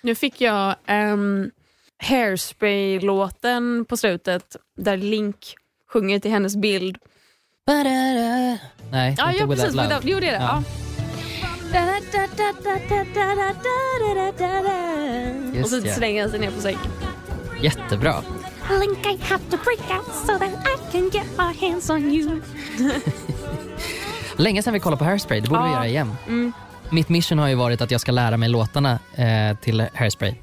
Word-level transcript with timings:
Nu 0.00 0.14
fick 0.14 0.40
jag 0.40 0.74
um, 0.88 1.50
Hairspray-låten 2.02 3.84
på 3.88 3.96
slutet 3.96 4.56
där 4.76 4.96
Link 4.96 5.54
sjunger 5.92 6.18
till 6.18 6.30
hennes 6.30 6.56
bild. 6.56 6.98
Nej, 8.90 9.14
Ja, 9.18 9.30
inte 9.30 9.42
ja 9.42 9.46
Without 9.46 9.48
precis. 9.48 9.74
Love. 9.74 9.88
Without, 9.88 10.04
jo, 10.04 10.20
det 10.20 10.28
är 10.28 10.32
det. 10.32 10.44
Ja. 10.44 10.62
Ja. 15.54 15.62
Och 15.62 15.68
så 15.68 15.80
slänger 15.80 16.22
han 16.22 16.30
sig 16.30 16.40
ner 16.40 16.50
på 16.50 16.60
sängen. 16.60 16.80
Jättebra. 17.62 18.22
Link, 18.80 19.06
I 19.06 19.18
have 19.22 19.42
to 19.50 19.56
break 19.64 19.98
out 19.98 20.14
so 20.14 20.38
that 20.38 20.50
I 20.52 20.92
can 20.92 21.10
get 21.10 21.26
my 21.38 21.68
hands 21.68 21.90
on 21.90 22.10
you. 22.12 22.40
Länge 24.36 24.62
sedan 24.62 24.72
vi 24.74 24.80
kollade 24.80 24.98
på 24.98 25.04
Hairspray, 25.04 25.40
det 25.40 25.48
borde 25.48 25.62
vi 25.64 25.70
göra 25.70 25.86
igen. 25.88 26.14
Mm. 26.26 26.52
Mitt 26.90 27.08
mission 27.08 27.38
har 27.38 27.48
ju 27.48 27.54
varit 27.54 27.80
att 27.80 27.90
jag 27.90 28.00
ska 28.00 28.12
lära 28.12 28.36
mig 28.36 28.48
låtarna 28.48 28.98
eh, 29.14 29.56
till 29.56 29.86
Hairspray. 29.94 30.34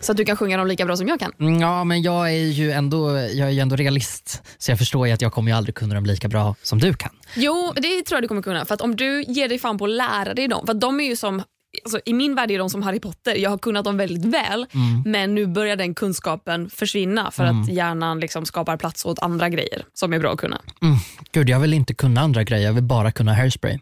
Så 0.00 0.12
att 0.12 0.16
du 0.18 0.24
kan 0.24 0.36
sjunga 0.36 0.56
dem 0.56 0.66
lika 0.66 0.84
bra 0.84 0.96
som 0.96 1.08
jag 1.08 1.20
kan. 1.20 1.32
Mm, 1.40 1.60
Ja, 1.60 1.84
men 1.84 2.02
jag 2.02 2.28
är 2.28 2.46
ju 2.46 2.72
ändå, 2.72 3.18
jag 3.18 3.48
är 3.48 3.50
ju 3.50 3.60
ändå 3.60 3.76
realist, 3.76 4.42
så 4.58 4.70
jag 4.70 4.78
förstår 4.78 5.06
ju 5.06 5.12
att 5.12 5.22
jag 5.22 5.32
kommer 5.32 5.50
ju 5.50 5.56
aldrig 5.56 5.74
kunna 5.74 5.94
dem 5.94 6.06
lika 6.06 6.28
bra 6.28 6.54
som 6.62 6.78
du 6.78 6.94
kan. 6.94 7.10
Jo, 7.34 7.72
det 7.76 8.02
tror 8.02 8.16
jag 8.16 8.22
du 8.24 8.28
kommer 8.28 8.42
kunna. 8.42 8.64
För 8.64 8.74
att 8.74 8.80
om 8.80 8.96
du 8.96 9.22
ger 9.22 9.48
dig 9.48 9.58
fan 9.58 9.78
på 9.78 9.84
att 9.84 9.90
lära 9.90 10.34
dig 10.34 10.48
dem, 10.48 10.66
för 10.66 10.74
de 10.74 11.00
är 11.00 11.04
ju 11.04 11.16
som 11.16 11.42
Alltså, 11.84 12.00
I 12.04 12.12
min 12.12 12.34
värld 12.34 12.50
är 12.50 12.58
de 12.58 12.70
som 12.70 12.82
Harry 12.82 13.00
Potter. 13.00 13.34
Jag 13.36 13.50
har 13.50 13.58
kunnat 13.58 13.84
dem 13.84 13.96
väldigt 13.96 14.24
väl 14.24 14.66
men 15.04 15.34
nu 15.34 15.46
börjar 15.46 15.76
den 15.76 15.94
kunskapen 15.94 16.70
försvinna 16.70 17.30
för 17.30 17.44
att 17.44 17.68
hjärnan 17.68 18.20
liksom 18.20 18.46
skapar 18.46 18.76
plats 18.76 19.04
åt 19.04 19.18
andra 19.18 19.48
grejer 19.48 19.84
som 19.94 20.12
är 20.12 20.18
bra 20.18 20.32
att 20.32 20.38
kunna. 20.38 20.60
Mm. 20.82 20.96
Gud, 21.32 21.48
jag 21.48 21.60
vill 21.60 21.74
inte 21.74 21.94
kunna 21.94 22.20
andra 22.20 22.44
grejer, 22.44 22.66
jag 22.66 22.72
vill 22.72 22.84
bara 22.84 23.12
kunna 23.12 23.34
Hairspray. 23.34 23.78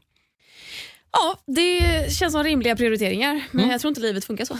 Ja, 1.20 1.38
det 1.46 2.12
känns 2.12 2.32
som 2.32 2.44
rimliga 2.44 2.76
prioriteringar 2.76 3.44
men 3.50 3.68
jag 3.68 3.80
tror 3.80 3.88
inte 3.88 4.00
livet 4.00 4.24
funkar 4.24 4.44
så. 4.44 4.56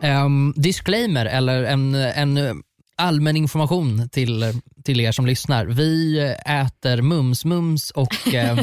Ehm, 0.00 0.52
disclaimer, 0.56 1.26
eller 1.26 1.62
en, 1.62 1.94
en 1.94 2.62
allmän 2.98 3.36
information 3.36 4.08
till, 4.08 4.60
till 4.84 5.00
er 5.00 5.12
som 5.12 5.26
lyssnar. 5.26 5.66
Vi 5.66 6.18
äter 6.46 7.02
mums-mums 7.02 7.92
och, 7.92 8.34
eh, 8.34 8.58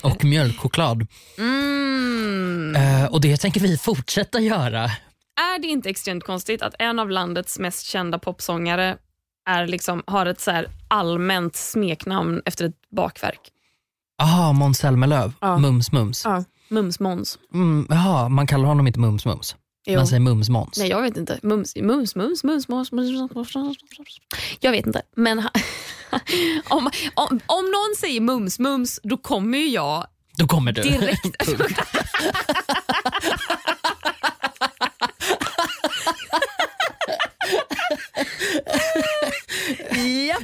och 0.00 0.24
mjölkchoklad. 0.24 1.06
Mm. 1.38 2.76
Eh, 2.76 3.04
och 3.04 3.20
det 3.20 3.36
tänker 3.36 3.60
vi 3.60 3.76
fortsätta 3.76 4.40
göra. 4.40 4.84
Är 5.54 5.58
det 5.62 5.68
inte 5.68 5.90
extremt 5.90 6.24
konstigt 6.24 6.62
att 6.62 6.74
en 6.78 6.98
av 6.98 7.10
landets 7.10 7.58
mest 7.58 7.86
kända 7.86 8.18
popsångare 8.18 8.96
är 9.50 9.66
liksom, 9.66 10.02
har 10.06 10.26
ett 10.26 10.40
så 10.40 10.64
allmänt 10.88 11.56
smeknamn 11.56 12.42
efter 12.44 12.64
ett 12.64 12.90
bakverk? 12.96 13.40
Jaha, 14.18 14.52
Måns 14.52 14.78
Zelmerlöw. 14.78 15.32
Ja. 15.40 15.56
Mums-mums. 15.56 16.22
Ja, 16.24 16.44
Mums-Måns. 16.68 17.38
Mm, 17.54 17.86
man 18.34 18.46
kallar 18.46 18.64
honom 18.64 18.86
inte 18.86 19.00
Mums-mums. 19.00 19.56
Jo. 19.86 19.96
Man 19.96 20.06
säger 20.06 20.20
Mums-Måns. 20.20 20.78
Nej, 20.78 20.88
jag 20.88 21.02
vet 21.02 21.16
inte. 21.16 21.38
Mums, 21.42 21.76
mums, 21.76 22.14
mums, 22.14 22.42
mums, 22.44 22.68
mums, 22.68 22.92
mums, 22.92 23.54
mums. 23.54 23.54
Jag 24.60 24.70
vet 24.72 24.86
inte. 24.86 25.02
Men 25.16 25.38
om, 26.68 26.90
om, 27.14 27.40
om 27.46 27.64
någon 27.64 27.94
säger 27.98 28.20
mums, 28.20 28.58
mums, 28.58 29.00
då 29.02 29.16
kommer 29.16 29.58
ju 29.58 29.68
jag 29.68 30.06
Då 30.38 30.46
kommer 30.46 30.72
du. 30.72 30.82
direkt... 30.82 31.26
Japp. 40.26 40.42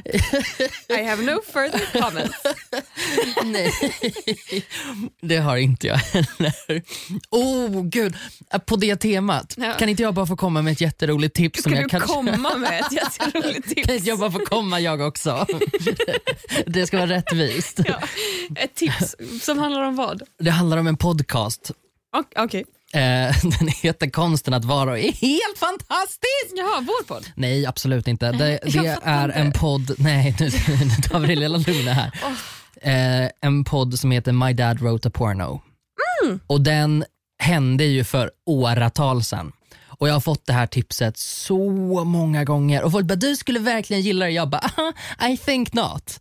I 0.88 1.02
have 1.04 1.22
no 1.22 1.40
further 1.52 2.00
comments. 2.00 2.36
Nej, 3.44 3.72
det 5.22 5.36
har 5.36 5.56
inte 5.56 5.86
jag 5.86 5.96
heller. 5.96 6.82
Oh 7.30 7.82
gud, 7.82 8.14
på 8.66 8.76
det 8.76 8.96
temat. 8.96 9.54
Ja. 9.58 9.72
Kan 9.72 9.88
inte 9.88 10.02
jag 10.02 10.14
bara 10.14 10.26
få 10.26 10.36
komma 10.36 10.62
med 10.62 10.72
ett 10.72 10.80
jätteroligt 10.80 11.36
tips? 11.36 11.62
som 11.62 11.72
Kan 11.72 11.80
jag 11.80 11.84
du 11.84 11.90
kanske- 11.90 12.08
komma 12.14 12.56
med 12.56 12.80
ett 12.80 12.92
jätteroligt 13.18 13.54
Kan 13.66 13.74
tips? 13.74 13.90
inte 13.90 14.08
jag 14.08 14.18
bara 14.18 14.30
få 14.30 14.38
komma 14.38 14.80
jag 14.80 15.00
också? 15.00 15.46
Det 16.66 16.86
ska 16.86 16.96
vara 16.98 17.10
rättvist. 17.10 17.80
Ja, 17.86 18.00
ett 18.56 18.74
tips 18.74 19.16
som 19.42 19.58
handlar 19.58 19.82
om 19.82 19.96
vad? 19.96 20.22
Det 20.38 20.50
handlar 20.50 20.76
om 20.76 20.86
en 20.86 20.96
podcast. 20.96 21.70
Ok- 22.16 22.32
Okej. 22.36 22.60
Eh, 22.60 22.66
Den 23.58 23.68
heter 23.68 24.10
Konsten 24.10 24.54
att 24.54 24.64
vara 24.64 24.90
och 24.90 24.98
är 24.98 25.12
helt 25.12 25.58
fantastisk! 25.58 26.52
Jaha, 26.56 26.80
vår 26.80 27.04
podd. 27.04 27.26
Nej, 27.34 27.66
absolut 27.66 28.08
inte. 28.08 28.32
Det, 28.32 28.58
det 28.62 28.98
är 29.02 29.28
en 29.28 29.52
podd, 29.52 29.94
nej 29.98 30.36
nu, 30.40 30.50
nu 30.68 31.02
tar 31.02 31.20
vi 31.20 31.26
det 31.26 31.36
lilla 31.36 31.58
lugna 31.58 31.92
här. 31.92 32.12
Eh, 32.82 33.30
en 33.40 33.64
podd 33.64 33.98
som 33.98 34.10
heter 34.10 34.32
My 34.32 34.52
Dad 34.52 34.80
Wrote 34.80 35.08
a 35.08 35.10
Porno. 35.14 35.60
Mm. 36.22 36.40
Och 36.46 36.60
den 36.60 37.04
hände 37.38 37.84
ju 37.84 38.04
för 38.04 38.30
åratal 38.46 39.24
sedan. 39.24 39.52
Och 39.98 40.08
jag 40.08 40.12
har 40.12 40.20
fått 40.20 40.46
det 40.46 40.52
här 40.52 40.66
tipset 40.66 41.16
så 41.16 41.58
många 42.04 42.44
gånger 42.44 42.82
och 42.82 42.92
folk 42.92 43.06
bara 43.06 43.14
du 43.14 43.36
skulle 43.36 43.58
verkligen 43.58 44.02
gilla 44.02 44.24
det. 44.26 44.32
Jag 44.32 44.48
bara 44.48 44.70
I 45.30 45.36
think 45.36 45.72
not. 45.72 46.20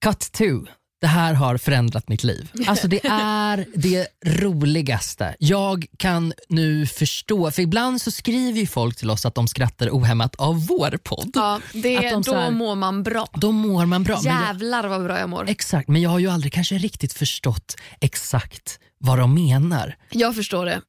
Cut 0.00 0.32
two. 0.32 0.66
Det 1.00 1.06
här 1.06 1.34
har 1.34 1.56
förändrat 1.58 2.08
mitt 2.08 2.24
liv. 2.24 2.50
Alltså 2.66 2.88
det 2.88 3.06
är 3.10 3.66
det 3.74 4.06
roligaste. 4.26 5.34
Jag 5.38 5.86
kan 5.96 6.32
nu 6.48 6.86
förstå, 6.86 7.50
för 7.50 7.62
ibland 7.62 8.00
så 8.02 8.10
skriver 8.10 8.60
ju 8.60 8.66
folk 8.66 8.96
till 8.96 9.10
oss 9.10 9.26
att 9.26 9.34
de 9.34 9.48
skrattar 9.48 9.88
ohämmat 9.90 10.34
av 10.34 10.66
vår 10.66 10.98
podd. 11.04 11.30
Ja, 11.34 11.60
det, 11.72 11.96
Att 11.96 12.02
de 12.12 12.22
då 12.22 12.34
här- 12.34 12.50
mår 12.50 12.74
man 12.74 13.02
bra. 13.02 13.26
Då 13.34 13.52
mår 13.52 13.86
man 13.86 14.02
bra. 14.04 14.20
Men 14.24 14.32
jag, 14.34 14.42
Jävlar 14.46 14.88
vad 14.88 15.04
bra 15.04 15.18
jag 15.18 15.28
mår. 15.28 15.48
exakt, 15.48 15.88
men 15.88 16.02
jag 16.02 16.10
har 16.10 16.18
ju 16.18 16.28
aldrig 16.30 16.52
kanske 16.52 16.74
riktigt 16.78 17.12
förstått 17.12 17.76
exakt 18.00 18.78
vad 19.00 19.18
de 19.18 19.34
menar. 19.34 19.96
Jag 20.10 20.34
förstår 20.36 20.66
det. 20.66 20.80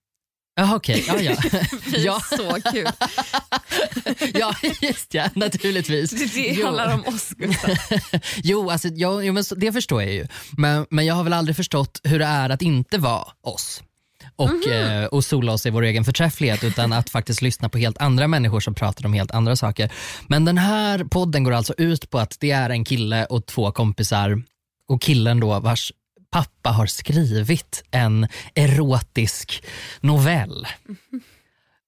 Jaha 0.59 0.75
okej, 0.75 1.03
ja, 1.07 1.19
ja. 1.19 1.31
Är 1.95 2.05
ja, 2.05 2.19
så 2.29 2.71
kul. 2.71 2.87
ja 4.33 4.55
just 4.81 5.13
ja, 5.13 5.29
naturligtvis. 5.35 6.11
Det, 6.11 6.25
det 6.33 6.53
Jo. 6.59 6.65
handlar 6.65 6.93
om 6.93 7.03
oss 7.13 7.29
Gustav. 7.29 7.75
Jo, 8.43 8.69
alltså, 8.69 8.87
ja, 8.87 9.21
jo 9.21 9.33
men 9.33 9.43
det 9.57 9.71
förstår 9.71 10.01
jag 10.01 10.13
ju. 10.13 10.27
Men, 10.57 10.85
men 10.89 11.05
jag 11.05 11.15
har 11.15 11.23
väl 11.23 11.33
aldrig 11.33 11.55
förstått 11.55 12.01
hur 12.03 12.19
det 12.19 12.25
är 12.25 12.49
att 12.49 12.61
inte 12.61 12.97
vara 12.97 13.27
oss. 13.41 13.83
Och, 14.35 14.67
eh, 14.67 15.05
och 15.05 15.25
sola 15.25 15.51
oss 15.51 15.65
i 15.65 15.69
vår 15.69 15.81
egen 15.83 16.03
förträfflighet 16.05 16.63
utan 16.63 16.93
att 16.93 17.09
faktiskt 17.09 17.41
lyssna 17.41 17.69
på 17.69 17.77
helt 17.77 17.97
andra 17.97 18.27
människor 18.27 18.59
som 18.59 18.75
pratar 18.75 19.05
om 19.05 19.13
helt 19.13 19.31
andra 19.31 19.55
saker. 19.55 19.91
Men 20.27 20.45
den 20.45 20.57
här 20.57 21.03
podden 21.03 21.43
går 21.43 21.51
alltså 21.53 21.73
ut 21.77 22.09
på 22.09 22.19
att 22.19 22.37
det 22.39 22.51
är 22.51 22.69
en 22.69 22.85
kille 22.85 23.25
och 23.25 23.45
två 23.45 23.71
kompisar 23.71 24.43
och 24.87 25.01
killen 25.01 25.39
då 25.39 25.59
vars 25.59 25.91
pappa 26.31 26.69
har 26.69 26.85
skrivit 26.85 27.83
en 27.91 28.27
erotisk 28.55 29.63
novell. 30.01 30.67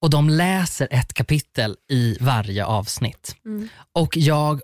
Och 0.02 0.10
de 0.10 0.30
läser 0.30 0.88
ett 0.92 1.14
kapitel 1.14 1.76
i 1.90 2.18
varje 2.20 2.66
avsnitt. 2.66 3.36
Och 3.94 4.18
jag 4.18 4.62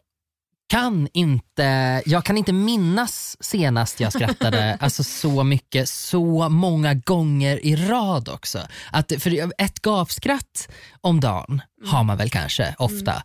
kan 0.70 1.08
inte, 1.14 2.02
jag 2.06 2.26
kan 2.26 2.38
inte 2.38 2.54
minnas 2.54 3.38
senast 3.40 4.00
jag 4.00 4.14
skrattade 4.14 4.78
alltså 4.80 5.04
så 5.04 5.44
mycket, 5.44 5.90
så 5.90 6.50
många 6.50 6.94
gånger 6.94 7.66
i 7.66 7.76
rad 7.76 8.30
också. 8.30 8.60
Att, 8.92 9.14
för 9.20 9.52
ett 9.62 9.80
gapskratt 9.82 10.70
om 11.02 11.20
dagen 11.20 11.62
har 11.86 12.04
man 12.04 12.18
väl 12.18 12.30
kanske 12.30 12.76
ofta. 12.78 13.24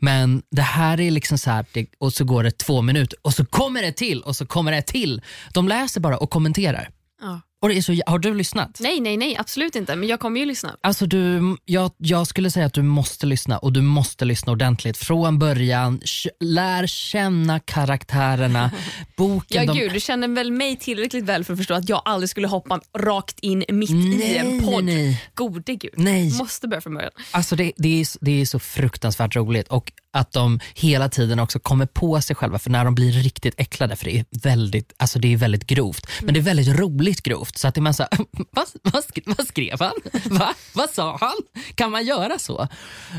Men 0.00 0.42
det 0.50 0.62
här 0.62 1.00
är 1.00 1.10
liksom 1.10 1.38
så 1.38 1.50
här, 1.50 1.66
det, 1.72 1.86
och 1.98 2.12
så 2.12 2.24
går 2.24 2.42
det 2.42 2.58
två 2.58 2.82
minuter 2.82 3.18
och 3.22 3.34
så 3.34 3.46
kommer 3.46 3.82
det 3.82 3.92
till 3.92 4.22
och 4.22 4.36
så 4.36 4.46
kommer 4.46 4.72
det 4.72 4.82
till. 4.82 5.22
De 5.52 5.68
läser 5.68 6.00
bara 6.00 6.18
och 6.18 6.30
kommenterar. 6.30 6.90
Ja. 7.20 7.40
Och 7.62 7.68
det 7.68 7.76
är 7.78 7.82
så, 7.82 7.96
har 8.06 8.18
du 8.18 8.34
lyssnat? 8.34 8.76
Nej, 8.80 9.00
nej, 9.00 9.16
nej, 9.16 9.36
absolut 9.36 9.76
inte. 9.76 9.96
Men 9.96 10.08
jag 10.08 10.20
kommer 10.20 10.40
ju 10.40 10.46
lyssna. 10.46 10.76
Alltså 10.80 11.06
du, 11.06 11.56
jag, 11.64 11.90
jag 11.98 12.26
skulle 12.26 12.50
säga 12.50 12.66
att 12.66 12.72
du 12.74 12.82
måste 12.82 13.26
lyssna 13.26 13.58
och 13.58 13.72
du 13.72 13.80
måste 13.82 14.24
lyssna 14.24 14.52
ordentligt 14.52 14.96
från 14.96 15.38
början. 15.38 16.00
Lär 16.40 16.86
känna 16.86 17.60
karaktärerna. 17.60 18.70
Boken, 19.16 19.66
Ja, 19.66 19.72
de, 19.72 19.78
gud, 19.80 19.92
du 19.92 20.00
känner 20.00 20.28
väl 20.28 20.52
mig 20.52 20.76
tillräckligt 20.76 21.24
väl 21.24 21.44
för 21.44 21.52
att 21.52 21.58
förstå 21.58 21.74
att 21.74 21.88
jag 21.88 22.02
aldrig 22.04 22.30
skulle 22.30 22.46
hoppa 22.48 22.80
rakt 22.98 23.40
in 23.40 23.64
mitt 23.68 23.90
i 23.90 23.94
Nej, 23.94 24.36
en 24.36 24.60
podd. 24.60 24.84
nej, 24.84 24.94
nej. 24.94 25.22
Gode 25.34 25.74
gud. 25.74 25.92
Nej. 25.96 26.32
Måste 26.38 26.68
börja 26.68 26.80
från 26.80 26.94
början. 26.94 27.10
Alltså 27.30 27.56
det, 27.56 27.72
det, 27.76 28.00
är, 28.00 28.06
det 28.24 28.40
är 28.40 28.46
så 28.46 28.58
fruktansvärt 28.58 29.36
roligt 29.36 29.68
och 29.68 29.92
att 30.12 30.32
de 30.32 30.60
hela 30.74 31.08
tiden 31.08 31.38
också 31.38 31.58
kommer 31.58 31.86
på 31.86 32.20
sig 32.20 32.36
själva 32.36 32.58
för 32.58 32.70
när 32.70 32.84
de 32.84 32.94
blir 32.94 33.12
riktigt 33.12 33.54
äcklade 33.58 33.96
för 33.96 34.04
det 34.04 34.18
är 34.18 34.24
väldigt, 34.42 34.92
alltså 34.96 35.18
det 35.18 35.32
är 35.32 35.36
väldigt 35.36 35.66
grovt. 35.66 36.06
Men 36.22 36.34
det 36.34 36.40
är 36.40 36.42
väldigt 36.42 36.78
roligt 36.78 37.22
grovt 37.22 37.58
så 37.58 37.68
att 37.68 37.74
det 37.74 37.78
är 37.78 37.82
man 37.82 37.94
så 37.94 38.02
här, 38.02 38.10
vad, 38.50 38.66
vad, 38.82 39.04
vad 39.26 39.46
skrev 39.46 39.80
han? 39.80 39.92
Va? 40.38 40.54
Vad 40.74 40.90
sa 40.90 41.16
han? 41.20 41.36
Kan 41.74 41.90
man 41.90 42.04
göra 42.04 42.38
så? 42.38 42.68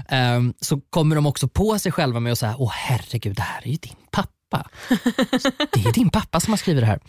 Ehm, 0.10 0.54
så 0.62 0.82
kommer 0.90 1.16
de 1.16 1.26
också 1.26 1.48
på 1.48 1.80
sig 1.80 1.92
själva 1.92 2.20
med 2.20 2.32
att 2.32 2.40
säga, 2.40 2.56
åh 2.58 2.72
herregud 2.74 3.36
det 3.36 3.42
här 3.42 3.62
är 3.64 3.72
ju 3.72 3.78
din 3.78 3.96
pappa. 4.12 4.32
Det 5.74 5.80
är 5.80 5.94
din 5.94 6.10
pappa 6.10 6.40
som 6.40 6.54
har 6.54 6.58
skrivit 6.58 6.82
det 6.82 6.88
här. 6.88 7.00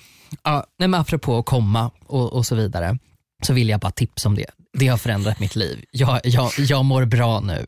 Ja, 0.42 0.66
nej, 0.78 0.88
men 0.88 1.00
apropå 1.00 1.38
att 1.38 1.46
komma 1.46 1.90
och, 2.06 2.32
och 2.32 2.46
så 2.46 2.54
vidare. 2.54 2.98
så 3.46 3.52
vill 3.52 3.68
jag 3.68 3.80
bara 3.80 3.92
tipsa 3.92 4.28
om 4.28 4.34
det. 4.34 4.46
Det 4.78 4.88
har 4.88 4.98
förändrat 4.98 5.40
mitt 5.40 5.56
liv. 5.56 5.84
Jag, 5.90 6.20
jag, 6.24 6.52
jag 6.58 6.84
mår 6.84 7.04
bra 7.04 7.40
nu. 7.40 7.66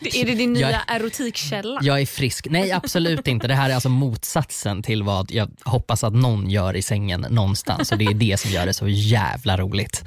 Är 0.00 0.24
det 0.26 0.34
din 0.34 0.52
nya 0.52 0.70
Jag- 0.70 0.80
erotikkälla? 0.88 1.78
Jag 1.82 2.00
är 2.00 2.06
frisk. 2.06 2.46
Nej 2.50 2.72
absolut 2.72 3.28
inte. 3.28 3.48
Det 3.48 3.54
här 3.54 3.70
är 3.70 3.74
alltså 3.74 3.88
motsatsen 3.88 4.82
till 4.82 5.02
vad 5.02 5.30
jag 5.30 5.50
hoppas 5.64 6.04
att 6.04 6.14
någon 6.14 6.50
gör 6.50 6.76
i 6.76 6.82
sängen 6.82 7.26
någonstans 7.30 7.92
och 7.92 7.98
det 7.98 8.04
är 8.04 8.14
det 8.14 8.40
som 8.40 8.50
gör 8.50 8.66
det 8.66 8.74
så 8.74 8.88
jävla 8.88 9.56
roligt. 9.56 10.04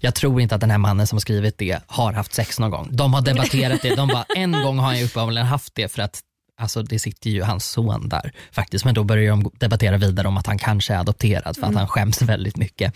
Jag 0.00 0.14
tror 0.14 0.40
inte 0.40 0.54
att 0.54 0.60
den 0.60 0.70
här 0.70 0.78
mannen 0.78 1.06
som 1.06 1.16
har 1.16 1.20
skrivit 1.20 1.58
det 1.58 1.78
har 1.86 2.12
haft 2.12 2.34
sex 2.34 2.58
någon 2.58 2.70
gång. 2.70 2.88
De 2.90 3.14
har 3.14 3.20
debatterat 3.22 3.82
det. 3.82 3.94
De 3.94 4.08
bara, 4.08 4.24
en 4.36 4.52
gång 4.52 4.78
har 4.78 4.86
han 4.94 5.02
uppenbarligen 5.02 5.46
haft 5.46 5.74
det 5.74 5.88
för 5.92 6.02
att 6.02 6.20
Alltså 6.60 6.82
det 6.82 6.98
sitter 6.98 7.30
ju 7.30 7.42
hans 7.42 7.64
son 7.66 8.08
där 8.08 8.32
faktiskt 8.52 8.84
men 8.84 8.94
då 8.94 9.04
börjar 9.04 9.30
de 9.30 9.50
debattera 9.58 9.96
vidare 9.96 10.28
om 10.28 10.36
att 10.36 10.46
han 10.46 10.58
kanske 10.58 10.94
är 10.94 10.98
adopterad 10.98 11.56
för 11.56 11.66
att 11.66 11.74
han 11.74 11.88
skäms 11.88 12.22
väldigt 12.22 12.56
mycket. 12.56 12.94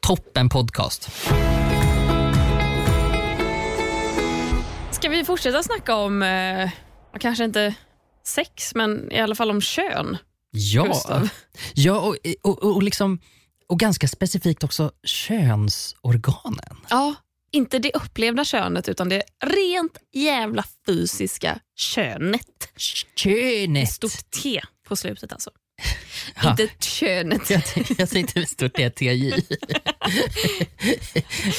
Toppen 0.00 0.48
podcast. 0.48 1.10
Ska 5.04 5.10
vi 5.10 5.24
fortsätta 5.24 5.62
snacka 5.62 5.96
om, 5.96 6.22
eh, 6.22 6.70
kanske 7.20 7.44
inte 7.44 7.74
sex, 8.26 8.74
men 8.74 9.12
i 9.12 9.20
alla 9.20 9.34
fall 9.34 9.50
om 9.50 9.60
kön? 9.60 10.16
Ja, 10.50 10.84
Gustav. 10.84 11.28
ja 11.74 12.00
och, 12.00 12.16
och, 12.42 12.74
och, 12.74 12.82
liksom, 12.82 13.20
och 13.68 13.78
ganska 13.78 14.08
specifikt 14.08 14.64
också 14.64 14.92
könsorganen. 15.02 16.76
Ja, 16.90 17.14
inte 17.52 17.78
det 17.78 17.92
upplevda 17.94 18.44
könet 18.44 18.88
utan 18.88 19.08
det 19.08 19.22
rent 19.44 19.98
jävla 20.12 20.64
fysiska 20.86 21.58
könet. 21.76 22.68
Könet. 23.16 23.88
Stort 23.88 24.30
T 24.42 24.60
på 24.88 24.96
slutet 24.96 25.32
alltså. 25.32 25.50
Ja. 26.42 26.50
Inte 26.50 26.68
könet. 26.80 27.50
Jag, 27.50 27.62
jag 27.98 28.10
tänkte 28.10 28.38
med 28.38 28.48
stort 28.48 28.78
E, 28.78 28.90
TJ. 28.90 29.32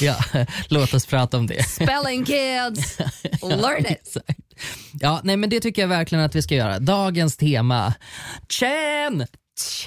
ja, 0.01 0.15
låt 0.69 0.93
oss 0.93 1.05
prata 1.05 1.37
om 1.37 1.47
det. 1.47 1.63
Spelling 1.63 2.25
kids, 2.25 2.97
learn 3.41 3.85
it. 3.85 4.17
Ja, 4.99 5.21
nej, 5.23 5.37
men 5.37 5.49
det 5.49 5.59
tycker 5.59 5.81
jag 5.81 5.89
verkligen 5.89 6.23
att 6.23 6.35
vi 6.35 6.41
ska 6.41 6.55
göra. 6.55 6.79
Dagens 6.79 7.37
tema, 7.37 7.93
kön! 8.49 9.25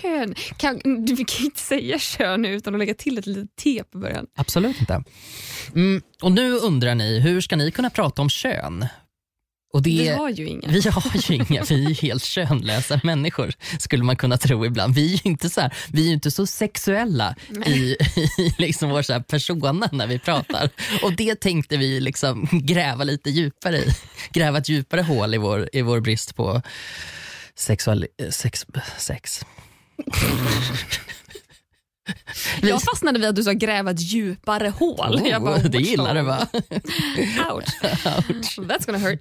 Kön. 0.03 0.35
Kan, 0.57 1.05
du 1.07 1.17
kan 1.17 1.45
inte 1.45 1.61
säga 1.61 1.99
kön 1.99 2.45
utan 2.45 2.75
att 2.75 2.79
lägga 2.79 2.95
till 2.95 3.19
ett 3.19 3.27
litet 3.27 3.57
T 3.57 3.83
på 3.93 3.99
början. 3.99 4.27
Absolut 4.37 4.81
inte. 4.81 5.03
Mm, 5.75 6.03
och 6.23 6.33
nu 6.33 6.53
undrar 6.53 6.95
ni, 6.95 7.21
hur 7.21 7.41
ska 7.41 7.57
ni 7.57 7.71
kunna 7.71 7.91
prata 7.91 8.23
om 8.23 8.31
kön? 8.31 8.87
Och 9.73 9.83
det, 9.83 9.91
Vi 9.91 10.09
har 10.09 10.31
ju 10.31 10.47
inga. 10.47 10.69
Vi 10.69 10.89
har 10.89 11.31
ju 11.31 11.35
inga, 11.51 11.63
vi 11.63 11.85
är 11.85 11.89
ju 11.89 11.95
helt 11.95 12.25
könlösa 12.25 13.01
människor 13.03 13.53
skulle 13.79 14.05
man 14.05 14.17
kunna 14.17 14.37
tro 14.37 14.67
ibland. 14.67 14.95
Vi 14.95 15.15
är 15.15 15.17
ju 15.17 15.31
inte 15.31 15.51
så, 15.51 15.61
här, 15.61 15.75
vi 15.93 16.09
är 16.09 16.13
inte 16.13 16.31
så 16.31 16.47
sexuella 16.47 17.35
i, 17.67 17.71
i 18.39 18.55
liksom 18.59 18.91
vår 18.91 19.03
så 19.03 19.21
persona 19.23 19.89
när 19.93 20.07
vi 20.07 20.19
pratar. 20.19 20.71
Och 21.03 21.13
det 21.13 21.35
tänkte 21.41 21.77
vi 21.77 22.01
liksom 22.01 22.49
gräva 22.53 23.05
lite 23.05 23.31
djupare 23.31 23.79
i. 23.79 23.95
Gräva 24.33 24.59
ett 24.59 24.69
djupare 24.69 25.03
hål 25.03 25.35
i 25.35 25.39
vår, 25.39 25.69
i 25.73 25.83
vår 25.83 26.01
brist 26.01 26.37
på 26.37 26.63
sexual, 27.55 28.07
sex. 28.31 28.67
sex. 28.99 29.45
Jag 32.63 32.83
fastnade 32.83 33.19
vid 33.19 33.29
att 33.29 33.37
du 33.37 33.43
sa 33.43 33.53
gräva 33.53 33.91
ett 33.91 34.01
djupare 34.01 34.69
hål. 34.69 35.21
jag 35.25 35.43
bara, 35.43 35.55
Oh, 35.57 35.63
det 35.63 35.79
"What's 35.79 35.83
gillar 35.83 36.15
du 36.15 36.23
va? 36.23 36.47
Ouch. 37.53 37.83
That's 38.59 38.87
gonna 38.87 38.99
hurt. 38.99 39.21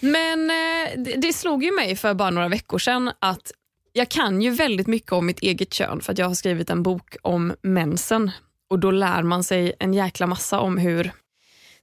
Men 0.00 0.50
eh, 0.50 1.04
det, 1.04 1.16
det 1.16 1.32
slog 1.32 1.64
ju 1.64 1.72
mig 1.72 1.96
för 1.96 2.14
bara 2.14 2.30
några 2.30 2.48
veckor 2.48 2.78
sedan 2.78 3.12
att 3.18 3.52
jag 3.92 4.08
kan 4.08 4.42
ju 4.42 4.50
väldigt 4.50 4.86
mycket 4.86 5.12
om 5.12 5.26
mitt 5.26 5.40
eget 5.40 5.72
kön 5.72 6.00
för 6.00 6.12
att 6.12 6.18
jag 6.18 6.26
har 6.26 6.34
skrivit 6.34 6.70
en 6.70 6.82
bok 6.82 7.16
om 7.22 7.54
mensen 7.62 8.30
och 8.70 8.78
då 8.78 8.90
lär 8.90 9.22
man 9.22 9.44
sig 9.44 9.72
en 9.80 9.94
jäkla 9.94 10.26
massa 10.26 10.60
om 10.60 10.78
hur 10.78 11.10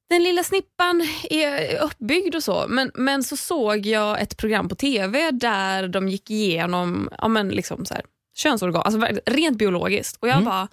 den 0.09 0.23
lilla 0.23 0.43
snippan 0.43 1.07
är 1.29 1.81
uppbyggd 1.81 2.35
och 2.35 2.43
så. 2.43 2.65
Men, 2.69 2.91
men 2.93 3.23
så 3.23 3.37
såg 3.37 3.85
jag 3.85 4.21
ett 4.21 4.37
program 4.37 4.69
på 4.69 4.75
tv 4.75 5.31
där 5.31 5.87
de 5.87 6.09
gick 6.09 6.29
igenom 6.31 7.09
ja, 7.17 7.27
men 7.27 7.49
liksom 7.49 7.85
så 7.85 7.93
här, 7.93 8.03
könsorgan, 8.35 8.81
alltså 8.85 9.07
rent 9.25 9.57
biologiskt. 9.57 10.17
Och 10.21 10.27
jag 10.27 10.33
Mm. 10.33 10.45
bara, 10.45 10.67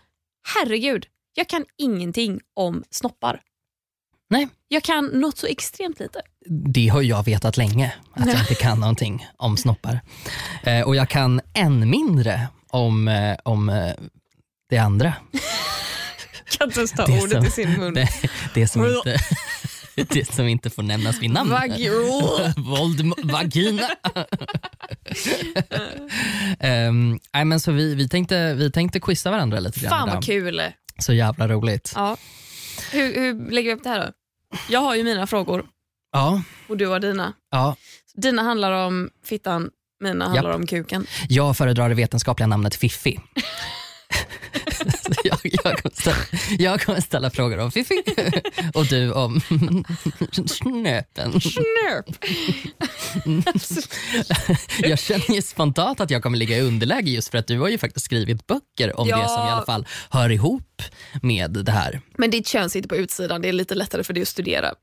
herregud, 0.55 1.07
jag 1.35 1.49
kan 1.49 1.65
ingenting 1.79 2.41
om 2.55 2.85
snoppar. 2.91 3.41
Nej, 4.31 4.49
Jag 4.69 4.83
kan 4.83 5.07
något 5.07 5.39
så 5.39 5.47
extremt 5.47 6.01
lite. 6.01 6.23
det 6.47 6.89
har 6.89 7.03
jag 7.03 7.25
vetat 7.25 7.57
länge, 7.57 7.95
att 8.13 8.27
jag 8.27 8.41
inte 8.41 8.55
kan 8.55 8.81
någonting 8.81 9.27
om 9.37 9.57
snoppar. 9.57 10.01
Eh, 10.63 10.81
och 10.87 10.97
jag 10.97 11.09
kan 11.09 11.41
än 11.55 11.91
mindre 11.91 12.49
om, 12.71 13.09
eh, 13.09 13.37
om 13.45 13.69
eh, 13.69 13.93
det 14.71 14.79
andra. 14.79 15.15
kan 16.59 16.69
inte 16.69 16.81
ens 16.81 16.93
ta 16.93 17.07
Det 17.07 17.21
ordet 17.23 17.31
som- 17.33 17.45
i 17.45 17.51
sin 17.51 17.73
mun. 17.81 17.95
Det, 17.95 18.09
det, 18.55 18.69
som 18.69 18.85
inte, 18.87 19.17
det 20.09 20.33
som 20.35 20.49
inte 20.49 20.71
får 20.71 20.83
nämnas 20.83 21.19
vid 21.23 21.31
namn. 21.31 21.51
Våld, 22.57 23.13
vagina. 23.25 23.83
um, 26.89 27.19
nej, 27.35 27.45
men 27.45 27.61
så 27.61 27.73
vi, 27.73 27.95
vi, 27.95 28.09
tänkte, 28.09 28.55
vi 28.55 28.71
tänkte 28.73 29.01
quizza 29.01 29.31
varandra 29.31 29.61
lite 29.61 29.81
grann 29.81 29.91
Fan 29.91 30.09
vad 30.09 30.25
kul. 30.25 30.63
Så 30.99 31.13
jävla 31.13 31.49
roligt. 31.49 31.93
Ja. 31.95 32.17
Hur, 32.93 33.15
hur 33.15 33.51
lägger 33.51 33.71
vi 33.71 33.77
upp 33.77 33.83
det 33.85 33.89
här 33.91 34.07
då? 34.07 34.13
Jag 34.69 34.81
har 34.81 34.95
ju 34.95 35.05
mina 35.05 35.27
frågor 35.27 35.67
Ja, 36.13 36.43
och 36.69 36.77
du 36.77 36.87
har 36.87 37.01
dina. 37.01 37.33
ja. 37.51 37.77
Dina 38.15 38.43
handlar 38.43 38.73
om 38.73 39.11
fittan, 39.25 39.71
mina 40.01 40.25
handlar 40.25 40.51
om 40.51 40.67
kuken. 40.67 41.07
Jag 41.29 41.57
föredrar 41.57 41.89
det 41.89 41.95
vetenskapliga 41.95 42.47
namnet 42.47 42.75
Fiffi. 42.75 43.19
Jag, 45.25 45.39
jag, 45.43 45.83
kommer 45.83 46.01
ställa, 46.01 46.17
jag 46.59 46.81
kommer 46.83 47.01
ställa 47.01 47.31
frågor 47.31 47.59
om 47.59 47.71
Fiffi 47.71 48.03
och 48.75 48.87
du 48.87 49.13
om 49.13 49.41
snöpen. 50.47 51.41
Snörp. 51.41 52.25
Jag 54.79 54.99
känner 54.99 55.35
ju 55.35 55.43
spontant 55.43 56.01
att 56.01 56.11
jag 56.11 56.23
kommer 56.23 56.39
ligga 56.39 56.57
i 56.59 56.61
underläge 56.61 57.11
just 57.11 57.29
för 57.31 57.39
att 57.39 57.47
du 57.47 57.59
har 57.59 57.69
ju 57.69 57.79
faktiskt 57.79 58.07
skrivit 58.07 58.47
böcker 58.47 59.01
om 59.01 59.09
Ja. 59.09 59.17
det 59.17 59.29
som 59.29 59.47
i 59.47 59.51
alla 59.51 59.65
fall 59.67 59.87
hör 60.11 60.31
ihop 60.31 60.83
med 61.23 61.51
det 61.51 61.73
här. 61.73 62.01
Men 62.19 62.31
ditt 62.31 62.47
kön 62.49 62.71
sitter 62.71 62.89
på 62.89 62.97
utsidan, 62.97 63.43
det 63.43 63.49
är 63.49 63.53
lite 63.53 63.75
lättare 63.75 64.05
för 64.05 64.13
dig 64.15 64.23
att 64.23 64.29
studera. 64.29 64.75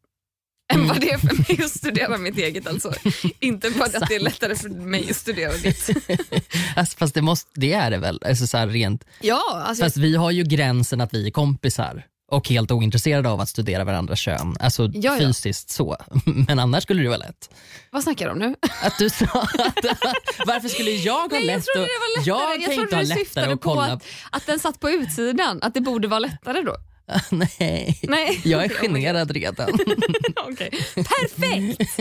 Än 0.73 0.87
vad 0.87 1.01
det 1.01 1.11
är 1.11 1.17
för 1.17 1.35
mig 1.53 1.65
att 1.65 1.71
studera 1.71 2.17
mitt 2.17 2.37
eget 2.47 2.67
alltså. 2.67 2.93
Inte 3.39 3.71
för 3.71 3.83
att 3.83 4.07
det 4.09 4.15
är 4.15 4.19
lättare 4.19 4.55
för 4.55 4.69
mig 4.69 5.07
att 5.09 5.15
studera 5.15 5.51
ditt. 5.53 5.89
Alltså, 6.75 6.97
fast 6.97 7.13
det, 7.13 7.21
måste, 7.21 7.49
det 7.55 7.73
är 7.73 7.91
det 7.91 7.97
väl? 7.97 8.21
Alltså, 8.25 8.47
så 8.47 8.65
rent, 8.65 9.03
Ja, 9.21 9.63
alltså, 9.67 9.83
fast 9.83 9.97
vi 9.97 10.15
har 10.15 10.31
ju 10.31 10.43
gränsen 10.43 11.01
att 11.01 11.13
vi 11.13 11.27
är 11.27 11.31
kompisar 11.31 12.05
och 12.31 12.49
helt 12.49 12.71
ointresserade 12.71 13.29
av 13.29 13.41
att 13.41 13.49
studera 13.49 13.83
varandras 13.83 14.19
kön. 14.19 14.57
Alltså 14.59 14.83
Ja, 14.93 15.13
ja. 15.13 15.17
fysiskt 15.19 15.69
så. 15.69 15.97
Men 16.47 16.59
annars 16.59 16.83
skulle 16.83 17.01
det 17.03 17.07
vara 17.09 17.17
lätt. 17.17 17.49
vad 17.91 18.03
snackar 18.03 18.25
du 18.25 18.31
om 18.31 18.39
nu? 18.39 18.55
Att 18.83 18.97
du 18.99 19.09
sa 19.09 19.25
att, 19.25 19.85
varför 20.45 20.69
skulle 20.69 20.91
jag 20.91 21.13
ha 21.13 21.27
Nej, 21.31 21.39
jag 21.39 21.45
lätt 21.55 21.65
trodde 21.65 21.81
att- 21.85 21.89
det 21.89 21.99
var 21.99 22.17
lättare. 22.19 22.57
Jag, 22.59 22.61
Jag, 22.61 22.75
trodde 22.75 22.95
ha 22.95 23.01
du 23.03 23.07
lättare 23.09 23.53
att 23.53 23.61
på 23.61 23.69
kolla. 23.73 23.85
att, 23.93 24.03
att 24.31 24.45
den 24.45 24.59
satt 24.59 24.79
på 24.79 24.89
utsidan, 24.89 25.59
att 25.61 25.73
det 25.73 25.81
borde 25.81 26.07
vara 26.07 26.19
lättare 26.19 26.61
då. 26.61 26.75
Nej. 27.31 27.99
Nej. 28.03 28.41
Jag 28.43 28.63
är 28.63 28.69
generad 28.81 29.31
redan. 29.31 29.69
Okej. 30.35 30.69
Perfekt! 30.95 31.91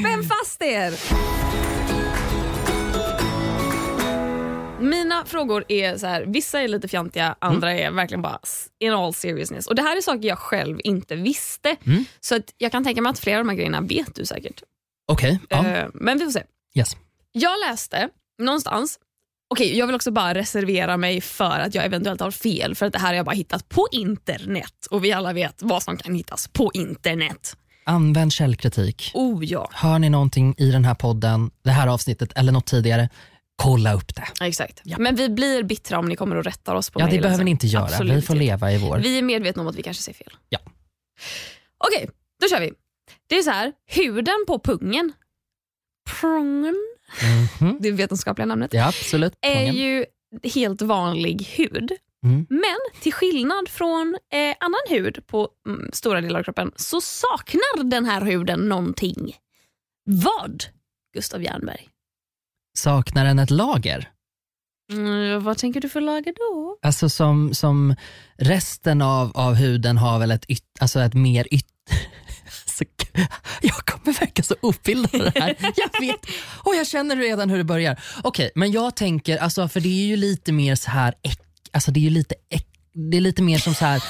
Spänn 0.00 0.24
fast 0.24 0.62
er! 0.62 0.92
Mina 4.80 5.24
frågor 5.24 5.64
är 5.68 5.96
så 5.96 6.06
här, 6.06 6.24
vissa 6.26 6.60
är 6.60 6.68
lite 6.68 6.88
fjantiga, 6.88 7.36
andra 7.38 7.72
är 7.72 7.90
verkligen 7.90 8.22
bara 8.22 8.38
in 8.78 8.92
all 8.92 9.14
seriousness. 9.14 9.66
Och 9.66 9.74
Det 9.74 9.82
här 9.82 9.96
är 9.96 10.00
saker 10.00 10.28
jag 10.28 10.38
själv 10.38 10.80
inte 10.84 11.16
visste. 11.16 11.76
Mm. 11.86 12.04
Så 12.20 12.36
att 12.36 12.54
jag 12.58 12.72
kan 12.72 12.84
tänka 12.84 13.02
mig 13.02 13.10
att 13.10 13.18
flera 13.18 13.38
av 13.38 13.44
de 13.44 13.48
här 13.48 13.56
grejerna 13.56 13.80
vet 13.80 14.14
du 14.14 14.26
säkert. 14.26 14.62
Okej, 15.08 15.38
ja. 15.48 15.66
Eh, 15.66 15.88
men 15.94 16.18
vi 16.18 16.24
får 16.24 16.32
se. 16.32 16.42
yes. 16.74 16.96
Jag 17.32 17.60
läste 17.70 18.08
någonstans, 18.38 18.98
okej 19.52 19.78
jag 19.78 19.86
vill 19.86 19.94
också 19.94 20.10
bara 20.10 20.34
reservera 20.34 20.96
mig 20.96 21.20
för 21.20 21.58
att 21.60 21.74
jag 21.74 21.84
eventuellt 21.84 22.20
har 22.20 22.30
fel 22.30 22.74
för 22.74 22.86
att 22.86 22.92
det 22.92 22.98
här 22.98 23.08
har 23.08 23.14
jag 23.14 23.24
bara 23.26 23.34
hittat 23.36 23.68
på 23.68 23.88
internet 23.92 24.86
och 24.90 25.04
vi 25.04 25.12
alla 25.12 25.32
vet 25.32 25.62
vad 25.62 25.82
som 25.82 25.96
kan 25.96 26.14
hittas 26.14 26.48
på 26.48 26.70
internet. 26.74 27.56
Använd 27.84 28.32
källkritik. 28.32 29.10
Oh 29.14 29.44
ja. 29.44 29.70
Hör 29.72 29.98
ni 29.98 30.10
någonting 30.10 30.54
i 30.58 30.70
den 30.70 30.84
här 30.84 30.94
podden, 30.94 31.50
det 31.64 31.70
här 31.70 31.86
avsnittet 31.88 32.32
eller 32.32 32.52
något 32.52 32.66
tidigare, 32.66 33.08
kolla 33.56 33.94
upp 33.94 34.14
det. 34.14 34.24
Ja, 34.40 34.46
Exakt. 34.46 34.82
Men 34.98 35.16
vi 35.16 35.28
blir 35.28 35.62
bittra 35.62 35.98
om 35.98 36.06
ni 36.08 36.16
kommer 36.16 36.36
och 36.36 36.44
rättar 36.44 36.74
oss 36.74 36.90
på 36.90 37.00
Ja, 37.00 37.06
det 37.06 37.18
behöver 37.18 37.36
sen. 37.36 37.44
ni 37.44 37.50
inte 37.50 37.66
göra. 37.66 37.84
Absolut 37.84 38.16
Vi 38.16 38.22
får 38.22 38.34
leva 38.34 38.72
i 38.72 38.78
vår... 38.78 38.98
Vi 38.98 39.18
är 39.18 39.22
medvetna 39.22 39.62
om 39.62 39.68
att 39.68 39.76
vi 39.76 39.82
kanske 39.82 40.02
säger 40.02 40.18
fel. 40.18 40.32
Ja. 40.48 40.58
Okej, 41.88 42.10
då 42.42 42.48
kör 42.48 42.60
vi. 42.60 42.72
Det 43.28 43.38
är 43.38 43.42
så 43.42 43.50
här, 43.50 43.72
huden 43.86 44.44
på 44.46 44.58
pungen, 44.58 45.12
prungen, 46.20 46.74
Mhm. 47.60 47.76
det 47.80 47.90
vetenskapliga 47.90 48.46
namnet, 48.46 48.74
Ja, 48.74 48.88
absolut. 48.88 49.34
är 49.40 49.72
ju 49.72 50.04
helt 50.54 50.82
vanlig 50.82 51.42
hud. 51.56 51.92
Mm. 52.24 52.46
Men 52.50 53.00
till 53.00 53.12
skillnad 53.12 53.68
från 53.68 54.16
eh, 54.32 54.56
annan 54.60 54.80
hud 54.88 55.26
på 55.26 55.48
mm, 55.66 55.90
stora 55.92 56.20
delar 56.20 56.40
av 56.40 56.44
kroppen 56.44 56.72
så 56.76 57.00
saknar 57.00 57.84
den 57.84 58.04
här 58.04 58.20
huden 58.20 58.60
någonting. 58.60 59.36
Vad, 60.04 60.64
Gustav 61.14 61.42
Jernberg? 61.42 61.88
Saknar 62.78 63.24
den 63.24 63.38
ett 63.38 63.50
lager? 63.50 64.10
Mm, 64.92 65.42
vad 65.44 65.58
tänker 65.58 65.80
du 65.80 65.88
för 65.88 66.00
lager 66.00 66.34
då? 66.36 66.78
Alltså 66.82 67.08
som, 67.08 67.54
som 67.54 67.94
resten 68.36 69.02
av, 69.02 69.32
av 69.36 69.54
huden 69.54 69.98
har 69.98 70.18
väl 70.18 70.30
ett, 70.30 70.44
yt, 70.50 70.64
alltså 70.80 71.00
ett 71.00 71.14
mer 71.14 71.46
yt... 71.54 71.66
Jag 73.62 73.76
kommer 73.76 74.20
verka 74.20 74.42
så 74.42 74.54
av 74.62 75.20
det 75.32 75.40
här. 75.40 75.56
Jag 75.76 76.00
vet. 76.00 76.26
Och 76.64 76.74
jag 76.74 76.86
känner 76.86 77.16
redan 77.16 77.50
hur 77.50 77.58
det 77.58 77.64
börjar. 77.64 78.00
Okej, 78.22 78.50
men 78.54 78.72
jag 78.72 78.96
tänker, 78.96 79.38
alltså, 79.38 79.68
för 79.68 79.80
det 79.80 79.88
är 79.88 80.06
ju 80.06 80.16
lite 80.16 80.52
mer 80.52 80.74
så 80.74 80.90
här, 80.90 81.14
äck, 81.22 81.40
alltså 81.72 81.90
det 81.90 82.00
är 82.00 82.02
ju 82.02 82.10
lite 82.10 82.34
äck, 82.50 82.66
det 83.10 83.16
är 83.16 83.20
lite 83.20 83.42
mer 83.42 83.58
som 83.58 83.74
så 83.74 83.84
här 83.84 84.02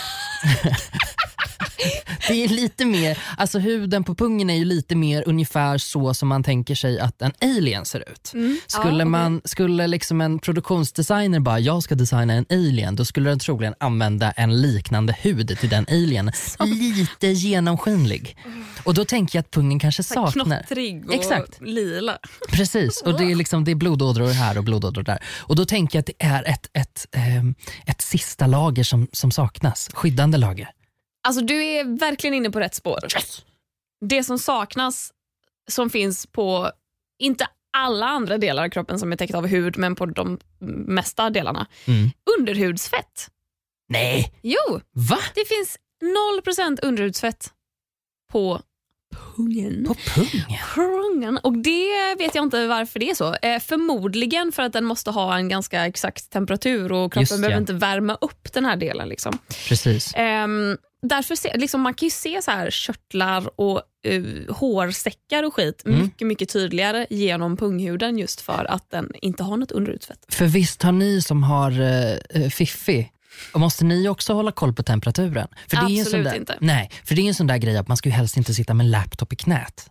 det 2.28 2.44
är 2.44 2.48
lite 2.48 2.84
mer, 2.84 3.18
alltså 3.36 3.58
huden 3.58 4.04
på 4.04 4.14
pungen 4.14 4.50
är 4.50 4.54
ju 4.54 4.64
lite 4.64 4.94
mer 4.94 5.24
ungefär 5.26 5.78
så 5.78 6.14
som 6.14 6.28
man 6.28 6.42
tänker 6.42 6.74
sig 6.74 7.00
att 7.00 7.22
en 7.22 7.32
alien 7.40 7.84
ser 7.84 8.00
ut. 8.12 8.32
Skulle, 8.66 8.98
Ja, 8.98 9.04
man, 9.04 9.40
skulle 9.44 9.86
liksom 9.86 10.20
en 10.20 10.38
produktionsdesigner 10.38 11.40
bara, 11.40 11.58
jag 11.58 11.82
ska 11.82 11.94
designa 11.94 12.34
en 12.34 12.46
alien, 12.50 12.96
då 12.96 13.04
skulle 13.04 13.30
den 13.30 13.38
troligen 13.38 13.74
använda 13.80 14.30
en 14.30 14.62
liknande 14.62 15.16
hud 15.20 15.58
till 15.58 15.68
den 15.68 15.86
alien. 15.88 16.32
Lite 16.64 17.26
genomskinlig. 17.26 18.36
Och 18.84 18.94
då 18.94 19.04
tänker 19.04 19.38
jag 19.38 19.40
att 19.42 19.50
pungen 19.50 19.78
kanske 19.78 20.02
saknar. 20.02 20.44
Knottrig 20.44 21.08
och 21.08 21.14
Exakt. 21.14 21.60
lila. 21.60 22.18
Precis, 22.48 23.02
och 23.02 23.18
det 23.18 23.24
är, 23.32 23.34
liksom, 23.34 23.64
det 23.64 23.70
är 23.70 23.74
blodådror 23.74 24.28
här 24.28 24.58
och 24.58 24.64
blodådror 24.64 25.02
där. 25.02 25.18
Och 25.38 25.56
då 25.56 25.64
tänker 25.64 25.98
jag 25.98 26.00
att 26.00 26.06
det 26.18 26.26
är 26.26 26.48
ett, 26.48 26.70
ett, 26.72 27.06
ehm, 27.12 27.54
ett 27.86 28.00
sista 28.00 28.46
lager 28.46 28.84
som, 28.84 29.08
som 29.12 29.30
saknas, 29.30 29.90
skyddande 29.92 30.38
lager. 30.38 30.70
Alltså 31.22 31.44
du 31.44 31.64
är 31.64 31.98
verkligen 31.98 32.34
inne 32.34 32.50
på 32.50 32.60
rätt 32.60 32.74
spår. 32.74 32.98
Det 34.00 34.24
som 34.24 34.38
saknas, 34.38 35.12
som 35.70 35.90
finns 35.90 36.26
på, 36.26 36.70
inte 37.18 37.46
alla 37.72 38.06
andra 38.06 38.38
delar 38.38 38.64
av 38.64 38.68
kroppen 38.68 38.98
som 38.98 39.12
är 39.12 39.16
täckt 39.16 39.34
av 39.34 39.46
hud, 39.46 39.78
men 39.78 39.94
på 39.94 40.06
de 40.06 40.38
mesta 40.86 41.30
delarna. 41.30 41.66
Mm. 41.86 42.10
Underhudsfett. 42.38 43.28
Nej, 43.88 44.34
Jo, 44.42 44.80
va? 44.92 45.18
det 45.34 45.44
finns 45.48 45.78
0% 46.44 46.78
underhudsfett 46.82 47.52
på 48.32 48.62
pungen. 49.36 49.84
På 49.88 49.94
pungen? 49.94 50.44
pungen. 50.74 51.38
Och 51.38 51.58
det 51.58 52.14
vet 52.18 52.34
jag 52.34 52.44
inte 52.44 52.66
varför 52.66 53.00
det 53.00 53.10
är 53.10 53.14
så. 53.14 53.34
Eh, 53.34 53.60
förmodligen 53.60 54.52
för 54.52 54.62
att 54.62 54.72
den 54.72 54.84
måste 54.84 55.10
ha 55.10 55.36
en 55.36 55.48
ganska 55.48 55.86
exakt 55.86 56.30
temperatur 56.30 56.92
och 56.92 57.12
kroppen 57.12 57.20
Just 57.20 57.32
ja. 57.32 57.38
behöver 57.38 57.60
inte 57.60 57.72
värma 57.72 58.18
upp 58.20 58.52
den 58.52 58.64
här 58.64 58.76
delen. 58.76 59.08
Liksom. 59.08 59.38
Precis. 59.68 60.12
Ehm, 60.16 60.76
därför 61.02 61.34
se, 61.34 61.56
liksom, 61.56 61.80
man 61.80 61.94
kan 61.94 62.06
ju 62.06 62.10
se 62.10 62.42
så 62.42 62.50
här 62.50 62.70
körtlar 62.70 63.60
och 63.60 63.82
uh, 64.08 64.54
hårsäckar 64.54 65.42
och 65.42 65.54
skit 65.54 65.82
Mm. 65.86 66.02
mycket, 66.02 66.26
mycket 66.26 66.48
tydligare 66.48 67.06
genom 67.10 67.56
punghuden 67.56 68.18
just 68.18 68.40
för 68.40 68.66
att 68.70 68.90
den 68.90 69.12
inte 69.22 69.42
har 69.42 69.56
något 69.56 69.72
underutsvett. 69.72 70.18
För 70.28 70.46
visst 70.46 70.82
har 70.82 70.92
ni 70.92 71.22
som 71.22 71.42
har 71.42 71.80
uh, 71.80 72.48
Fiffi, 72.48 73.10
och 73.52 73.60
måste 73.60 73.84
ni 73.84 74.08
också 74.08 74.32
hålla 74.32 74.52
koll 74.52 74.72
på 74.72 74.82
temperaturen? 74.82 75.48
För 75.68 75.76
det 75.76 75.82
är 75.82 75.88
ju 75.88 75.98
en 75.98 76.04
sån 76.04 76.20
Absolut 76.20 76.32
där, 76.32 76.40
inte. 76.40 76.56
Nej, 76.60 76.90
för 77.04 77.14
det 77.14 77.22
är 77.22 77.28
en 77.28 77.34
sån 77.34 77.46
där 77.46 77.58
grej 77.58 77.76
att 77.76 77.88
man 77.88 77.96
ska 77.96 78.08
ju 78.08 78.14
helst 78.14 78.36
inte 78.36 78.54
sitta 78.54 78.74
med 78.74 78.84
en 78.84 78.90
laptop 78.90 79.32
i 79.32 79.36
knät 79.36 79.88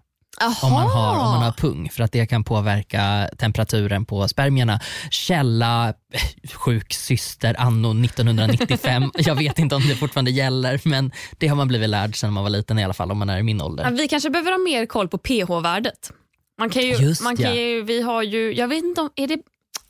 om 0.63 0.71
man, 0.71 0.87
har, 0.87 1.11
om 1.11 1.31
man 1.31 1.43
har 1.43 1.51
pung 1.51 1.89
för 1.89 2.03
att 2.03 2.11
det 2.11 2.25
kan 2.25 2.43
påverka 2.43 3.29
temperaturen 3.37 4.05
på 4.05 4.27
spermierna. 4.27 4.79
Källa, 5.09 5.93
eh, 6.13 6.49
sjuk 6.53 6.93
syster 6.93 7.55
anno 7.59 8.05
1995. 8.05 9.11
Jag 9.17 9.35
vet 9.35 9.59
inte 9.59 9.75
om 9.75 9.87
det 9.87 9.95
fortfarande 9.95 10.31
gäller 10.31 10.81
men 10.83 11.11
det 11.37 11.47
har 11.47 11.55
man 11.55 11.67
blivit 11.67 11.89
lärd 11.89 12.17
sedan 12.17 12.33
man 12.33 12.43
var 12.43 12.49
liten 12.49 12.79
i 12.79 12.83
alla 12.83 12.93
fall 12.93 13.11
om 13.11 13.17
man 13.17 13.29
är 13.29 13.39
i 13.39 13.43
min 13.43 13.61
ålder. 13.61 13.91
Vi 13.91 14.07
kanske 14.07 14.29
behöver 14.29 14.51
ha 14.51 14.57
mer 14.57 14.85
koll 14.85 15.07
på 15.07 15.17
pH-värdet. 15.17 16.11
Man 16.59 16.69
kan 16.69 16.81
ju, 16.81 16.95
Just 16.95 17.23
man 17.23 17.37
kan 17.37 17.45
ja. 17.45 17.61
ju, 17.61 17.81
vi 17.81 18.01
har 18.01 18.23
ju, 18.23 18.53
jag 18.53 18.67
vet 18.67 18.83
inte 18.83 19.01
om, 19.01 19.09
är 19.15 19.27
det, 19.27 19.37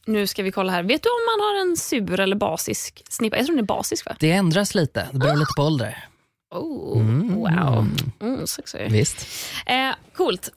nu 0.06 0.28
ska 0.28 0.44
vi 0.44 0.52
kolla 0.52 0.72
här. 0.72 0.84
Vet 0.84 1.04
du 1.04 1.10
om 1.10 1.40
man 1.40 1.48
har 1.48 1.62
en 1.62 1.78
sur 1.78 2.20
eller 2.20 2.36
basisk 2.36 3.04
snippa? 3.10 3.38
Jag 3.38 3.46
tror 3.46 3.56
den 3.56 3.64
är 3.64 3.68
basisk 3.68 4.06
va? 4.06 4.16
Det 4.20 4.32
ändras 4.32 4.76
lite, 4.76 5.10
det 5.12 5.20
beror 5.20 5.38
lite 5.38 5.52
på 5.58 5.64
ålder. 5.64 6.08
Oh, 6.56 7.02
Wow, 7.36 7.88
mm, 8.22 8.48
sexy. 8.48 8.78
Visst. 8.90 9.28
Eh, 9.66 9.92
coolt. 10.14 10.50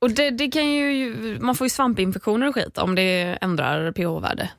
Och 0.00 0.10
det, 0.10 0.30
det 0.30 0.48
kan 0.48 0.72
ju, 0.72 1.38
man 1.40 1.54
får 1.54 1.64
ju 1.64 1.68
svampinfektioner 1.70 2.48
och 2.48 2.54
skit 2.54 2.78
om 2.78 2.94
det 2.94 3.38
ändrar 3.40 3.92
pH-värde. 3.92 4.50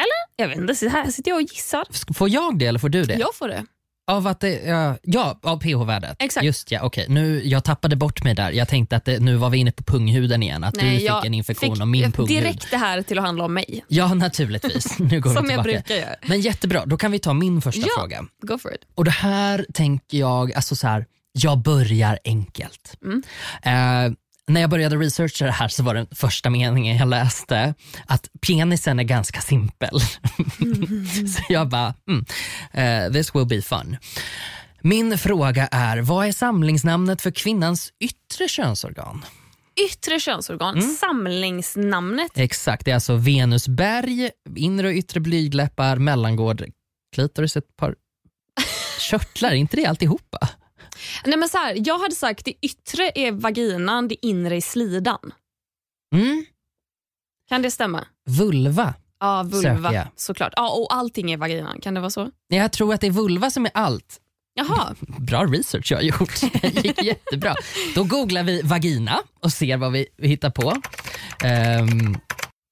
Eller? 0.00 0.18
Jag 0.36 0.48
vet 0.48 0.58
inte, 0.58 0.74
så 0.74 0.88
här 0.88 1.10
sitter 1.10 1.30
jag 1.30 1.36
och 1.36 1.42
gissar. 1.42 2.14
Får 2.14 2.28
jag 2.28 2.58
det 2.58 2.66
eller 2.66 2.78
får 2.78 2.88
du 2.88 3.04
det? 3.04 3.14
Jag 3.14 3.34
får 3.34 3.48
det. 3.48 3.66
Av 4.08 4.26
att 4.26 4.40
det, 4.40 4.62
ja, 4.66 4.96
ja, 5.02 5.38
av 5.42 5.60
pH-värdet. 5.60 6.16
Exakt. 6.18 6.44
Just 6.46 6.70
ja, 6.72 6.80
okej. 6.82 7.06
Nu, 7.08 7.42
jag 7.44 7.64
tappade 7.64 7.96
bort 7.96 8.24
mig 8.24 8.34
där. 8.34 8.50
Jag 8.50 8.68
tänkte 8.68 8.96
att 8.96 9.04
det, 9.04 9.18
nu 9.20 9.36
var 9.36 9.50
vi 9.50 9.58
inne 9.58 9.72
på 9.72 9.82
punghuden 9.82 10.42
igen. 10.42 10.64
Att 10.64 10.74
du 10.74 10.80
fick 10.80 11.02
jag 11.02 11.26
en 11.26 11.34
infektion 11.34 11.74
fick 11.74 11.80
av 11.82 11.88
min 11.88 12.12
punghud. 12.12 12.42
direkt 12.42 12.70
det 12.70 12.76
här 12.76 13.02
till 13.02 13.18
att 13.18 13.24
handla 13.24 13.44
om 13.44 13.54
mig. 13.54 13.84
Ja, 13.88 14.14
naturligtvis. 14.14 14.98
Nu 14.98 15.20
går 15.20 15.30
vi 15.30 15.36
Som 15.36 15.44
jag 15.46 15.48
tillbaka. 15.48 15.62
brukar 15.62 15.94
göra. 15.94 16.14
Men 16.26 16.40
jättebra, 16.40 16.82
då 16.86 16.96
kan 16.96 17.10
vi 17.12 17.18
ta 17.18 17.32
min 17.32 17.62
första 17.62 17.80
Ja. 17.80 17.88
fråga. 17.98 18.24
Go 18.42 18.58
for 18.58 18.74
it. 18.74 18.80
Och 18.94 19.04
det 19.04 19.10
här 19.10 19.66
tänker 19.74 20.18
jag, 20.18 20.52
alltså 20.52 20.76
så 20.76 20.86
här, 20.86 21.06
jag 21.32 21.58
börjar 21.58 22.18
enkelt. 22.24 22.94
Mm. 23.04 23.22
Eh, 23.62 24.12
när 24.48 24.60
jag 24.60 24.70
började 24.70 24.96
researcha 24.96 25.44
det 25.44 25.52
här 25.52 25.68
så 25.68 25.82
var 25.82 25.94
den 25.94 26.06
första 26.10 26.50
meningen 26.50 26.96
jag 26.96 27.08
läste 27.08 27.74
att 28.06 28.28
penisen 28.46 28.98
är 28.98 29.04
ganska 29.04 29.40
simpel. 29.40 30.00
så 31.36 31.42
jag 31.48 31.68
bara, 31.68 31.94
mm, 32.08 32.24
eh, 32.72 33.12
this 33.12 33.34
will 33.34 33.46
be 33.46 33.62
fun. 33.62 33.96
Min 34.82 35.18
fråga 35.18 35.66
är, 35.66 35.98
vad 35.98 36.26
är 36.26 36.32
samlingsnamnet 36.32 37.22
för 37.22 37.30
kvinnans 37.30 37.92
yttre 38.00 38.48
könsorgan? 38.48 39.24
Yttre 39.90 40.20
könsorgan, 40.20 40.78
Mm. 40.78 40.88
samlingsnamnet. 40.94 42.30
Exakt, 42.34 42.84
det 42.84 42.90
är 42.90 42.94
alltså 42.94 43.14
venusberg, 43.16 44.30
inre 44.56 44.86
och 44.88 44.94
yttre 44.94 45.20
blygdläppar, 45.20 45.96
mellangård, 45.96 46.64
klitoris, 47.14 47.56
ett 47.56 47.76
par 47.76 47.94
körtlar, 49.10 49.50
är 49.50 49.54
inte 49.54 49.76
det 49.76 49.86
alltihopa? 49.86 50.48
Nej, 51.24 51.38
men 51.38 51.48
så 51.48 51.58
här, 51.58 51.76
jag 51.86 51.98
hade 51.98 52.14
sagt 52.14 52.44
det 52.44 52.54
yttre 52.62 53.10
är 53.14 53.32
vaginan, 53.32 54.08
det 54.08 54.26
inre 54.26 54.56
är 54.56 54.60
slidan. 54.60 55.32
Mm. 56.14 56.44
Kan 57.48 57.62
det 57.62 57.70
stämma? 57.70 58.04
Vulva. 58.26 58.94
Ja, 59.20 59.42
vulva 59.42 60.08
såklart. 60.16 60.52
Ja, 60.56 60.70
och 60.70 60.94
allting 60.94 61.32
är 61.32 61.36
vaginan. 61.36 61.80
Kan 61.80 61.94
det 61.94 62.00
vara 62.00 62.10
så? 62.10 62.30
Jag 62.48 62.72
tror 62.72 62.94
att 62.94 63.00
det 63.00 63.06
är 63.06 63.10
vulva 63.10 63.50
som 63.50 63.64
är 63.66 63.70
allt. 63.74 64.20
Jaha, 64.54 64.94
Bra 65.00 65.44
research 65.44 65.92
jag 65.92 65.98
har 65.98 66.02
gjort. 66.02 66.40
Det 66.62 66.84
gick 66.84 67.02
jättebra. 67.02 67.54
Då 67.94 68.04
googlar 68.04 68.42
vi 68.42 68.62
vagina 68.62 69.20
och 69.40 69.52
ser 69.52 69.76
vad 69.76 69.92
vi 69.92 70.06
hittar 70.18 70.50
på. 70.50 70.82
Ehm, 71.44 72.18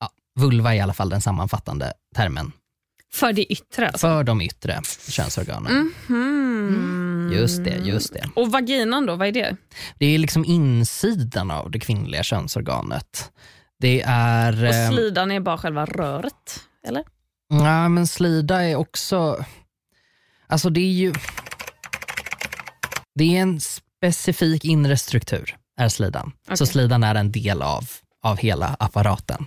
ja, 0.00 0.11
vulva 0.40 0.75
är 0.75 0.78
i 0.78 0.80
alla 0.80 0.95
fall 0.95 1.09
den 1.09 1.21
sammanfattande 1.21 1.92
termen 2.16 2.52
för 3.13 3.33
det 3.33 3.53
yttre 3.53 3.87
alltså. 3.87 4.07
för 4.07 4.25
de 4.25 4.41
yttre 4.41 4.81
könsorganen. 5.09 5.93
Mhm. 6.07 7.31
Just 7.33 7.65
det, 7.65 7.77
just 7.77 8.13
det. 8.13 8.31
Och 8.35 8.53
vaginan 8.53 9.07
då, 9.07 9.17
vad 9.17 9.29
är 9.29 9.33
det? 9.33 9.57
Det 9.99 10.07
är 10.07 10.19
liksom 10.19 10.45
insidan 10.45 11.51
av 11.51 11.71
det 11.71 11.81
kvinnliga 11.81 12.23
könsorganet. 12.23 13.33
Det 13.79 14.03
är... 14.07 14.65
Och 14.65 14.75
ehm, 14.75 14.93
slidan 14.93 15.31
är 15.31 15.41
bara 15.41 15.59
själva 15.59 15.85
röret, 15.85 16.61
eller? 16.87 17.05
Ja, 17.49 17.89
men 17.89 18.07
slida 18.07 18.65
är 18.65 18.77
också... 18.77 19.45
Alltså 20.47 20.71
det 20.71 20.81
är 20.81 20.93
ju... 20.93 21.15
Det 23.15 23.37
är 23.37 23.43
en 23.43 23.61
specifik 23.61 24.65
inre 24.65 24.97
struktur, 24.97 25.57
är 25.81 25.89
slidan. 25.89 26.33
Så 26.47 26.53
Okej. 26.53 26.67
slidan 26.67 27.03
är 27.05 27.15
en 27.15 27.33
del 27.33 27.63
av, 27.63 27.85
av 28.23 28.37
hela 28.37 28.77
apparaten. 28.79 29.47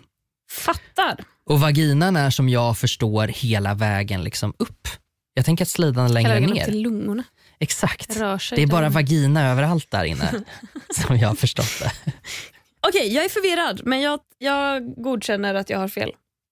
Fattar. 0.51 1.23
Och 1.49 1.59
vaginan 1.59 2.15
är 2.15 2.29
som 2.29 2.49
jag 2.49 2.77
förstår 2.77 3.27
hela 3.27 3.73
vägen 3.73 4.23
liksom 4.23 4.53
upp. 4.59 4.87
Jag 5.33 5.45
tänker 5.45 5.65
att 5.65 5.69
slidan 5.69 6.05
är 6.05 6.09
Hela 6.17 6.29
längre 6.33 6.47
upp 6.47 6.53
ner. 6.55 6.65
till 6.65 6.81
lungorna. 6.81 7.23
Exakt. 7.59 8.07
Det 8.55 8.61
är 8.61 8.67
bara 8.67 8.81
där. 8.81 8.89
vagina 8.89 9.51
överallt 9.51 9.91
där 9.91 10.03
inne, 10.03 10.31
som 11.07 11.17
jag 11.17 11.27
har 11.27 11.35
förstått 11.35 11.79
det. 11.79 11.91
Okej, 12.87 13.13
jag 13.13 13.25
är 13.25 13.29
förvirrad 13.29 13.81
men 13.85 14.01
jag, 14.01 14.19
jag 14.37 14.93
godkänner 15.03 15.53
att 15.55 15.69
jag 15.69 15.79
har 15.79 15.87
fel. 15.87 16.11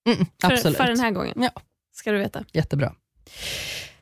Mm, 0.09 0.25
För, 0.41 0.71
för 0.73 0.83
den 0.87 0.99
här 0.99 1.11
gången. 1.11 1.33
Ja. 1.35 1.61
Ska 1.95 2.11
du 2.11 2.17
veta. 2.17 2.43
Jättebra. 2.51 2.93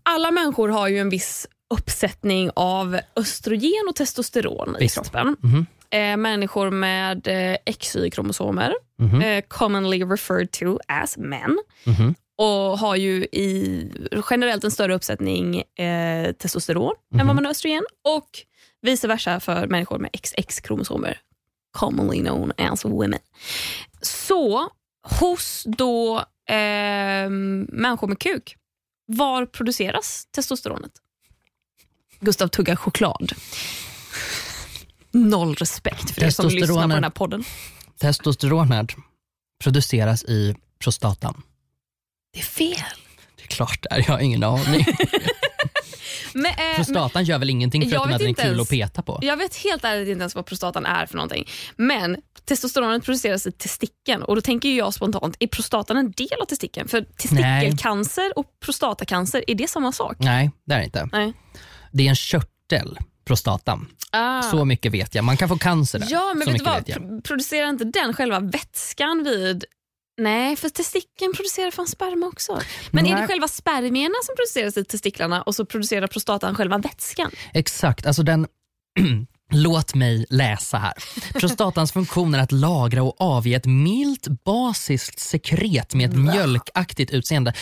Alla 0.04 0.32
människor 0.32 0.70
har 0.70 0.88
ju 0.88 1.00
en 1.00 1.10
viss 1.10 1.48
uppsättning 1.74 2.50
av 2.56 3.00
östrogen 3.16 3.86
och 3.90 3.96
testosteron 3.96 4.76
Visst. 4.80 4.98
i 4.98 5.00
kroppen. 5.02 5.36
Mhm. 5.40 5.66
Eh, 5.90 6.18
människor 6.18 6.70
med 6.70 7.28
eh, 7.28 7.58
XY-kromosomer, 7.66 8.74
Mhm. 9.00 9.22
eh, 9.22 9.44
commonly 9.48 10.04
referred 10.04 10.52
to 10.52 10.80
as 10.88 11.18
men, 11.18 11.60
Mhm. 11.84 12.16
och 12.38 12.80
har 12.80 12.96
ju 12.96 13.24
i, 13.24 13.92
generellt 14.30 14.64
en 14.64 14.72
större 14.72 14.96
uppsättning 14.96 15.58
eh, 15.86 16.32
testosteron 16.32 16.94
än 17.12 17.18
Mhm. 17.18 17.28
vad 17.28 17.36
man 17.36 17.46
har 17.46 17.52
östrogen 17.52 17.84
och 18.04 18.30
vice 18.82 19.08
versa 19.08 19.40
för 19.40 19.68
människor 19.68 20.00
med 20.00 20.10
XX-kromosomer, 20.14 21.20
commonly 21.72 22.20
known 22.20 22.52
as 22.58 22.86
women. 22.86 23.20
Så 24.02 24.70
hos 25.20 25.64
då 25.78 26.18
eh, 26.50 27.30
människor 27.70 28.08
med 28.08 28.20
kuk, 28.20 28.56
var 29.06 29.46
produceras 29.46 30.28
testosteronet? 30.32 30.92
Gustav 32.20 32.48
tuggar 32.48 32.76
choklad. 32.76 33.32
Noll 35.16 35.56
respekt 35.56 36.12
för 36.12 36.24
er 36.24 36.30
som 36.30 36.50
lyssnar 36.50 36.82
på 36.82 36.88
den 36.88 37.04
här 37.04 37.10
podden. 37.10 37.44
Testosteronet 38.00 38.96
produceras 39.64 40.24
i 40.24 40.56
prostatan. 40.80 41.42
Det 42.34 42.40
är 42.40 42.44
fel. 42.44 42.78
Det 43.36 43.44
är 43.44 43.48
klart 43.48 43.80
det 43.82 43.96
är, 43.96 43.98
jag 43.98 44.06
har 44.06 44.20
ingen 44.20 44.44
aning. 44.44 44.86
Men, 46.36 46.46
eh, 46.46 46.58
men, 46.58 46.76
Prostatan 46.76 47.24
gör 47.24 47.40
väl 47.40 47.50
ingenting 47.50 47.82
förutom 47.82 48.14
att 48.14 48.20
den 48.20 48.28
är 48.28 48.34
kul 48.34 48.46
ens. 48.46 48.62
att 48.62 48.70
peta 48.70 49.02
på? 49.02 49.20
jag 49.22 49.38
vet 49.38 49.56
helt 49.56 49.84
ärligt 49.84 50.08
inte 50.08 50.22
ens 50.22 50.36
vad 50.36 50.46
prostatan 50.46 50.86
är 50.86 51.06
för 51.06 51.16
någonting. 51.16 51.50
Men 51.76 52.18
testosteronet 52.46 53.06
produceras 53.06 53.48
i 53.48 53.52
testikeln 53.52 54.24
och 54.24 54.36
då 54.36 54.42
tänker 54.42 54.70
jag 54.70 54.94
spontant, 54.94 55.36
är 55.40 55.48
prostatan 55.48 55.98
en 55.98 56.12
del 56.12 56.42
av 56.42 56.46
testikeln? 56.46 56.88
För 56.88 57.02
testikelcancer 57.02 58.40
och 58.40 58.46
prostatacancer, 58.66 59.44
är 59.48 59.56
det 59.56 59.68
samma 59.68 59.92
sak? 59.92 60.18
Nej, 60.20 60.52
det 60.66 60.74
är 60.74 60.80
det 60.80 60.86
inte. 60.86 61.10
Nej. 61.12 61.34
Det 61.92 62.06
är 62.06 62.10
en 62.10 62.16
körtel, 62.16 62.98
prostatan. 63.26 63.88
Ah. 64.12 64.42
Så 64.42 64.66
mycket 64.66 64.92
vet 64.92 65.16
jag. 65.16 65.26
Man 65.26 65.38
kan 65.38 65.50
få 65.50 65.58
cancer 65.58 66.00
där. 66.00 66.08
Ja, 66.12 66.34
men 66.36 66.48
vet 66.48 66.58
du 66.58 66.64
vad? 66.64 66.88
vet 66.88 67.24
Producerar 67.24 67.70
inte 67.70 67.86
den 67.86 68.14
själva 68.14 68.40
vätskan 68.40 69.24
vid... 69.24 69.66
Nej, 70.22 70.56
för 70.56 70.70
testikeln 70.70 71.34
producerar 71.34 71.72
fan 71.72 71.88
sperma 71.88 72.28
också. 72.28 72.62
Men 72.92 73.06
är 73.06 73.12
Nej. 73.12 73.22
det 73.22 73.28
själva 73.28 73.48
spermierna 73.48 74.16
som 74.24 74.36
produceras 74.36 74.78
i 74.78 74.86
testiklarna 74.86 75.42
och 75.42 75.56
så 75.56 75.66
producerar 75.66 76.08
prostatan 76.08 76.56
själva 76.56 76.78
vätskan? 76.78 77.32
Exakt, 77.54 78.06
alltså 78.06 78.24
den 78.24 78.48
Låt 79.52 79.96
mig 79.96 80.26
läsa 80.30 80.78
här. 80.78 80.94
Prostatans 81.40 81.92
funktion 81.94 82.36
är 82.36 82.40
att 82.40 82.52
lagra 82.52 83.04
och 83.04 83.22
avge 83.22 83.56
ett 83.56 83.66
milt 83.66 84.28
basiskt 84.46 85.20
sekret 85.20 85.94
med 85.94 86.10
ett 86.10 86.18
mjölkaktigt 86.18 87.12
utseende. 87.12 87.54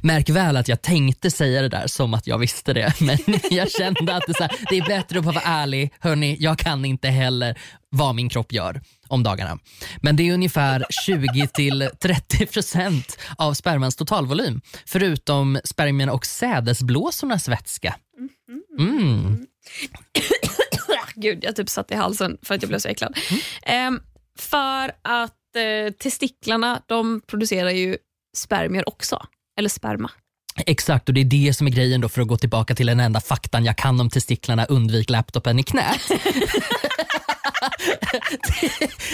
Märk 0.00 0.28
väl 0.28 0.56
att 0.56 0.68
jag 0.68 0.82
tänkte 0.82 1.30
säga 1.30 1.62
det 1.62 1.68
där 1.68 1.86
som 1.86 2.14
att 2.14 2.26
jag 2.26 2.38
visste 2.38 2.72
det, 2.72 2.94
men 3.00 3.18
jag 3.50 3.70
kände 3.70 4.16
att 4.16 4.22
det, 4.26 4.32
är 4.32 4.36
så 4.36 4.42
här, 4.42 4.56
det 4.70 4.78
är 4.78 4.86
bättre 4.86 5.18
att 5.18 5.24
vara 5.24 5.40
ärlig. 5.40 5.94
Hörni, 6.00 6.36
jag 6.40 6.58
kan 6.58 6.84
inte 6.84 7.08
heller 7.08 7.58
vad 7.90 8.14
min 8.14 8.28
kropp 8.28 8.52
gör 8.52 8.80
om 9.08 9.22
dagarna. 9.22 9.58
Men 10.00 10.16
det 10.16 10.28
är 10.28 10.34
ungefär 10.34 10.84
20-30% 11.06 13.18
av 13.36 13.54
spermans 13.54 13.96
totalvolym, 13.96 14.60
förutom 14.86 15.60
spermierna 15.64 16.12
och 16.12 16.26
sädesblåsornas 16.26 17.48
vätska. 17.48 17.96
Mm. 18.78 19.46
Gud, 21.14 21.44
jag 21.44 21.56
typ 21.56 21.68
satt 21.68 21.90
i 21.90 21.94
halsen 21.94 22.38
för 22.42 22.54
att 22.54 22.62
jag 22.62 22.68
blev 22.68 22.78
så 22.78 22.88
äcklad. 22.88 23.18
Mm. 23.30 23.42
Ehm, 23.62 24.00
för 24.38 24.92
att 25.02 25.56
eh, 25.56 25.92
testiklarna 25.92 26.82
de 26.86 27.20
producerar 27.26 27.70
ju 27.70 27.96
spermier 28.36 28.88
också. 28.88 29.26
Eller 29.58 29.68
sperma. 29.68 30.10
Exakt, 30.66 31.08
och 31.08 31.14
det 31.14 31.20
är 31.20 31.24
det 31.24 31.56
som 31.56 31.66
är 31.66 31.70
grejen 31.70 32.00
då 32.00 32.08
för 32.08 32.22
att 32.22 32.28
gå 32.28 32.36
tillbaka 32.36 32.74
till 32.74 32.86
den 32.86 33.00
enda 33.00 33.20
faktan 33.20 33.64
jag 33.64 33.76
kan 33.76 34.00
om 34.00 34.10
testiklarna, 34.10 34.64
undvik 34.64 35.10
laptopen 35.10 35.58
i 35.58 35.62
knät. 35.62 36.00
det, 36.08 36.18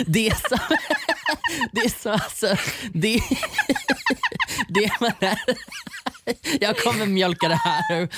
det 0.06 0.28
är 0.28 0.48
så, 0.48 0.58
det 1.72 1.80
är 1.80 2.00
så 2.02 2.10
alltså, 2.10 2.56
det, 2.92 3.20
det 4.68 4.90
man 5.00 5.12
är, 5.20 5.38
jag 6.60 6.78
kommer 6.78 7.06
mjölka 7.06 7.48
det 7.48 7.54
här. 7.54 8.08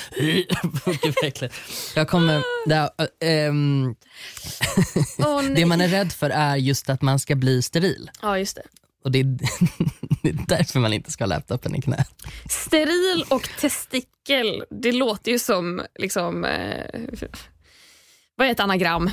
Jag 1.95 2.09
kommer, 2.09 2.43
det, 2.67 2.91
Åh, 5.19 5.43
nej. 5.43 5.55
det 5.55 5.67
man 5.67 5.81
är 5.81 5.89
rädd 5.89 6.13
för 6.13 6.31
är 6.31 6.57
just 6.57 6.91
att 6.91 7.03
man 7.03 7.19
ska 7.19 7.35
bli 7.35 7.63
steril. 7.63 8.11
Ja, 8.23 8.39
just 8.39 8.57
det. 8.57 8.63
Och 9.05 9.11
det 9.13 9.21
är, 9.21 9.25
det 10.23 10.29
är 10.29 10.37
därför 10.49 10.81
man 10.81 10.93
inte 10.93 11.11
ska 11.11 11.25
ha 11.25 11.29
laptopen 11.29 11.75
i 11.77 11.83
knät. 11.83 12.09
Steril 12.51 13.25
och 13.29 13.49
testikel, 13.61 14.65
det 14.71 14.93
låter 14.93 15.33
ju 15.33 15.39
som 15.39 15.83
liksom... 15.99 16.45
Eh, 16.45 17.01
vad 18.37 18.47
är 18.49 18.53
ett 18.53 18.61
anagram? 18.61 19.05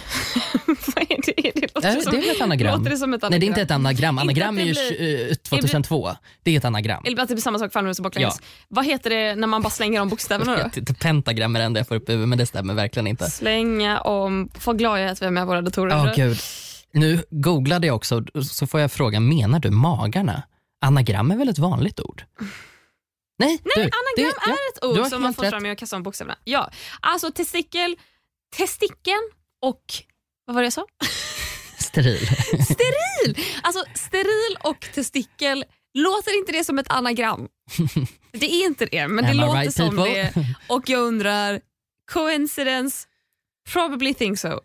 vad 0.65 1.03
är 1.09 1.25
det? 1.25 1.51
Det, 1.55 1.75
låter 1.75 1.89
Är 1.89 1.95
det- 1.95 2.01
som, 2.01 2.11
det 2.11 2.29
är 2.29 2.35
ett 2.35 2.41
anagram? 2.41 2.77
Låter 2.79 2.89
det 2.91 2.97
som 2.97 3.13
ett 3.13 3.23
anagram? 3.23 3.29
Nej 3.31 3.39
det 3.39 3.45
är 3.45 3.47
inte 3.47 3.61
ett 3.61 3.71
anagram, 3.71 4.17
anagram 4.19 4.57
är 4.57 4.63
ju 4.63 4.71
blir- 4.73 4.91
tj- 4.91 5.29
eh, 5.29 5.35
2002. 5.35 6.11
Det 6.43 6.51
är 6.51 6.57
ett 6.57 6.65
anagram. 6.65 7.03
Eller 7.05 7.21
att 7.21 7.27
det 7.29 7.35
blir 7.35 7.41
samma 7.41 7.59
sak 7.59 7.73
framlänges 7.73 7.99
och 7.99 8.03
baklänges. 8.03 8.41
Vad 8.67 8.85
heter 8.85 9.09
det 9.09 9.35
när 9.35 9.47
man 9.47 9.61
bara 9.61 9.69
slänger 9.69 10.01
om 10.01 10.09
bokstäverna 10.09 10.57
då? 10.57 10.79
inte, 10.79 10.93
Pentagram 10.93 11.55
är 11.55 11.59
det 11.59 11.65
enda 11.65 11.79
jag 11.79 11.87
får 11.87 11.95
upp 11.95 12.09
i 12.09 12.11
huvudet 12.11 12.29
men 12.29 12.37
det 12.37 12.45
stämmer 12.45 12.73
verkligen 12.73 13.07
inte. 13.07 13.29
Slänga 13.31 13.99
om... 14.01 14.49
Vad 14.65 14.77
glad 14.77 14.99
jag 14.99 15.07
är 15.07 15.11
att 15.11 15.21
vi 15.21 15.25
är 15.25 15.31
med 15.31 15.47
våra 15.47 15.61
datorer. 15.61 15.95
Ja 16.07 16.13
gud. 16.15 16.37
Nu 16.93 17.23
googlade 17.29 17.87
jag 17.87 17.95
också 17.95 18.23
så 18.43 18.67
får 18.67 18.79
jag 18.79 18.91
fråga, 18.91 19.19
menar 19.19 19.59
du 19.59 19.71
magarna? 19.71 20.43
Anagram 20.81 21.31
är 21.31 21.37
väl 21.37 21.49
ett 21.49 21.57
vanligt 21.59 21.99
ord? 21.99 22.23
Nej, 23.39 23.59
du, 23.63 23.71
Anagram 23.81 23.91
det- 24.15 24.21
är 24.21 24.33
ja, 24.45 24.55
ett 24.73 24.83
ord 24.83 25.07
som 25.07 25.21
man 25.21 25.33
får 25.33 25.43
rätt. 25.43 25.51
fram 25.51 25.63
med 25.63 25.71
att 25.71 25.77
kasta 25.77 25.95
om 25.95 26.03
bokstäverna. 26.03 26.37
Ja, 26.43 26.71
alltså 26.99 27.31
testikel, 27.31 27.95
testikeln 28.55 29.29
och... 29.61 29.81
Vad 30.45 30.53
var 30.55 30.61
det 30.61 30.65
jag 30.65 30.73
sa? 30.73 30.85
Steril. 31.79 32.27
Steril! 32.65 33.37
Alltså 33.61 33.83
steril 33.95 34.57
och 34.63 34.87
testikel, 34.93 35.65
låter 35.93 36.39
inte 36.39 36.51
det 36.51 36.63
som 36.63 36.79
ett 36.79 36.91
anagram? 36.91 37.47
Det 38.31 38.45
är 38.45 38.65
inte 38.65 38.85
det, 38.85 39.07
men 39.07 39.23
det 39.25 39.31
Am 39.31 39.37
låter 39.37 39.59
right, 39.59 39.75
som 39.75 39.89
people? 39.95 40.13
det. 40.13 40.33
Och 40.73 40.89
jag 40.89 40.99
undrar, 41.01 41.61
coincidence? 42.11 43.07
Probably 43.73 44.13
think 44.13 44.39
so. 44.39 44.59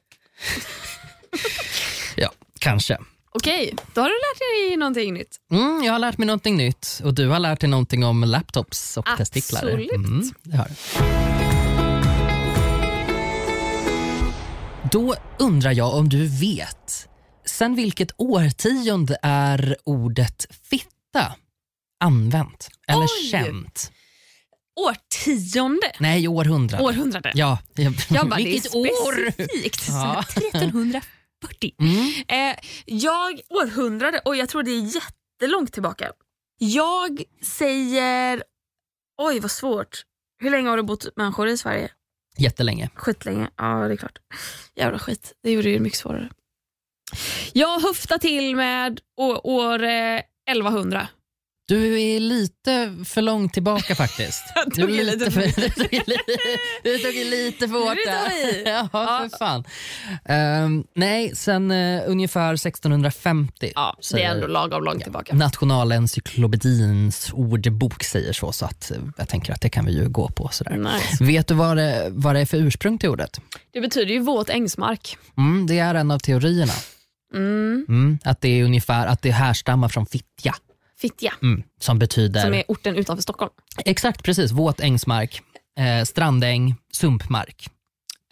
Kanske. 2.63 2.99
Okej, 3.35 3.75
då 3.95 4.01
har 4.01 4.09
du 4.09 4.15
lärt 4.15 4.69
dig 4.71 4.77
någonting 4.77 5.15
nytt. 5.15 5.37
Mm, 5.53 5.83
jag 5.85 5.93
har 5.93 5.99
lärt 5.99 6.19
mig 6.19 6.27
någonting 6.27 6.57
nytt 6.57 7.01
och 7.05 7.15
du 7.15 7.29
har 7.29 7.39
lärt 7.39 7.61
dig 7.61 7.69
någonting 7.69 8.05
om 8.05 8.25
laptops 8.25 8.97
och 8.97 9.09
Absolut. 9.09 9.19
testiklar. 9.19 9.63
Mm. 9.95 10.23
Då 14.93 15.15
undrar 15.39 15.73
jag 15.73 15.95
om 15.95 16.09
du 16.09 16.27
vet 16.41 17.09
sen 17.47 17.75
vilket 17.75 18.13
årtionde 18.17 19.19
är 19.23 19.77
ordet 19.85 20.47
fitta 20.71 21.33
använt 22.05 22.69
eller 22.89 23.03
Oj. 23.03 23.31
känt? 23.31 23.93
Årtionde? 24.81 25.93
Nej, 25.99 26.29
århundrade. 26.29 26.85
århundrade. 26.85 27.33
Ja. 27.35 27.59
Jag 27.75 28.29
bara, 28.29 28.37
Vilket 28.37 28.73
det 28.73 28.79
är 28.79 28.93
specifikt. 29.41 29.91
År? 29.91 31.01
40. 31.43 31.75
Mm. 31.79 32.13
Eh, 32.29 32.59
jag, 32.85 33.41
århundrade, 33.49 34.21
och 34.25 34.37
jag 34.37 34.49
tror 34.49 34.63
det 34.63 34.71
är 34.71 34.95
jättelångt 34.95 35.73
tillbaka. 35.73 36.13
Jag 36.59 37.23
säger, 37.43 38.43
oj 39.23 39.41
vad 39.41 39.51
svårt. 39.51 40.03
Hur 40.39 40.51
länge 40.51 40.69
har 40.69 40.77
du 40.77 40.83
bott 40.83 41.09
människor 41.17 41.49
i 41.49 41.57
Sverige? 41.57 41.91
Jättelänge. 42.39 42.91
Skitlänge, 42.95 43.51
ja 43.57 43.89
det 43.89 43.95
är 43.95 43.97
klart. 43.97 44.19
Jävla 44.75 44.99
skit, 44.99 45.33
det 45.43 45.51
gjorde 45.51 45.73
det 45.73 45.81
mycket 45.81 45.99
svårare. 45.99 46.31
Jag 47.53 47.81
höftar 47.81 48.19
till 48.19 48.57
med 48.57 49.01
år, 49.17 49.83
eh, 49.83 50.21
1100. 50.51 51.09
Du 51.69 52.01
är 52.03 52.21
lite 52.21 52.97
för 53.05 53.23
långt 53.23 53.53
tillbaka 53.53 53.95
faktiskt. 53.95 54.43
Jag 54.55 54.71
Du, 54.71 54.81
tog 54.83 54.91
är 54.91 54.95
i 55.01 55.05
lite 55.05 55.31
för, 55.31 55.41
du, 55.41 55.69
tog 55.71 55.93
lite, 57.15 57.67
du 57.67 57.69
för 57.69 57.85
hårt 57.89 57.97
Du 58.05 58.11
där. 58.11 58.71
Ja, 58.71 58.89
Ja. 58.93 59.29
för 59.31 59.39
fan. 59.39 59.65
Ehm, 60.25 60.85
nej, 60.95 61.37
sen 61.37 61.71
eh, 61.71 62.03
ungefär 62.07 62.55
1650. 62.55 63.73
Ja, 63.75 63.97
det 64.13 64.23
är 64.23 64.35
ändå 64.35 64.47
lagom 64.47 64.85
långt 64.85 65.03
tillbaka. 65.03 65.35
Nationalencyklopedins 65.35 67.31
ordbok 67.33 68.05
säger 68.05 68.33
så, 68.33 68.53
så 68.53 68.65
att 68.65 68.91
eh, 68.91 68.97
jag 69.19 69.29
tänker 69.29 69.53
att 69.53 69.61
det 69.61 69.69
kan 69.69 69.85
vi 69.87 69.93
ju 69.93 70.09
gå 70.09 70.29
på. 70.29 70.49
Sådär. 70.53 70.77
Nice. 70.77 71.25
Vet 71.25 71.47
du 71.47 71.55
vad 71.55 71.77
det, 71.77 72.07
vad 72.11 72.35
det 72.35 72.41
är 72.41 72.47
för 72.47 72.57
ursprung 72.59 72.99
till 72.99 73.09
ordet? 73.09 73.41
Det 73.73 73.81
betyder 73.81 74.13
ju 74.15 74.19
våt 74.21 74.49
ängsmark. 74.51 75.17
Mm, 75.37 75.67
det 75.67 75.79
är 75.79 75.95
en 75.95 76.11
av 76.11 76.19
teorierna. 76.19 76.73
Mm. 77.35 77.87
Mm, 77.89 78.19
att 78.25 78.41
det 78.41 78.49
är 78.61 78.65
ungefär 78.65 79.07
att 79.07 79.23
det 79.23 79.31
härstammar 79.31 79.89
från 79.89 80.07
fittja. 80.07 80.55
Fittja, 81.03 81.33
Mm, 81.43 81.63
som 81.81 81.99
betyder 81.99 82.41
som 82.41 82.55
är 82.55 82.65
orten 82.69 82.97
utanför 82.97 83.23
Stockholm. 83.23 83.53
Exakt, 83.85 84.23
precis. 84.23 84.51
Våt 84.53 84.81
ängsmark, 84.81 85.41
eh, 85.79 86.05
strandäng, 86.05 86.75
sumpmark. 86.93 87.69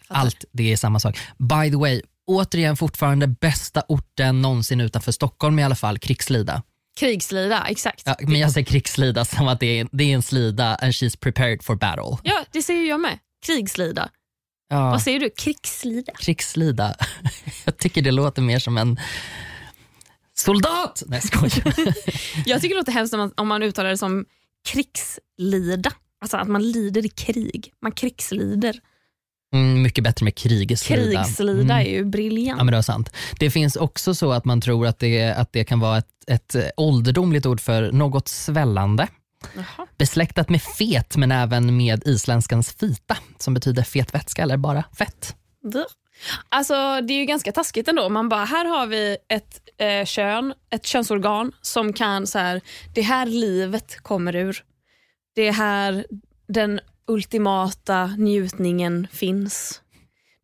Allt 0.07 0.45
det 0.51 0.71
är 0.73 0.77
samma 0.77 0.99
sak. 0.99 1.17
By 1.37 1.71
the 1.71 1.77
way, 1.77 2.01
återigen 2.27 2.77
fortfarande 2.77 3.27
bästa 3.27 3.83
orten 3.87 4.41
någonsin 4.41 4.81
utanför 4.81 5.11
Stockholm 5.11 5.59
i 5.59 5.63
alla 5.63 5.75
fall, 5.75 5.99
Krigslida. 5.99 6.63
Krigslida, 6.99 7.65
exakt. 7.69 8.01
Ja, 8.05 8.15
men 8.21 8.39
jag 8.39 8.51
säger 8.51 8.65
Krigslida 8.65 9.25
som 9.25 9.47
att 9.47 9.59
det 9.59 9.79
är, 9.79 9.87
det 9.91 10.03
är 10.03 10.13
en 10.15 10.21
slida 10.21 10.75
and 10.75 10.91
she's 10.91 11.19
prepared 11.19 11.63
for 11.63 11.75
battle. 11.75 12.17
Ja, 12.23 12.45
det 12.51 12.61
säger 12.61 12.89
jag 12.89 12.99
med. 12.99 13.19
Krigslida. 13.45 14.09
Ja, 14.69 14.89
Vad 14.91 15.01
säger 15.01 15.19
du? 15.19 15.29
Krigslida? 15.29 16.11
Krigslida. 16.19 16.95
Jag 17.65 17.77
tycker 17.77 18.01
det 18.01 18.11
låter 18.11 18.41
mer 18.41 18.59
som 18.59 18.77
en 18.77 18.99
soldat! 20.41 21.03
Nej, 21.07 21.21
skojar. 21.21 21.73
Jag 22.45 22.61
tycker 22.61 22.75
det 22.75 22.79
låter 22.79 22.91
hemskt 22.91 23.13
om 23.13 23.19
man, 23.19 23.31
om 23.37 23.47
man 23.47 23.63
uttalar 23.63 23.89
det 23.89 23.97
som 23.97 24.25
krigslida. 24.67 25.91
Alltså 26.21 26.37
att 26.37 26.47
man 26.47 26.71
lider 26.71 27.05
i 27.05 27.09
krig. 27.09 27.73
Man 27.81 27.91
krigslider. 27.91 28.75
Mm, 29.53 29.81
mycket 29.81 30.03
bättre 30.03 30.23
med 30.23 30.35
krigslida. 30.35 31.23
Krigslida 31.23 31.73
Mm. 31.73 31.77
är 31.77 31.81
ju 31.91 32.05
briljant. 32.05 32.57
Ja 32.57 32.63
men 32.63 32.71
det 32.71 32.77
var 32.77 32.81
sant. 32.81 33.09
Det 33.39 33.51
finns 33.51 33.75
också 33.75 34.15
så 34.15 34.31
att 34.31 34.45
man 34.45 34.61
tror 34.61 34.87
att 34.87 34.99
det, 34.99 35.31
att 35.31 35.53
det 35.53 35.63
kan 35.63 35.79
vara 35.79 35.97
ett, 35.97 36.05
ett 36.27 36.55
ålderdomligt 36.77 37.45
ord 37.45 37.61
för 37.61 37.91
något 37.91 38.27
svällande. 38.27 39.07
Jaha. 39.55 39.87
Besläktat 39.97 40.49
med 40.49 40.61
fet 40.61 41.17
men 41.17 41.31
även 41.31 41.77
med 41.77 42.03
isländskans 42.07 42.71
fita 42.71 43.17
som 43.39 43.53
betyder 43.53 43.83
fet 43.83 44.13
vätska 44.15 44.41
eller 44.41 44.57
bara 44.57 44.83
fett. 44.97 45.35
Alltså 46.49 47.01
Det 47.01 47.13
är 47.13 47.19
ju 47.19 47.25
ganska 47.25 47.51
taskigt 47.51 47.87
ändå. 47.87 48.09
Man 48.09 48.29
bara, 48.29 48.45
här 48.45 48.65
har 48.65 48.87
vi 48.87 49.17
ett 49.27 49.61
eh, 49.77 50.05
kön, 50.05 50.53
ett 50.69 50.85
könsorgan 50.85 51.51
som 51.61 51.93
kan 51.93 52.27
så 52.27 52.39
här, 52.39 52.61
det 52.95 53.01
här 53.01 53.25
livet 53.25 54.03
kommer 54.03 54.35
ur. 54.35 54.63
Det 55.35 55.47
är 55.47 55.51
här 55.51 56.05
den 56.47 56.79
ultimata 57.07 58.05
njutningen 58.05 59.07
finns. 59.11 59.81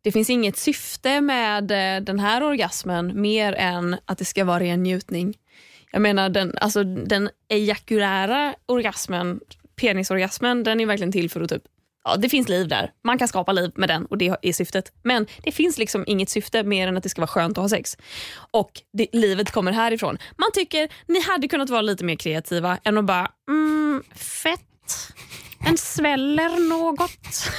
Det 0.02 0.12
finns 0.12 0.30
inget 0.30 0.56
syfte 0.56 1.20
med 1.20 1.70
eh, 1.70 2.02
den 2.02 2.18
här 2.18 2.42
orgasmen 2.42 3.20
mer 3.20 3.52
än 3.52 3.96
att 4.04 4.18
det 4.18 4.24
ska 4.24 4.44
vara 4.44 4.60
ren 4.60 4.82
njutning. 4.82 5.34
Jag 5.92 6.02
menar 6.02 6.28
den, 6.28 6.58
alltså, 6.60 6.84
den 6.84 7.30
ejakulära 7.48 8.54
orgasmen, 8.66 9.40
penisorgasmen, 9.80 10.64
den 10.64 10.80
är 10.80 10.86
verkligen 10.86 11.12
till 11.12 11.30
för 11.30 11.40
att 11.40 11.50
typ 11.50 11.62
Ja, 12.08 12.16
det 12.16 12.28
finns 12.28 12.48
liv 12.48 12.68
där. 12.68 12.92
Man 13.04 13.18
kan 13.18 13.28
skapa 13.28 13.52
liv 13.52 13.70
med 13.74 13.88
den 13.88 14.06
och 14.06 14.18
det 14.18 14.36
är 14.42 14.52
syftet. 14.52 14.92
Men 15.02 15.26
det 15.42 15.52
finns 15.52 15.78
liksom 15.78 16.04
inget 16.06 16.28
syfte 16.28 16.62
mer 16.62 16.88
än 16.88 16.96
att 16.96 17.02
det 17.02 17.08
ska 17.08 17.20
vara 17.20 17.28
skönt 17.28 17.58
att 17.58 17.62
ha 17.64 17.68
sex. 17.68 17.96
Och 18.50 18.70
det, 18.92 19.06
livet 19.12 19.50
kommer 19.50 19.72
härifrån. 19.72 20.18
Man 20.36 20.52
tycker 20.52 20.88
ni 21.06 21.20
hade 21.22 21.48
kunnat 21.48 21.70
vara 21.70 21.82
lite 21.82 22.04
mer 22.04 22.16
kreativa 22.16 22.78
än 22.84 22.98
att 22.98 23.04
bara, 23.04 23.30
mm, 23.48 24.02
fett, 24.14 24.60
en 25.66 25.78
sväller 25.78 26.68
något. 26.68 27.50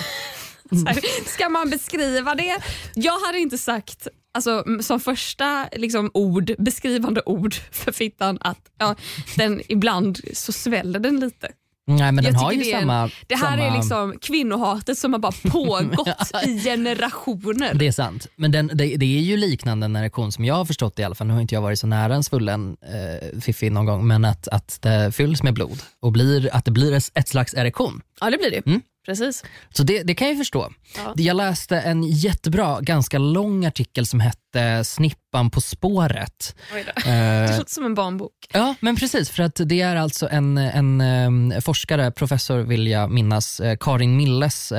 Här, 0.87 1.29
ska 1.29 1.49
man 1.49 1.69
beskriva 1.69 2.35
det? 2.35 2.57
Jag 2.95 3.19
hade 3.19 3.39
inte 3.39 3.57
sagt 3.57 4.07
alltså, 4.31 4.63
som 4.81 4.99
första 4.99 5.69
liksom, 5.71 6.11
ord, 6.13 6.51
beskrivande 6.57 7.21
ord 7.25 7.55
för 7.71 7.91
fittan 7.91 8.37
att 8.41 8.71
ja, 8.77 8.95
den 9.35 9.61
ibland 9.67 10.19
så 10.33 10.51
sväller 10.51 10.99
den 10.99 11.19
lite. 11.19 11.51
Nej 11.89 12.11
men 12.11 12.23
den 12.23 12.35
har 12.35 12.51
ju 12.51 12.59
det 12.63 12.71
är 12.71 12.79
samma... 12.79 13.09
Det 13.27 13.35
här 13.35 13.57
samma... 13.57 13.63
är 13.63 13.77
liksom 13.77 14.19
kvinnohatet 14.21 14.97
som 14.97 15.13
har 15.13 15.19
bara 15.19 15.31
pågått 15.51 16.31
i 16.45 16.59
generationer. 16.59 17.73
Det 17.73 17.87
är 17.87 17.91
sant. 17.91 18.27
Men 18.35 18.51
den, 18.51 18.67
det, 18.67 18.97
det 18.97 19.05
är 19.05 19.21
ju 19.21 19.37
liknande 19.37 19.85
en 19.85 19.95
erektion 19.95 20.31
som 20.31 20.45
jag 20.45 20.55
har 20.55 20.65
förstått 20.65 20.95
det 20.95 21.01
i 21.01 21.05
alla 21.05 21.15
fall. 21.15 21.27
Nu 21.27 21.33
har 21.33 21.41
inte 21.41 21.55
jag 21.55 21.61
varit 21.61 21.79
så 21.79 21.87
nära 21.87 22.15
en 22.15 22.23
svullen 22.23 22.77
eh, 22.81 23.39
fiffi 23.41 23.69
någon 23.69 23.85
gång, 23.85 24.07
men 24.07 24.25
att, 24.25 24.47
att 24.47 24.81
det 24.81 25.11
fylls 25.11 25.43
med 25.43 25.53
blod 25.53 25.81
och 26.01 26.11
blir, 26.11 26.55
att 26.55 26.65
det 26.65 26.71
blir 26.71 26.93
ett, 26.93 27.11
ett 27.13 27.27
slags 27.27 27.53
erektion. 27.53 28.01
Ja 28.21 28.29
det 28.29 28.37
blir 28.37 28.51
det. 28.51 28.65
Mm. 28.65 28.81
Precis. 29.09 29.43
Så 29.73 29.83
det, 29.83 30.03
det 30.03 30.15
kan 30.15 30.27
jag 30.27 30.33
ju 30.33 30.37
förstå. 30.37 30.73
Ja. 30.97 31.13
Jag 31.15 31.35
läste 31.37 31.79
en 31.79 32.03
jättebra, 32.03 32.81
ganska 32.81 33.17
lång 33.17 33.65
artikel 33.65 34.05
som 34.05 34.19
hette 34.19 34.83
Snippan 34.83 35.49
på 35.51 35.61
spåret. 35.61 36.55
Oj 36.73 36.83
då. 36.87 37.01
Det 37.05 37.09
Eh, 37.11 37.57
låter 37.57 37.71
som 37.73 37.85
en 37.85 37.95
barnbok. 37.95 38.31
Ja, 38.53 38.75
men 38.79 38.95
precis. 38.95 39.29
För 39.29 39.43
att 39.43 39.61
det 39.65 39.81
är 39.81 39.95
alltså 39.95 40.27
en, 40.31 40.57
en 40.57 41.61
forskare, 41.61 42.11
professor 42.11 42.59
vill 42.59 42.87
jag 42.87 43.11
minnas, 43.11 43.59
eh, 43.59 43.77
Karin 43.79 44.17
Milles. 44.17 44.73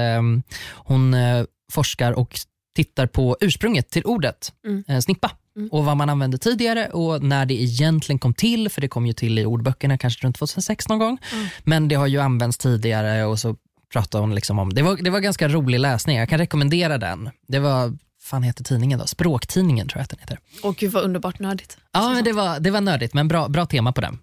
hon 0.74 1.14
eh, 1.14 1.44
forskar 1.72 2.12
och 2.12 2.38
tittar 2.76 3.06
på 3.06 3.36
ursprunget 3.40 3.90
till 3.90 4.04
ordet 4.04 4.52
Mm. 4.66 5.02
snippa 5.02 5.30
och 5.70 5.84
vad 5.84 5.96
man 5.96 6.10
använde 6.10 6.38
tidigare 6.38 6.88
och 6.88 7.22
när 7.22 7.46
det 7.46 7.54
egentligen 7.54 8.18
kom 8.18 8.34
till, 8.34 8.68
för 8.70 8.80
det 8.80 8.88
kom 8.88 9.06
ju 9.06 9.12
till 9.12 9.38
i 9.38 9.44
ordböckerna 9.44 9.98
kanske 9.98 10.26
runt 10.26 10.36
2006 10.38 10.88
någon 10.88 10.98
gång. 10.98 11.18
Men 11.64 11.88
det 11.88 11.94
har 11.94 12.06
ju 12.06 12.18
använts 12.20 12.58
tidigare 12.58 13.24
och 13.24 13.38
så 13.38 13.56
pratade 13.92 14.22
hon 14.22 14.34
liksom 14.34 14.58
om, 14.58 14.74
det 14.74 14.82
var, 14.82 14.96
det 14.96 15.10
var 15.10 15.20
ganska 15.20 15.48
rolig 15.48 15.80
läsning, 15.80 16.16
jag 16.16 16.28
kan 16.28 16.38
rekommendera 16.38 16.98
den. 16.98 17.30
Det 17.48 17.58
var, 17.58 17.98
fan 18.22 18.42
heter 18.42 18.64
tidningen 18.64 18.98
då? 18.98 19.06
Språktidningen 19.06 19.88
tror 19.88 19.98
jag 19.98 20.02
att 20.04 20.10
den 20.10 20.18
heter. 20.18 20.38
Åh 20.62 20.74
gud 20.78 20.92
vad 20.92 21.04
underbart 21.04 21.38
nördigt. 21.38 21.78
Ja, 21.92 22.10
men 22.10 22.24
det 22.24 22.32
var, 22.32 22.60
det 22.60 22.70
var 22.70 22.80
nördigt 22.80 23.14
men 23.14 23.28
bra, 23.28 23.48
bra 23.48 23.66
tema 23.66 23.92
på 23.92 24.00
den. 24.00 24.18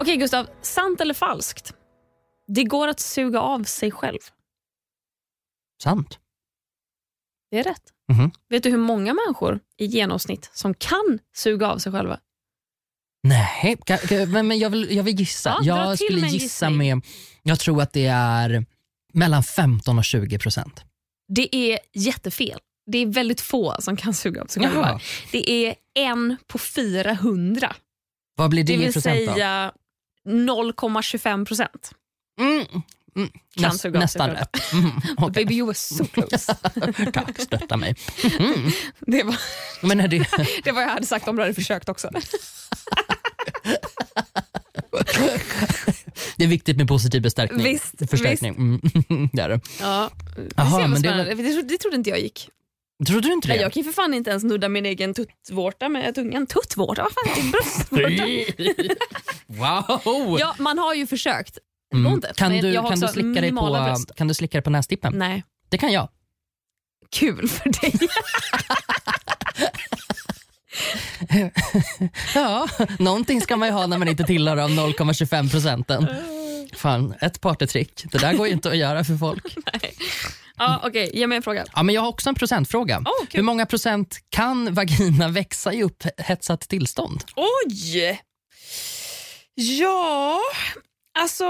Okej 0.00 0.16
Gustav, 0.16 0.46
sant 0.62 1.00
eller 1.00 1.14
falskt? 1.14 1.74
Det 2.46 2.64
går 2.64 2.88
att 2.88 3.00
suga 3.00 3.40
av 3.40 3.64
sig 3.64 3.90
själv. 3.90 4.18
Sant. 5.82 6.18
Det 7.50 7.58
är 7.58 7.64
rätt. 7.64 7.82
Mhm. 8.12 8.30
Vet 8.48 8.62
du 8.62 8.70
hur 8.70 8.78
många 8.78 9.14
människor 9.14 9.60
i 9.76 9.86
genomsnitt 9.86 10.50
som 10.52 10.74
kan 10.74 11.18
suga 11.34 11.68
av 11.68 11.78
sig 11.78 11.92
själva? 11.92 12.18
Nej, 13.24 13.76
men, 14.26 14.58
jag, 14.58 14.70
vill, 14.70 14.96
jag 14.96 15.02
vill 15.04 15.20
gissa. 15.20 15.58
Ja, 15.62 15.88
jag 15.88 15.98
skulle 15.98 16.26
gissa 16.28 16.70
med, 16.70 17.00
jag 17.42 17.58
tror 17.60 17.82
att 17.82 17.92
det 17.92 18.06
är 18.06 18.64
mellan 19.12 19.42
15 19.42 19.98
och 19.98 20.04
20 20.04 20.38
procent. 20.38 20.84
Det 21.28 21.56
är 21.56 21.78
jättefel. 21.94 22.58
Det 22.90 22.98
är 22.98 23.06
väldigt 23.06 23.40
få 23.40 23.76
som 23.80 23.96
kan 23.96 24.14
suga 24.14 24.42
av 24.42 24.46
sig 24.46 24.62
själva. 24.62 25.00
Det 25.32 25.50
är 25.50 25.74
en 25.94 26.36
på 26.46 26.58
400. 26.58 27.76
Vad 28.36 28.50
blir 28.50 28.64
det, 28.64 28.72
Det 28.72 28.74
i 28.82 28.84
vill 28.84 28.92
procent 28.92 29.26
då? 29.26 29.32
säga 29.34 29.72
0,25 30.28 31.44
procent. 31.46 31.92
Mm, 32.40 32.56
mm, 33.16 33.30
Kan 33.56 33.64
näs- 33.70 33.78
suga 33.78 33.98
av 34.02 34.06
sig 34.06 34.20
nästan 34.20 34.30
rätt. 34.30 34.72
Mm, 34.72 34.90
okej. 35.16 35.44
Baby 35.44 35.54
you 35.54 35.66
were 35.66 35.74
so 35.74 36.04
close. 36.04 36.54
Tack, 37.12 37.40
stötta 37.40 37.76
mig. 37.76 37.94
Mm. 38.38 38.70
det, 39.00 39.22
var, 39.22 39.36
Men 39.82 39.98
det, 40.10 40.26
det 40.64 40.72
var 40.72 40.82
jag 40.82 40.88
hade 40.88 41.06
sagt 41.06 41.28
om 41.28 41.36
du 41.36 41.42
hade 41.42 41.54
försökt 41.54 41.88
också. 41.88 42.10
Det 46.36 46.44
är 46.44 46.48
viktigt 46.48 46.76
med 46.76 46.88
positiv 46.88 47.22
bestärkning. 47.22 47.64
Visst, 47.64 48.10
Förstärkning. 48.10 48.54
Mm, 48.54 48.80
det 49.32 49.42
är 49.42 49.48
det. 49.48 49.60
Ja, 49.80 50.10
det, 50.36 50.42
Jaha, 50.56 50.70
ser 50.70 50.80
vad 50.80 50.90
men 50.90 51.02
det 51.02 51.08
är 51.08 51.24
spännande. 51.24 51.42
det, 51.42 51.62
det 51.62 51.78
trodde 51.78 51.96
inte 51.96 52.10
jag 52.10 52.20
gick. 52.20 52.50
Trodde 53.06 53.28
du 53.28 53.32
inte 53.32 53.48
det? 53.48 53.54
Nej, 53.54 53.62
jag 53.62 53.72
kan 53.72 53.82
ju 53.82 53.92
för 53.92 54.02
fan 54.02 54.14
inte 54.14 54.30
ens 54.30 54.44
nudda 54.44 54.68
min 54.68 54.86
egen 54.86 55.14
tuttvårta 55.14 55.88
med 55.88 56.14
tungan. 56.14 56.46
Tuttvårta? 56.46 57.02
Vad 57.02 57.12
fan 57.12 57.24
är 57.32 57.42
det? 57.42 57.50
Bröstvårta? 58.56 58.94
wow! 60.04 60.38
Ja, 60.40 60.54
man 60.58 60.78
har 60.78 60.94
ju 60.94 61.06
försökt. 61.06 61.58
Mm. 61.94 62.12
inte. 62.12 62.32
Kan, 62.36 62.52
du, 62.52 62.74
kan, 62.74 63.08
slicka 63.08 63.40
dig 63.40 63.52
på, 63.52 63.70
bröst. 63.70 64.14
kan 64.14 64.28
du 64.28 64.34
slicka 64.34 64.58
dig 64.58 64.62
på 64.62 64.70
nästippen? 64.70 65.12
Nej. 65.16 65.44
Det 65.68 65.78
kan 65.78 65.92
jag. 65.92 66.08
Kul 67.10 67.48
för 67.48 67.70
dig. 67.80 67.94
Ja, 72.34 72.68
någonting 72.98 73.40
ska 73.40 73.56
man 73.56 73.68
ju 73.68 73.74
ha 73.74 73.86
när 73.86 73.98
man 73.98 74.08
inte 74.08 74.24
tillhör 74.24 74.56
de 74.56 74.70
0,25 74.80 75.50
procenten. 75.50 76.06
Fan, 76.72 77.14
ett 77.20 77.40
partytrick. 77.40 78.04
Det 78.12 78.18
där 78.18 78.34
går 78.34 78.46
ju 78.46 78.52
inte 78.52 78.68
att 78.70 78.76
göra 78.76 79.04
för 79.04 79.16
folk. 79.16 79.44
ja, 80.58 80.80
Okej, 80.84 81.10
ge 81.14 81.26
mig 81.26 81.36
en 81.36 81.42
fråga. 81.42 81.64
Ja, 81.74 81.82
men 81.82 81.94
jag 81.94 82.02
har 82.02 82.08
också 82.08 82.28
en 82.28 82.34
procentfråga. 82.34 82.98
Oh. 82.98 83.26
Hur 83.30 83.42
många 83.42 83.66
procent 83.66 84.18
kan 84.30 84.74
vagina 84.74 85.28
växa 85.28 85.72
i 85.72 85.82
upphetsat 85.82 86.60
tillstånd? 86.60 87.24
Oj! 87.36 88.20
Ja, 89.54 90.40
alltså 91.18 91.44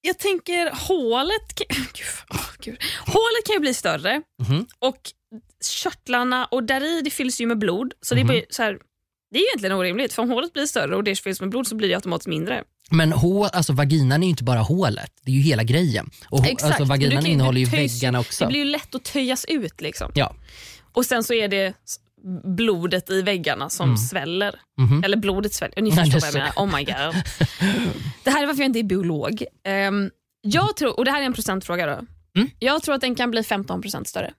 jag 0.00 0.18
tänker 0.18 0.70
hålet 0.88 1.54
gud, 1.68 2.04
åh, 2.30 2.40
gud. 2.60 2.78
hålet 3.06 3.46
kan 3.46 3.54
ju 3.54 3.60
bli 3.60 3.74
större 3.74 4.22
Mhm. 4.48 4.66
och 4.78 4.98
körtlarna 5.64 6.44
och 6.44 6.64
där 6.64 6.98
i 6.98 7.00
det 7.02 7.10
fylls 7.10 7.40
ju 7.40 7.46
med 7.46 7.58
blod. 7.58 7.92
Så 8.00 8.14
det, 8.14 8.24
blir 8.24 8.44
så 8.50 8.62
här, 8.62 8.78
det 9.30 9.38
är 9.38 9.40
ju 9.40 9.46
egentligen 9.46 9.76
orimligt 9.76 10.12
för 10.12 10.22
om 10.22 10.30
hålet 10.30 10.52
blir 10.52 10.66
större 10.66 10.96
och 10.96 11.04
det 11.04 11.16
fylls 11.16 11.40
med 11.40 11.50
blod 11.50 11.66
så 11.66 11.74
blir 11.74 11.88
det 11.88 11.94
automatiskt 11.94 12.28
mindre. 12.28 12.64
Men 12.90 13.12
hål, 13.12 13.48
alltså 13.52 13.72
vaginan 13.72 14.22
är 14.22 14.26
ju 14.26 14.30
inte 14.30 14.44
bara 14.44 14.60
hålet, 14.60 15.12
det 15.22 15.30
är 15.30 15.34
ju 15.34 15.42
hela 15.42 15.62
grejen. 15.62 16.10
Och 16.30 16.46
alltså, 16.46 16.68
Men 16.68 16.78
du 16.78 16.84
vaginan 16.84 17.24
ju- 17.24 17.32
innehåller 17.32 17.60
ju 17.60 17.66
töjs 17.66 18.02
väggarna 18.02 18.20
också. 18.20 18.44
Det 18.44 18.48
blir 18.48 18.58
ju 18.58 18.64
lätt 18.64 18.94
att 18.94 19.04
töjas 19.04 19.44
ut. 19.44 19.80
Liksom. 19.80 20.12
Ja. 20.14 20.34
Och 20.92 21.06
sen 21.06 21.24
så 21.24 21.34
är 21.34 21.48
det 21.48 21.74
blodet 22.44 23.10
i 23.10 23.22
väggarna 23.22 23.70
som 23.70 23.96
sväller. 23.96 24.60
Mhm. 24.78 25.04
Eller 25.04 25.16
blodet 25.16 25.54
sväller. 25.54 25.82
Ni 25.82 25.90
förstår 25.92 26.20
vad 26.20 26.28
jag 26.28 26.34
menar. 26.34 26.52
Oh 26.56 26.76
my 26.76 26.84
god. 26.84 27.22
det 28.24 28.30
här 28.30 28.42
är 28.42 28.46
varför 28.46 28.60
jag 28.62 28.68
inte 28.68 28.78
är 28.78 28.82
biolog. 28.82 29.44
Ehm, 29.64 30.10
jag 30.40 30.76
tror, 30.76 30.98
och 30.98 31.04
det 31.04 31.10
här 31.10 31.20
är 31.22 31.26
en 31.26 31.32
procentfråga 31.32 31.86
då. 31.86 32.06
Mm. 32.40 32.50
Jag 32.58 32.82
tror 32.82 32.94
att 32.94 33.00
den 33.00 33.14
kan 33.14 33.30
bli 33.30 33.42
15% 33.42 34.04
större. 34.04 34.32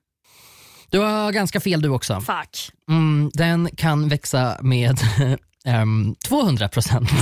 Du 0.89 0.99
har 0.99 1.31
ganska 1.31 1.59
fel 1.59 1.81
du 1.81 1.89
också. 1.89 2.21
Fuck. 2.21 2.71
Mm, 2.89 3.31
den 3.33 3.69
kan 3.75 4.07
växa 4.09 4.57
med 4.61 4.99
ehm, 5.65 6.15
200 6.27 6.69
procent. 6.69 7.09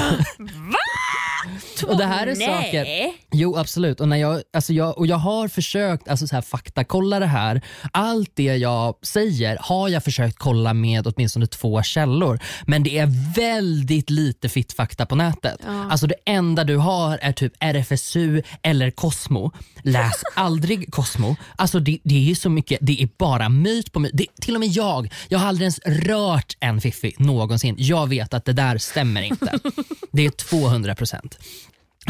Och 1.84 1.98
det 1.98 2.06
här 2.06 2.28
är 2.28 2.36
Nej. 2.36 2.48
saker... 2.48 2.88
Jo 3.32 3.58
absolut. 3.58 4.00
Och, 4.00 4.08
när 4.08 4.18
jag, 4.18 4.42
alltså 4.54 4.74
jag, 4.74 4.98
och 4.98 5.08
jag 5.08 5.18
har 5.18 5.48
försökt 5.48 6.08
alltså 6.08 6.28
så 6.28 6.36
här, 6.36 6.42
faktakolla 6.42 7.20
det 7.20 7.26
här. 7.26 7.62
Allt 7.92 8.32
det 8.34 8.44
jag 8.58 8.96
säger 9.02 9.58
har 9.62 9.90
jag 9.90 10.04
försökt 10.04 10.38
kolla 10.38 10.74
med 10.74 11.08
åtminstone 11.08 11.48
två 11.48 11.84
källor. 11.84 12.40
Men 12.68 12.84
det 12.84 12.98
är 12.98 13.34
väldigt 13.36 14.10
lite 14.10 14.50
fittfakta 14.50 15.06
på 15.06 15.16
nätet. 15.16 15.60
Alltså 15.90 16.08
det 16.08 16.16
enda 16.26 16.63
du 16.63 16.78
har 16.78 17.18
är 17.22 17.32
typ 17.32 17.54
RFSU 17.60 18.42
eller 18.63 18.92
Cosmo. 18.92 19.52
Läs 19.84 20.24
aldrig 20.36 20.94
Cosmo. 20.94 21.36
Alltså 21.56 21.80
det, 21.80 22.00
det 22.04 22.32
är 22.32 22.36
så 22.36 22.50
mycket, 22.50 22.80
det 22.82 23.02
är 23.02 23.10
bara 23.18 23.50
myt 23.50 23.92
på 23.92 24.00
myt. 24.00 24.12
Det, 24.13 24.26
till 24.42 24.56
och 24.56 24.60
med 24.60 24.70
jag, 24.70 25.13
jag 25.28 25.40
har 25.40 25.48
aldrig 25.48 25.63
ens 25.63 25.80
rört 25.86 26.58
en 26.60 26.82
fiffi 26.82 27.16
någonsin. 27.18 27.76
Jag 27.78 28.08
vet 28.10 28.34
att 28.34 28.46
det 28.46 28.54
där 28.54 28.78
stämmer 28.78 29.22
inte. 29.22 29.60
Det 30.12 30.26
är 30.26 30.30
200 30.30 30.96
procent. 30.96 31.40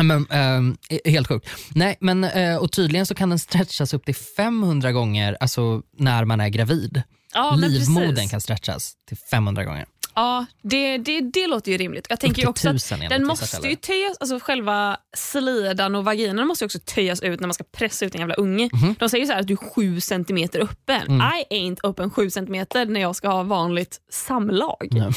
Men, 0.03 0.27
ehm, 0.29 0.77
helt 1.05 1.27
sjukt. 1.27 1.49
Nej, 1.75 1.97
men, 1.99 2.23
eh, 2.23 2.55
och 2.55 2.71
tydligen 2.71 3.05
så 3.05 3.15
kan 3.15 3.29
den 3.29 3.39
stretchas 3.39 3.93
upp 3.93 4.05
till 4.05 4.15
500 4.15 4.91
gånger 4.91 5.37
alltså, 5.39 5.81
när 5.97 6.25
man 6.25 6.41
är 6.41 6.49
gravid. 6.49 7.01
Ja, 7.33 7.55
Livmodern 7.55 8.29
kan 8.29 8.41
stretchas 8.41 8.93
till 9.07 9.17
500 9.17 9.63
gånger. 9.63 9.85
Ja, 10.17 10.45
det, 10.61 10.97
det, 10.97 11.21
det 11.21 11.47
låter 11.47 11.71
ju 11.71 11.77
rimligt. 11.77 12.07
Jag 12.09 12.19
tänker 12.19 12.49
också 12.49 12.69
att 12.69 13.09
den 13.09 13.25
måste 13.25 13.67
ju 13.67 13.75
töjas, 13.75 14.17
alltså 14.19 14.39
själva 14.39 14.97
slidan 15.17 15.95
och 15.95 16.05
vaginan 16.05 16.47
måste 16.47 16.65
också 16.65 16.79
töjas 16.79 17.21
ut 17.21 17.39
när 17.39 17.47
man 17.47 17.53
ska 17.53 17.63
pressa 17.63 18.05
ut 18.05 18.15
en 18.15 18.19
jävla 18.19 18.35
unge. 18.35 18.69
Mhm. 18.73 18.95
De 18.99 19.09
säger 19.09 19.25
så 19.25 19.31
här 19.31 19.39
att 19.39 19.47
du 19.47 19.53
är 19.53 19.57
sju 19.57 19.99
centimeter 20.01 20.59
öppen. 20.59 21.01
Mm. 21.07 21.21
I 21.21 21.55
ain't 21.55 21.79
öppen 21.83 22.09
sju 22.09 22.29
centimeter 22.29 22.85
när 22.85 23.01
jag 23.01 23.15
ska 23.15 23.27
ha 23.27 23.43
vanligt 23.43 23.97
samlag. 24.11 24.87
Ja. 24.91 25.11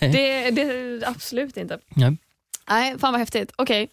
Det, 0.00 0.50
det 0.50 1.02
absolut 1.06 1.56
inte. 1.56 1.78
Ja. 1.94 2.12
Nej, 2.70 2.98
fan 2.98 3.12
vad 3.12 3.20
häftigt. 3.20 3.52
Okej. 3.56 3.90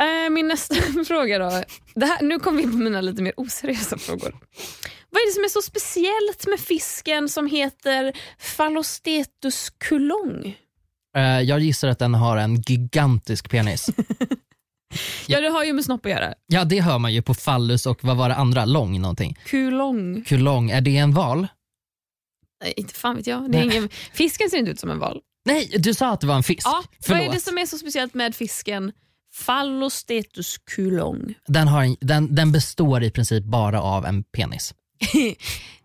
Eh, 0.00 0.30
min 0.30 0.48
nästa 0.48 0.74
fråga 1.06 1.38
då. 1.38 1.62
Det 1.94 2.06
här, 2.06 2.22
nu 2.22 2.38
kommer 2.38 2.58
vi 2.58 2.62
in 2.62 2.70
på 2.72 2.78
mina 2.78 3.00
lite 3.00 3.22
mer 3.22 3.32
oseriösa 3.36 3.98
frågor. 3.98 4.36
Vad 5.10 5.22
är 5.22 5.26
det 5.26 5.32
som 5.34 5.44
är 5.44 5.48
så 5.48 5.62
speciellt 5.62 6.46
med 6.46 6.60
fisken 6.60 7.28
som 7.28 7.46
heter 7.46 8.12
Phallostetus 8.56 9.70
kulong? 9.70 10.56
Eh, 11.16 11.40
jag 11.40 11.60
gissar 11.60 11.88
att 11.88 11.98
den 11.98 12.14
har 12.14 12.36
en 12.36 12.60
gigantisk 12.60 13.50
penis. 13.50 13.90
Ja, 15.26 15.40
det 15.40 15.48
har 15.48 15.64
ju 15.64 15.72
med 15.72 15.84
snopp 15.84 16.06
att 16.06 16.12
göra. 16.12 16.34
Ja 16.46 16.64
det 16.64 16.80
hör 16.80 16.98
man 16.98 17.12
ju 17.14 17.22
på 17.22 17.34
fallus 17.34 17.86
och 17.86 18.04
vad 18.04 18.16
var 18.16 18.28
det 18.28 18.34
andra? 18.34 18.64
Lång 18.64 19.00
någonting. 19.00 19.38
Kulong. 19.44 20.24
Kulong, 20.24 20.70
är 20.70 20.80
det 20.80 20.96
en 20.96 21.12
val? 21.12 21.46
Nej, 22.62 22.74
inte 22.76 22.94
fan 22.94 23.16
vet 23.16 23.26
jag. 23.26 23.52
Det 23.52 23.58
är 23.58 23.62
ingen, 23.62 23.88
fisken 24.12 24.50
ser 24.50 24.58
inte 24.58 24.70
ut 24.70 24.80
som 24.80 24.90
en 24.90 24.98
val. 24.98 25.20
Nej, 25.44 25.70
du 25.78 25.94
sa 25.94 26.10
att 26.10 26.20
det 26.20 26.26
var 26.26 26.36
en 26.36 26.42
fisk. 26.42 26.66
Ja, 26.66 26.82
vad 26.84 26.86
Förlåt. 27.04 27.22
är 27.22 27.32
det 27.32 27.40
som 27.40 27.58
är 27.58 27.66
så 27.66 27.78
speciellt 27.78 28.14
med 28.14 28.34
fisken 28.34 28.92
Phallostetus 29.46 30.58
kulong? 30.58 31.34
Den, 31.46 31.68
har 31.68 31.82
en, 31.82 31.96
den, 32.00 32.34
den 32.34 32.52
består 32.52 33.02
i 33.02 33.10
princip 33.10 33.44
bara 33.44 33.82
av 33.82 34.06
en 34.06 34.22
penis. 34.24 34.74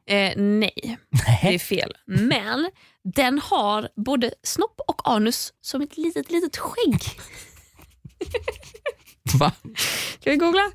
Eh, 0.08 0.34
nej, 0.38 0.98
det 1.42 1.54
är 1.56 1.60
fel. 1.60 1.94
Men 2.06 2.70
den 3.04 3.40
har 3.40 3.90
både 3.96 4.34
snopp 4.44 4.80
och 4.88 5.10
anus 5.12 5.54
som 5.62 5.82
ett 5.82 5.98
litet, 5.98 6.32
litet 6.32 6.58
skägg. 6.58 7.04
Va? 9.40 9.52
Ska 10.20 10.32
vi 10.32 10.36
googla? 10.38 10.72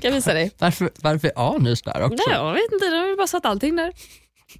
Kan 0.00 0.08
jag 0.08 0.12
visa 0.12 0.34
dig? 0.34 0.50
Varför, 0.58 0.90
varför 1.00 1.28
är 1.28 1.56
anus 1.56 1.82
där 1.82 2.02
också? 2.02 2.24
Nej, 2.26 2.36
jag 2.36 2.52
vet 2.52 2.72
inte, 2.72 2.90
de 2.90 2.96
har 2.96 3.16
bara 3.16 3.26
satt 3.26 3.46
allting 3.46 3.76
där. 3.76 3.92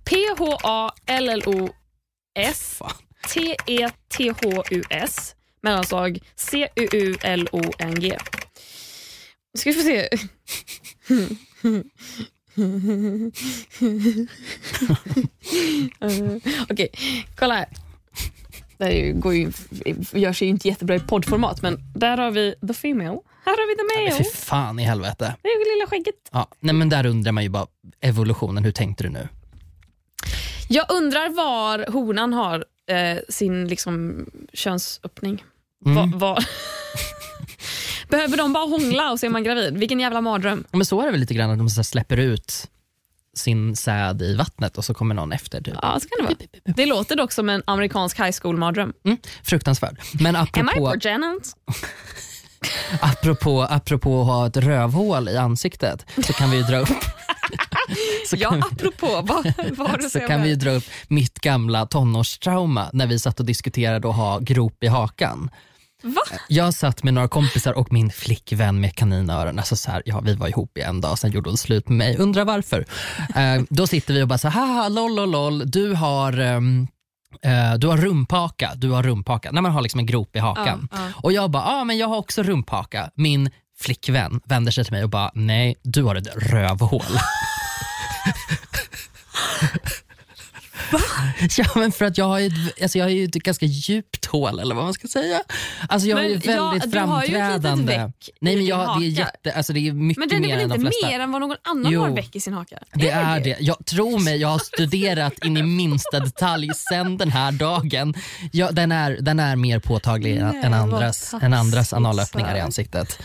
P-H-A-L-L-O-S. 0.05 1.63
T-E-T-H-U-S 3.29 5.17
mellanslag 5.63 6.19
C-U-U-L-O-N-G. 6.37 8.19
Ska 9.59 9.71
vi 9.71 9.77
få 9.77 9.83
se. 9.83 10.09
Okej, 16.71 16.89
kolla 17.39 17.55
här. 17.55 17.69
Det 18.79 18.85
här 18.85 19.13
går 19.13 19.35
ju, 19.35 19.53
gör 20.13 20.33
sig 20.33 20.47
ju 20.47 20.51
inte 20.51 20.69
jättebra 20.69 20.97
i 20.97 21.01
poddformat 21.01 21.63
men 21.63 21.79
där 21.95 22.19
har 22.19 22.31
vi 22.31 22.55
the 22.69 22.75
female. 22.75 23.19
Här 23.45 23.53
har 23.53 23.69
vi 23.69 23.77
the 23.77 24.01
male. 24.01 24.25
fy 24.25 24.25
fan 24.25 24.79
i 24.79 24.83
helvete. 24.83 25.37
Det 25.43 25.49
är 25.49 25.59
ju 25.59 25.75
lilla 25.77 25.87
skägget. 25.87 26.15
Ja, 26.33 26.49
nej 26.61 26.75
men 26.75 26.89
där 26.89 27.07
undrar 27.07 27.33
man 27.33 27.43
ju 27.43 27.49
bara 27.49 27.67
evolutionen, 28.01 28.65
hur 28.65 28.73
tänkte 28.73 29.05
du 29.05 29.11
nu? 29.11 29.29
Jag 30.69 30.87
undrar 30.91 31.29
var 31.29 31.93
honan 31.93 32.33
har 32.33 32.65
eh, 32.91 33.19
sin 33.29 33.69
liksom, 33.69 34.27
könsöppning. 34.53 35.45
Mm. 35.87 36.11
Va, 36.11 36.19
va... 36.19 36.39
Behöver 38.09 38.37
de 38.37 38.53
bara 38.53 38.65
hångla 38.65 39.11
och 39.11 39.21
så 39.21 39.27
är 39.27 39.31
man 39.31 39.45
gravid? 39.45 39.79
Vilken 39.79 40.01
jävla 40.01 40.21
mardröm. 40.21 40.65
Men 40.73 40.85
så 40.85 41.01
är 41.01 41.05
det 41.05 41.11
väl 41.11 41.21
lite 41.21 41.35
grann 41.35 41.51
att 41.51 41.59
de 41.59 41.71
så 41.71 41.85
släpper 41.85 42.17
ut 42.17 42.71
sin 43.35 43.77
säd 43.77 44.23
i 44.23 44.37
vattnet 44.37 44.79
och 44.79 44.85
så 44.85 44.95
kommer 44.95 45.15
någon 45.15 45.33
efter. 45.33 45.61
Typ. 45.61 45.75
Ja, 45.83 46.01
så 46.01 46.09
kan 46.09 46.27
det 46.27 46.35
vara. 46.35 46.75
Det 46.77 46.87
låter 46.87 47.17
dock 47.17 47.33
som 47.33 47.49
en 47.49 47.63
amerikansk 47.65 48.19
high 48.19 48.33
school-mardröm. 48.43 48.93
Mm, 49.05 49.19
fruktansvärd. 49.43 50.01
Men 50.21 50.37
Am 50.37 50.47
I 50.57 50.61
apropå, 50.61 50.95
pregnant? 51.01 51.57
apropå, 53.01 53.67
apropå 53.71 54.21
att 54.21 54.27
ha 54.27 54.47
ett 54.47 54.57
rövhål 54.57 55.29
i 55.29 55.37
ansiktet 55.37 56.07
så 56.27 56.33
kan 56.33 56.51
vi 56.51 56.57
ju 56.57 56.63
dra 56.63 56.79
upp 56.79 57.05
så 58.29 58.37
Ja, 58.37 58.51
kan, 58.51 58.63
apropå. 58.63 59.23
Vad, 59.23 59.53
vad 59.77 60.05
så 60.11 60.21
kan 60.21 60.43
vi 60.43 60.49
ju 60.49 60.55
dra 60.55 60.71
upp 60.71 60.85
mitt 61.09 61.39
gamla 61.39 61.87
tonårstrauma 61.87 62.91
när 62.93 63.07
vi 63.07 63.19
satt 63.19 63.41
och 63.41 63.47
diskuterade 63.47 64.09
att 64.09 64.17
ha 64.17 64.39
grop 64.39 64.85
i 64.85 64.87
hakan. 64.87 65.51
Va? 66.03 66.21
Jag 66.49 66.75
satt 66.75 67.03
med 67.03 67.15
några 67.15 67.29
kompisar 67.29 67.73
och 67.73 67.93
min 67.93 68.11
flickvän 68.11 68.81
med 68.81 68.95
kaninöron. 68.95 69.59
Alltså 69.59 69.77
så 69.77 69.91
här, 69.91 70.03
ja, 70.05 70.21
vi 70.21 70.35
var 70.35 70.49
ihop 70.49 70.79
i 70.79 70.81
en 70.81 71.01
dag, 71.01 71.19
sen 71.19 71.31
gjorde 71.31 71.51
hon 71.51 71.57
slut 71.57 71.89
med 71.89 71.99
mig. 71.99 72.17
Undrar 72.17 72.45
varför? 72.45 72.85
Eh, 73.37 73.63
då 73.71 73.87
sitter 73.87 74.15
vi 74.15 74.23
och 74.23 74.29
bara 74.29 74.39
så 74.39 74.49
här, 74.49 74.61
haha, 74.67 74.89
lol, 74.89 75.15
lol, 75.17 75.31
lol. 75.31 75.71
Du 75.71 75.93
har, 75.95 76.41
eh, 76.41 77.75
du 77.79 77.87
har 77.87 77.97
rumphaka. 77.97 78.71
Du 78.77 78.91
har 78.91 79.03
rumphaka. 79.03 79.51
När 79.53 79.63
man 79.63 79.73
har 79.73 79.83
liksom 79.83 80.01
en 80.01 80.07
grop 80.07 80.37
i 80.37 80.39
hakan. 80.39 80.89
Ja, 80.93 80.99
ja. 80.99 81.13
Och 81.17 81.33
jag 81.33 81.51
bara, 81.51 81.65
ah, 81.65 81.85
men 81.85 81.99
jag 81.99 82.09
har 82.09 82.17
också 82.17 82.43
rumphaka. 82.43 83.11
Min 83.15 83.51
flickvän 83.81 84.41
vänder 84.45 84.73
sig 84.73 84.85
till 84.85 84.93
mig 84.93 85.05
och 85.05 85.11
bara, 85.11 85.31
nej 85.35 85.77
du 85.83 86.03
har 86.03 86.15
ett 86.15 86.37
rövhål. 86.37 87.03
Ja 91.59 91.65
men 91.75 91.93
för 91.93 92.05
att 92.05 92.19
jag 92.19 92.25
har 92.25 92.39
ju 92.39 92.47
ett, 92.47 92.83
alltså 92.83 92.99
jag 92.99 93.05
har 93.05 93.11
ju 93.11 93.25
ett 93.25 93.31
ganska 93.35 93.67
djupt 93.67 94.27
hål 94.27 94.59
eller 94.61 94.75
vad 94.75 94.85
man 94.85 94.95
ska 94.95 95.09
säga. 95.09 95.43
Alltså 95.89 96.09
jag 96.09 96.17
har 96.17 96.25
ju 96.25 96.41
Men 96.45 96.55
ja, 96.57 96.71
väldigt 96.71 96.93
du 96.93 96.99
har 96.99 97.25
ju 97.25 97.27
ett 97.27 97.33
framträdande. 97.33 98.13
Nej 98.41 98.57
men 98.57 98.67
jag, 98.67 99.01
det 99.01 99.07
är 99.07 99.09
jätte, 99.09 99.53
alltså 99.53 99.73
det 99.73 99.89
är 99.89 99.93
mycket 99.93 100.19
Men 100.19 100.29
den 100.29 100.45
är 100.45 100.49
mer 100.49 100.55
väl 100.57 100.63
än 100.65 100.69
de 100.69 100.75
inte 100.75 100.87
flesta. 100.91 101.07
mer 101.09 101.21
än 101.21 101.33
vad 101.33 101.41
någon 101.41 101.57
annan 101.65 101.93
Jo. 101.93 102.01
har 102.01 102.11
väck 102.11 102.37
i 102.37 102.41
sin 102.41 102.53
haka? 102.55 102.79
Det 102.95 103.11
är 103.11 103.41
det. 103.41 103.57
Jag, 103.61 103.87
tro 103.87 104.19
mig, 104.19 104.37
jag 104.37 104.49
har 104.49 104.59
studerat 104.59 105.45
in 105.45 105.57
i 105.57 105.63
minsta 105.63 106.21
detalj 106.21 106.69
sen 106.91 107.17
den 107.19 107.31
här 107.31 107.53
dagen. 107.53 108.15
Ja, 108.53 108.71
den, 108.71 108.93
är, 108.93 109.19
den 109.21 109.41
är 109.41 109.57
mer 109.57 109.79
påtaglig 109.79 110.37
än- 110.37 110.49
Nej, 110.49 110.61
än 110.65 110.75
andras, 110.75 111.35
än 111.43 111.55
andras 111.55 111.93
analöppningar 111.93 112.57
i 112.57 112.61
ansiktet. 112.61 113.19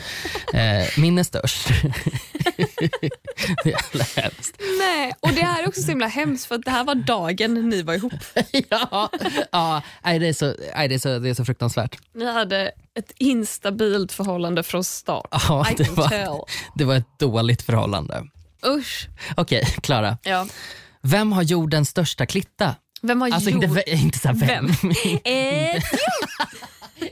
Eh, 0.53 0.99
min 1.01 1.17
är 1.17 1.23
störst. 1.23 1.67
det 3.63 3.73
är 3.73 3.77
jävla 3.83 4.03
hemskt. 4.15 4.61
Nej, 4.79 5.13
och 5.19 5.31
det 5.31 5.41
här 5.41 5.63
är 5.63 5.67
också 5.67 5.81
så 5.81 5.87
himla 5.87 6.07
hemskt 6.07 6.45
för 6.45 6.55
att 6.55 6.65
det 6.65 6.71
här 6.71 6.83
var 6.83 6.95
dagen 6.95 7.69
ni 7.69 7.81
var 7.81 7.93
ihop. 7.93 8.13
ja, 8.69 9.09
ja 9.51 9.81
nej, 10.03 10.19
det, 10.19 10.27
är 10.27 10.33
så, 10.33 10.55
nej, 10.75 10.87
det, 10.87 10.95
är 10.95 10.99
så, 10.99 11.19
det 11.19 11.29
är 11.29 11.33
så 11.33 11.45
fruktansvärt. 11.45 11.97
Ni 12.13 12.25
hade 12.25 12.71
ett 12.99 13.11
instabilt 13.17 14.11
förhållande 14.11 14.63
från 14.63 14.83
start. 14.83 15.27
Ja, 15.31 15.67
det, 15.77 15.89
var, 15.89 16.45
det 16.75 16.85
var 16.85 16.95
ett 16.95 17.19
dåligt 17.19 17.61
förhållande. 17.61 18.23
Usch. 18.65 19.07
Okej, 19.37 19.65
Klara. 19.81 20.17
Ja. 20.23 20.47
Vem 21.01 21.31
har 21.31 21.43
jordens 21.43 21.89
största 21.89 22.25
klitta? 22.25 22.75
Vem 23.01 23.21
har 23.21 23.31
Alltså 23.31 23.49
gjort... 23.49 23.63
inte, 23.63 23.91
inte 23.91 24.19
så 24.19 24.27
här 24.27 24.35
vem. 24.35 24.71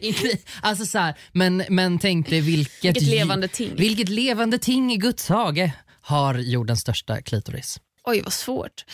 Inte, 0.02 0.38
alltså 0.62 0.86
så 0.86 0.98
här, 0.98 1.14
men, 1.32 1.64
men 1.70 2.00
tänk 2.00 2.30
dig 2.30 2.42
vilket, 2.42 2.84
Vilket 2.84 3.04
levande 3.04 3.48
ting. 3.48 3.76
Vilket 3.76 4.10
levande 4.10 4.58
ting 4.58 4.94
i 4.94 4.98
Guds 4.98 5.30
hage 5.30 5.72
har 6.04 6.36
jordens 6.36 6.82
största 6.82 7.22
klitoris. 7.22 7.80
Oj, 8.04 8.22
vad 8.22 8.34
svårt. 8.34 8.86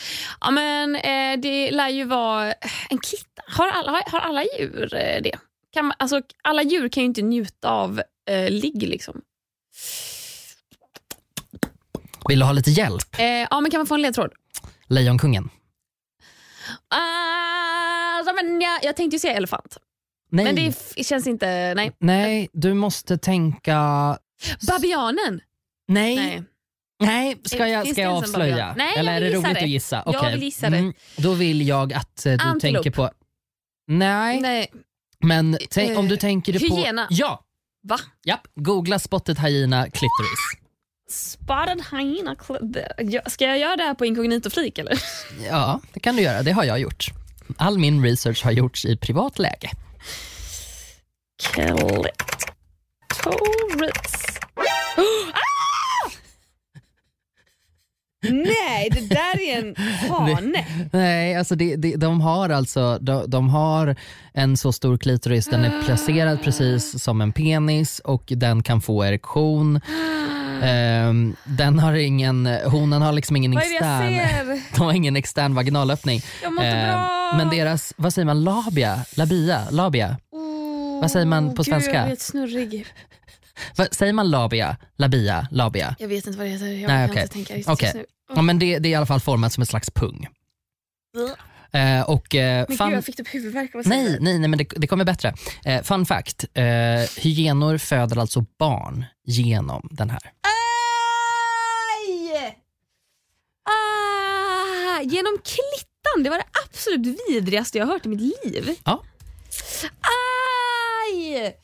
Ja, 0.41 0.51
men, 0.51 0.95
eh, 0.95 1.39
det 1.41 1.71
lär 1.71 1.89
ju 1.89 2.03
vara 2.03 2.53
en 2.89 2.97
klitta. 2.97 3.41
Har 3.47 3.67
alla, 3.67 3.91
har, 3.91 4.03
har 4.11 4.19
alla 4.19 4.43
djur 4.43 4.93
eh, 4.93 5.21
det? 5.21 5.39
Kan 5.73 5.85
man, 5.85 5.95
alltså, 5.99 6.21
alla 6.43 6.63
djur 6.63 6.89
kan 6.89 7.03
ju 7.03 7.07
inte 7.07 7.21
njuta 7.21 7.69
av 7.69 8.01
eh, 8.29 8.49
ligg. 8.49 8.83
Liksom. 8.83 9.21
Vill 12.29 12.39
du 12.39 12.45
ha 12.45 12.51
lite 12.51 12.71
hjälp? 12.71 13.19
Eh, 13.19 13.25
ja, 13.25 13.61
men 13.61 13.71
kan 13.71 13.79
man 13.79 13.87
få 13.87 13.95
en 13.95 14.01
ledtråd? 14.01 14.31
Lejonkungen? 14.87 15.49
Ah, 16.87 18.33
men 18.41 18.61
jag, 18.61 18.83
jag 18.83 18.95
tänkte 18.95 19.15
ju 19.15 19.19
säga 19.19 19.33
elefant. 19.33 19.77
Nej. 20.31 20.45
Men 20.45 20.55
det 20.95 21.03
känns 21.03 21.27
inte... 21.27 21.73
Nej. 21.75 21.91
Nej, 21.99 22.49
du 22.53 22.73
måste 22.73 23.17
tänka... 23.17 24.17
Babianen? 24.67 25.41
Nej. 25.87 26.15
Nej. 26.15 26.43
Nej. 26.99 27.37
ska 27.45 27.67
jag, 27.67 27.87
ska 27.87 28.01
jag 28.01 28.13
avslöja? 28.13 28.73
Nej, 28.77 28.93
Eller 28.97 29.11
jag 29.13 29.17
är 29.17 29.21
det 29.29 29.35
roligt 29.37 29.53
det. 29.53 29.61
att 29.63 29.69
gissa? 29.69 30.03
Jag 30.05 30.15
Okej. 30.15 30.31
vill 30.33 30.43
gissa 30.43 30.69
det. 30.69 30.93
då 31.17 31.33
vill 31.33 31.67
jag 31.67 31.93
att 31.93 32.25
eh, 32.25 32.31
du 32.33 32.43
Antilop. 32.43 32.83
tänker 32.83 32.91
på... 32.97 33.11
Nej, 33.87 34.41
Nej. 34.41 34.71
men 35.19 35.57
tänk, 35.69 35.97
om 35.97 36.07
du 36.07 36.13
Eh, 36.13 36.19
tänker 36.19 36.69
på... 36.69 36.75
hyena. 36.75 37.07
Ja, 37.09 37.43
Va? 37.83 37.99
japp. 38.25 38.47
Googla 38.55 38.99
spotted 38.99 39.39
hyena 39.39 39.83
clitoris. 39.83 40.39
Spotted 41.09 41.81
hyena. 41.91 42.33
cl- 42.35 42.93
Jag- 43.11 43.31
Ska 43.31 43.45
jag 43.45 43.59
göra 43.59 43.75
det 43.75 43.83
här 43.83 43.93
på 43.93 44.05
inkognito-flik 44.05 44.77
eller? 44.77 44.99
Ja, 45.49 45.79
det 45.93 45.99
kan 45.99 46.15
du 46.15 46.21
göra. 46.21 46.43
Det 46.43 46.51
har 46.51 46.63
jag 46.63 46.79
gjort. 46.79 47.05
All 47.57 47.77
min 47.79 48.03
research 48.05 48.43
har 48.43 48.51
gjorts 48.51 48.85
i 48.85 48.97
privat 48.97 49.39
läge. 49.39 49.69
Clitoris. 51.43 52.11
Ah! 54.97 55.38
Nej, 58.21 58.89
det 58.91 59.09
där 59.09 59.41
är 59.41 59.59
en 59.59 59.75
hane. 60.09 60.65
Nej, 60.91 61.35
alltså 61.35 61.55
det, 61.55 61.75
det, 61.75 61.95
de 61.95 62.21
har 62.21 62.49
alltså 62.49 62.97
de, 63.01 63.23
de 63.27 63.49
har 63.49 63.95
en 64.33 64.57
så 64.57 64.71
stor 64.71 64.97
klitoris, 64.97 65.45
den 65.45 65.65
är 65.65 65.83
placerad 65.83 66.43
precis 66.43 67.03
som 67.03 67.21
en 67.21 67.31
penis 67.31 67.99
och 67.99 68.23
den 68.27 68.63
kan 68.63 68.81
få 68.81 69.03
erektion. 69.03 69.81
Ehm, 70.63 71.35
den 71.45 71.79
har 71.79 71.93
ingen, 71.93 72.45
honan 72.45 73.01
har 73.01 73.13
liksom 73.13 73.35
ingen 73.35 73.57
extern, 73.57 74.61
de 74.75 74.81
har 74.81 74.93
ingen 74.93 75.15
extern 75.15 75.55
vaginalöppning. 75.55 76.21
Bra. 76.41 77.33
men 77.37 77.49
deras, 77.49 77.93
vad 77.97 78.13
säger 78.13 78.25
man, 78.25 78.43
labia? 78.43 78.99
Labia? 79.15 79.67
Labia? 79.71 80.17
Vad 81.01 81.11
säger 81.11 81.25
man 81.25 81.49
på 81.49 81.63
Gud, 81.63 81.65
svenska? 81.65 81.93
jag 81.93 82.11
är 82.11 82.15
snurrig. 82.15 82.85
Vad, 83.75 83.93
säger 83.93 84.13
man 84.13 84.29
labia? 84.29 84.77
Labia? 84.97 85.47
Labia? 85.51 85.95
Jag 85.99 86.07
vet 86.07 86.27
inte 86.27 86.37
vad 86.37 86.47
det 86.47 86.51
heter. 86.51 86.65
Jag 86.65 86.87
Nej, 86.87 87.07
kan 87.07 87.09
okej. 87.09 87.21
inte 87.21 87.33
tänka 87.33 87.53
riktigt 87.53 87.81
just 87.81 87.95
nu. 87.95 88.05
Ja, 88.35 88.41
men 88.41 88.59
det, 88.59 88.79
det 88.79 88.89
är 88.89 88.91
i 88.91 88.95
alla 88.95 89.05
fall 89.05 89.19
format 89.19 89.53
som 89.53 89.61
en 89.61 89.65
slags 89.65 89.89
pung. 89.91 90.27
Eh, 91.71 92.01
och, 92.09 92.35
eh, 92.35 92.65
Men 92.67 92.77
fun- 92.77 92.87
gud, 92.87 92.97
jag 92.97 93.05
fick 93.05 93.15
typ 93.15 93.33
huvudvärk 93.33 93.75
av 93.75 93.81
Nej, 93.85 94.03
det. 94.11 94.17
nej, 94.21 94.39
nej 94.39 94.49
men 94.49 94.57
det, 94.59 94.65
det 94.75 94.87
kommer 94.87 95.05
bättre. 95.05 95.33
Eh, 95.65 95.83
fun 95.83 96.05
fact, 96.05 96.45
eh, 96.53 96.63
hyenor 97.17 97.77
föder 97.77 98.17
alltså 98.19 98.45
barn 98.59 99.05
genom 99.25 99.87
den 99.91 100.09
här. 100.09 100.19
Aj! 100.23 100.31
Ah, 103.65 105.01
genom 105.01 105.37
klittan, 105.43 106.23
det 106.23 106.29
var 106.29 106.37
det 106.37 106.45
absolut 106.67 107.17
vidrigaste 107.29 107.77
jag 107.77 107.85
har 107.85 107.93
hört 107.93 108.05
i 108.05 108.09
mitt 108.09 108.21
liv. 108.43 108.75
Ja. 108.85 109.03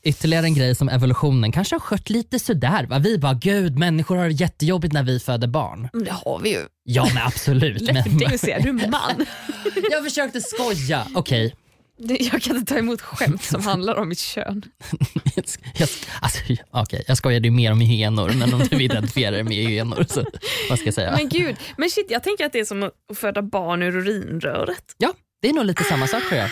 Ytterligare 0.04 0.46
en 0.46 0.54
grej 0.56 0.76
som 0.76 0.89
evolutionen 0.89 1.52
kanske 1.52 1.76
har 1.76 1.80
skött 1.80 2.10
lite 2.10 2.39
sådär. 2.39 2.86
Va? 2.86 3.00
Vi 3.00 3.18
bara, 3.18 3.34
gud 3.34 3.78
människor 3.80 4.15
har 4.15 4.26
det 4.26 4.32
jättejobbigt 4.32 4.94
när 4.94 5.04
vi 5.04 5.20
föder 5.20 5.48
barn. 5.48 5.89
Men 5.94 6.04
det 6.04 6.12
har 6.26 6.39
vi 6.39 6.50
ju. 6.50 6.60
Ja 6.84 7.08
men 7.13 7.24
absolut. 7.24 7.82
Lätt 7.94 8.06
men, 8.06 8.18
dig 8.18 8.34
att 8.36 8.39
säga, 8.41 8.60
du 8.60 8.70
är 8.70 8.89
man. 8.89 9.26
jag 9.91 10.04
försökte 10.04 10.41
skoja. 10.41 11.08
Okej. 11.15 11.56
Det- 11.98 12.18
Jag 12.34 12.41
kan 12.41 12.56
inte 12.58 12.74
ta 12.74 12.80
emot 12.80 13.02
skämt 13.02 13.44
som 13.44 13.62
handlar 13.65 13.96
om 13.96 14.10
mitt 14.10 14.20
kön. 14.20 14.62
Jag, 15.78 15.89
alltså, 16.22 16.39
okej, 16.72 17.04
jag 17.08 17.18
skojade 17.18 17.48
ju 17.48 17.52
mer 17.52 17.72
om 17.72 17.80
hyenor 17.82 18.30
men 18.30 18.54
om 18.54 18.60
du 18.70 18.84
identifierar 18.84 19.32
dig 19.32 19.44
med 19.44 19.54
hyenor 19.54 20.06
så 20.10 20.24
vad 20.70 20.80
ska 20.80 20.88
jag 20.88 20.94
säga? 20.94 21.12
Men 21.18 21.30
gud, 21.30 21.56
men 21.78 21.89
shit 21.89 22.06
jag 22.10 22.24
tänker 22.24 22.46
att 22.46 22.54
det 22.54 22.60
är 22.60 22.65
som 22.65 22.84
att 22.84 23.18
föda 23.18 23.41
barn 23.41 23.82
ur 23.82 23.98
urinröret. 23.98 24.84
Ja, 24.98 25.13
det 25.41 25.50
är 25.50 25.54
nog 25.54 25.65
lite 25.65 25.84
samma 25.84 26.08
sak 26.08 26.24
tror 26.30 26.39
jag. 26.41 26.50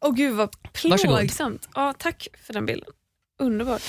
Åh 0.00 0.14
gud 0.14 0.34
vad 0.34 0.50
plågsamt. 0.72 1.68
Ja, 1.74 1.94
tack 1.98 2.28
för 2.46 2.52
den 2.52 2.66
bilden. 2.66 2.90
Underbart. 3.40 3.82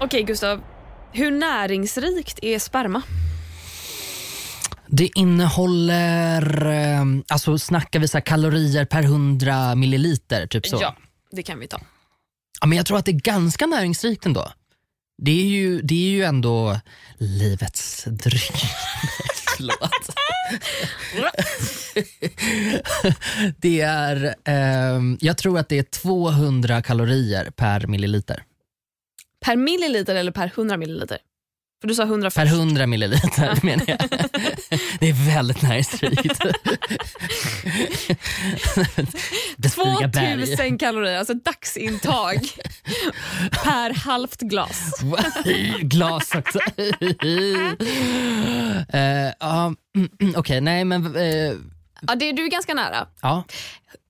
Okej 0.00 0.22
Gustav, 0.22 0.62
hur 1.12 1.30
näringsrikt 1.30 2.38
är 2.42 2.58
sperma? 2.58 3.02
Det 4.86 5.10
innehåller, 5.14 6.66
eh, 6.66 7.04
alltså 7.28 7.58
snackar 7.58 8.00
vi 8.00 8.08
så 8.08 8.20
kalorier 8.20 8.84
per 8.84 9.02
100 9.02 9.74
milliliter 9.74 10.46
typ 10.46 10.66
så? 10.66 10.78
Ja, 10.80 10.96
det 11.30 11.42
kan 11.42 11.58
vi 11.58 11.66
ta. 11.66 11.80
Ja, 12.60 12.66
men 12.66 12.76
jag 12.76 12.86
tror 12.86 12.98
att 12.98 13.04
det 13.04 13.10
är 13.10 13.20
ganska 13.20 13.66
näringsrikt 13.66 14.26
ändå. 14.26 14.52
Det 15.22 15.30
är 15.30 15.44
ju, 15.44 15.82
det 15.82 15.94
är 15.94 16.10
ju 16.10 16.24
ändå 16.24 16.80
livets 17.18 18.04
dryck. 18.04 18.52
Förlåt. 19.56 20.14
det 23.58 23.80
är, 23.80 24.34
eh, 24.44 25.00
jag 25.20 25.38
tror 25.38 25.58
att 25.58 25.68
det 25.68 25.78
är 25.78 25.82
200 25.82 26.82
kalorier 26.82 27.50
per 27.50 27.86
milliliter. 27.86 28.44
Per 29.40 29.56
milliliter 29.56 30.14
eller 30.14 30.32
per 30.32 30.46
100 30.46 30.76
milliliter? 30.76 31.18
För 31.84 31.88
du 31.88 31.94
sa 31.94 32.02
100 32.02 32.30
Per 32.30 32.44
först. 32.44 32.52
100 32.54 32.86
milliliter 32.86 33.58
menar 33.62 33.84
jag. 33.88 33.98
Det 35.00 35.08
är 35.08 35.34
väldigt 35.34 35.62
näringsrikt. 35.62 36.38
Bestiga 39.56 40.08
berg. 40.08 40.46
2000 40.46 40.78
kalorier, 40.78 41.18
alltså 41.18 41.34
dagsintag 41.34 42.38
per 43.64 43.94
halvt 43.94 44.40
glas. 44.40 44.90
Glas 45.80 46.34
också. 46.34 46.58
Mm, 49.94 50.34
Okej, 50.36 50.60
nej 50.60 50.84
men 50.84 51.16
eh, 51.16 51.52
Ja, 52.06 52.14
det, 52.14 52.32
du 52.32 52.44
är 52.44 52.50
ganska 52.50 52.74
nära. 52.74 53.06
ja. 53.22 53.44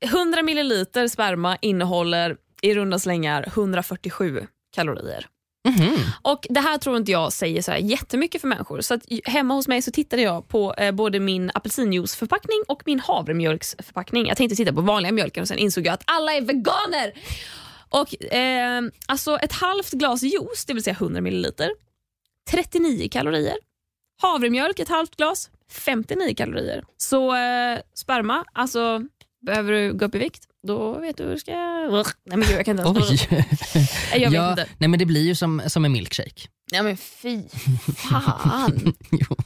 100 0.01 0.43
milliliter 0.43 1.09
sperma 1.09 1.57
innehåller 1.61 2.37
i 2.63 2.75
runda 2.75 2.99
slängar 2.99 3.45
147 3.49 4.47
kalorier. 4.75 5.27
Mhm. 5.69 5.97
Och 6.23 6.47
Det 6.51 6.61
här 6.61 6.79
tror 6.79 6.97
inte 6.97 7.13
jag 7.13 7.33
säger 7.33 7.63
så 7.63 7.71
här 7.71 7.79
jättemycket 7.79 8.41
för 8.41 8.49
människor. 8.49 8.81
Så 8.81 8.95
att 8.95 9.03
hemma 9.25 9.55
hos 9.55 9.69
mig 9.69 9.83
så 9.83 9.91
tittade 9.91 10.23
jag 10.23 10.49
på 10.49 10.75
eh, 10.75 10.93
både 10.93 11.21
min 11.21 11.51
apelsinjuiceförpackning 11.55 12.63
och 12.69 12.83
min 12.87 13.01
havremjölksförpackning. 13.01 14.27
Jag 14.27 14.37
tänkte 14.37 14.57
titta 14.57 14.73
på 14.73 14.81
vanliga 14.81 15.13
mjölken 15.13 15.41
och 15.43 15.49
sen 15.49 15.59
insåg 15.59 15.87
jag 15.87 15.95
att 15.95 16.03
alla 16.07 16.33
är 16.33 16.41
veganer. 16.41 17.13
Och 17.89 18.33
eh, 18.35 18.83
alltså 19.07 19.37
Ett 19.39 19.53
halvt 19.53 19.91
glas 19.91 20.23
juice, 20.23 20.65
det 20.67 20.75
vill 20.75 20.83
säga 20.83 20.95
100 21.01 21.21
milliliter, 21.21 21.71
39 22.51 23.09
kalorier. 23.13 23.57
Havremjölk, 24.23 24.79
ett 24.79 24.89
halvt 24.89 25.17
glas, 25.17 25.51
59 25.71 26.35
kalorier. 26.35 26.85
Så 26.97 27.35
eh, 27.37 27.79
sperma, 27.95 28.45
alltså 28.53 29.01
behöver 29.47 29.73
du 29.73 29.93
gå 29.93 30.05
upp 30.05 30.15
i 30.15 30.19
vikt, 30.19 30.45
då 30.67 30.99
vet 30.99 31.17
du 31.17 31.25
hur 31.25 31.31
du 31.31 31.39
ska... 31.39 31.53
Nej 31.53 32.05
men 32.25 32.41
gud, 32.41 32.51
jag 32.51 32.65
kan 32.65 32.79
inte 32.79 33.01
ens... 33.01 33.11
Oj. 33.11 33.29
Nej, 34.11 34.23
Jag 34.23 34.31
vet 34.31 34.33
ja, 34.33 34.51
inte. 34.51 34.67
Nej 34.79 34.89
men 34.89 34.99
det 34.99 35.07
blir 35.07 35.23
ju 35.27 35.35
som, 35.35 35.63
som 35.67 35.85
en 35.85 35.93
milkshake. 35.93 36.49
Nej 36.73 36.83
men 36.83 36.97
fy 36.97 37.43
fan. 37.97 38.95
Jo. 39.11 39.37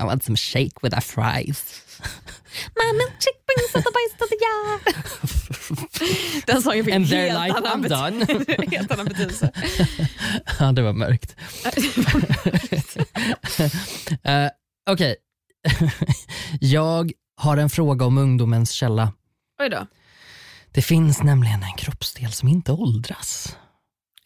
I 0.00 0.04
want 0.04 0.24
some 0.24 0.36
shake 0.36 0.82
with 0.82 0.98
a 0.98 1.00
fries. 1.00 1.82
My 2.76 2.92
milkshake 2.92 3.40
brings 3.46 3.74
out 3.76 3.84
the 3.84 3.92
best 3.98 4.22
of 4.22 4.28
the 4.28 4.38
year. 4.46 4.80
Den 6.46 6.62
sången 6.62 6.84
fick 6.84 6.94
And 6.94 7.06
helt 7.06 7.34
life 7.34 7.56
annan, 7.56 7.82
done. 7.82 8.26
helt 8.76 8.90
annan 8.90 9.06
betydelse. 9.06 9.50
ja, 10.58 10.72
det 10.72 10.82
var 10.82 10.92
mörkt. 10.92 11.36
Eh, 14.22 14.48
Okej, 14.90 15.16
jag 16.60 17.12
har 17.36 17.56
en 17.56 17.70
fråga 17.70 18.06
om 18.06 18.18
ungdomens 18.18 18.70
källa. 18.70 19.12
Oj 19.60 19.68
då. 19.68 19.86
Det 20.70 20.82
finns 20.82 21.22
nämligen 21.22 21.62
en 21.62 21.74
kroppsdel 21.76 22.32
som 22.32 22.48
inte 22.48 22.72
åldras. 22.72 23.56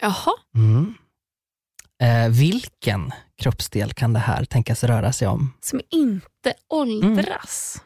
Jaha. 0.01 0.33
Mm. 0.55 0.95
Eh, 2.03 2.29
vilken 2.29 3.13
kroppsdel 3.39 3.93
kan 3.93 4.13
det 4.13 4.19
här 4.19 4.45
tänkas 4.45 4.85
röra 4.85 5.13
sig 5.13 5.29
om? 5.29 5.53
Som 5.61 5.81
inte 5.91 6.55
åldras. 6.69 7.83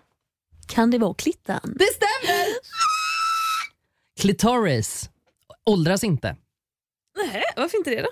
Kan 0.66 0.90
det 0.90 0.98
vara 0.98 1.14
klittan? 1.14 1.60
Det 1.62 1.84
stämmer! 1.94 2.46
Klitoris 4.20 5.10
åldras 5.66 6.04
inte. 6.04 6.36
Nej, 7.16 7.42
varför 7.56 7.78
inte 7.78 7.90
det 7.90 8.02
då? 8.02 8.08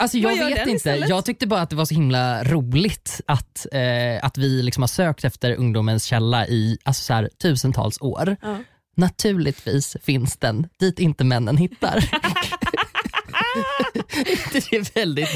Alltså 0.00 0.18
jag 0.18 0.36
vet 0.36 0.58
inte. 0.58 0.70
istället? 0.70 1.08
Jag 1.08 1.24
tyckte 1.24 1.46
bara 1.46 1.60
att 1.60 1.70
det 1.70 1.76
var 1.76 1.84
så 1.84 1.94
himla 1.94 2.44
roligt 2.44 3.20
att, 3.26 3.66
eh, 3.72 4.24
att 4.24 4.38
vi 4.38 4.62
liksom 4.62 4.82
har 4.82 4.88
sökt 4.88 5.24
efter 5.24 5.54
ungdomens 5.54 6.04
källa 6.04 6.46
i 6.46 6.78
alltså 6.82 7.02
så 7.02 7.12
här, 7.12 7.30
tusentals 7.42 8.00
år. 8.00 8.36
Ja. 8.42 8.58
Naturligtvis 8.96 9.96
finns 10.02 10.36
den 10.36 10.68
dit 10.80 10.98
inte 10.98 11.24
männen 11.24 11.56
hittar. 11.56 12.04
det 14.52 14.72
är 14.76 14.94
väldigt 14.94 15.28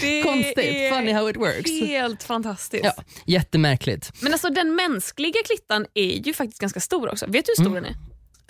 Det 0.00 0.22
konstigt. 0.22 0.58
är 0.58 0.90
Funny 0.90 1.12
how 1.12 1.30
it 1.30 1.36
works. 1.36 1.70
Helt 1.70 2.22
fantastiskt. 2.22 2.84
Ja, 2.84 2.92
jättemärkligt. 3.26 4.12
Men 4.20 4.32
alltså 4.32 4.50
den 4.50 4.74
mänskliga 4.74 5.42
klittan 5.46 5.86
är 5.94 6.26
ju 6.26 6.34
faktiskt 6.34 6.60
ganska 6.60 6.80
stor 6.80 7.08
också. 7.12 7.26
Vet 7.26 7.46
du 7.46 7.52
hur 7.58 7.64
stor 7.64 7.74
den 7.74 7.84
är? 7.84 7.94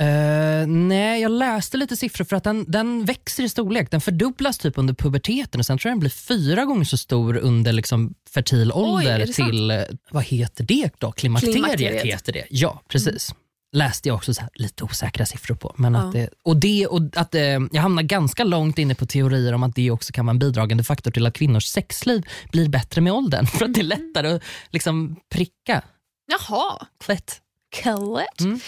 Eh, 0.00 0.66
nej, 0.66 1.22
jag 1.22 1.30
läste 1.32 1.76
lite 1.76 1.96
siffror 1.96 2.24
för 2.24 2.36
att 2.36 2.44
den, 2.44 2.64
den 2.68 3.04
växer 3.04 3.42
i 3.42 3.48
storlek. 3.48 3.90
Den 3.90 4.00
fördubblas 4.00 4.58
typ 4.58 4.78
under 4.78 4.94
puberteten 4.94 5.58
och 5.60 5.66
sen 5.66 5.78
tror 5.78 5.90
jag 5.90 5.94
den 5.94 6.00
blir 6.00 6.10
fyra 6.10 6.64
gånger 6.64 6.84
så 6.84 6.96
stor 6.96 7.36
under 7.36 7.72
liksom 7.72 8.14
fertil 8.34 8.72
ålder 8.72 9.10
är 9.12 9.18
det 9.18 9.32
sant? 9.32 9.48
till, 9.50 9.70
eh, 9.70 9.80
vad 10.10 10.24
heter 10.24 10.64
det 10.64 10.90
då? 10.98 11.12
Klimakteriet, 11.12 11.54
Klimakteriet. 11.56 12.04
heter 12.04 12.32
det. 12.32 12.44
Ja, 12.50 12.82
precis. 12.88 13.34
Läste 13.72 14.08
jag 14.08 14.16
också 14.16 14.34
så 14.34 14.40
här, 14.40 14.50
lite 14.54 14.84
osäkra 14.84 15.26
siffror 15.26 15.54
på. 15.54 15.74
Men 15.76 15.94
Ja. 15.94 16.00
att 16.00 16.12
det, 16.12 16.28
och 16.42 16.56
det, 16.56 16.86
och 16.86 17.00
att, 17.14 17.34
eh, 17.34 17.42
jag 17.72 17.82
hamnar 17.82 18.02
ganska 18.02 18.44
långt 18.44 18.78
inne 18.78 18.94
på 18.94 19.06
teorier 19.06 19.52
om 19.52 19.62
att 19.62 19.74
det 19.74 19.90
också 19.90 20.12
kan 20.12 20.26
vara 20.26 20.30
en 20.32 20.38
bidragande 20.38 20.84
faktor 20.84 21.10
till 21.10 21.26
att 21.26 21.34
kvinnors 21.34 21.64
sexliv 21.64 22.26
blir 22.52 22.68
bättre 22.68 23.00
med 23.00 23.12
åldern. 23.12 23.46
För 23.58 23.64
att 23.64 23.74
det 23.74 23.80
är 23.80 23.84
lättare 23.84 24.28
att 24.28 24.42
liksom 24.70 25.16
pricka. 25.34 25.82
Jaha. 26.26 26.86
Klätt. 27.04 27.40
Klätt. 27.76 28.40
Mm. 28.40 28.60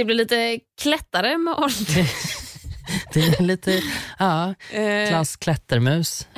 Det 0.00 0.04
blir 0.04 0.16
lite 0.16 0.60
klättare 0.82 1.38
med 1.38 1.54
åldern. 1.54 2.06
Det 3.14 3.20
är 3.20 3.42
lite, 3.42 3.82
ja, 4.18 4.54
Eh, 4.70 5.08
klass 5.08 5.36
klättermus. 5.36 6.28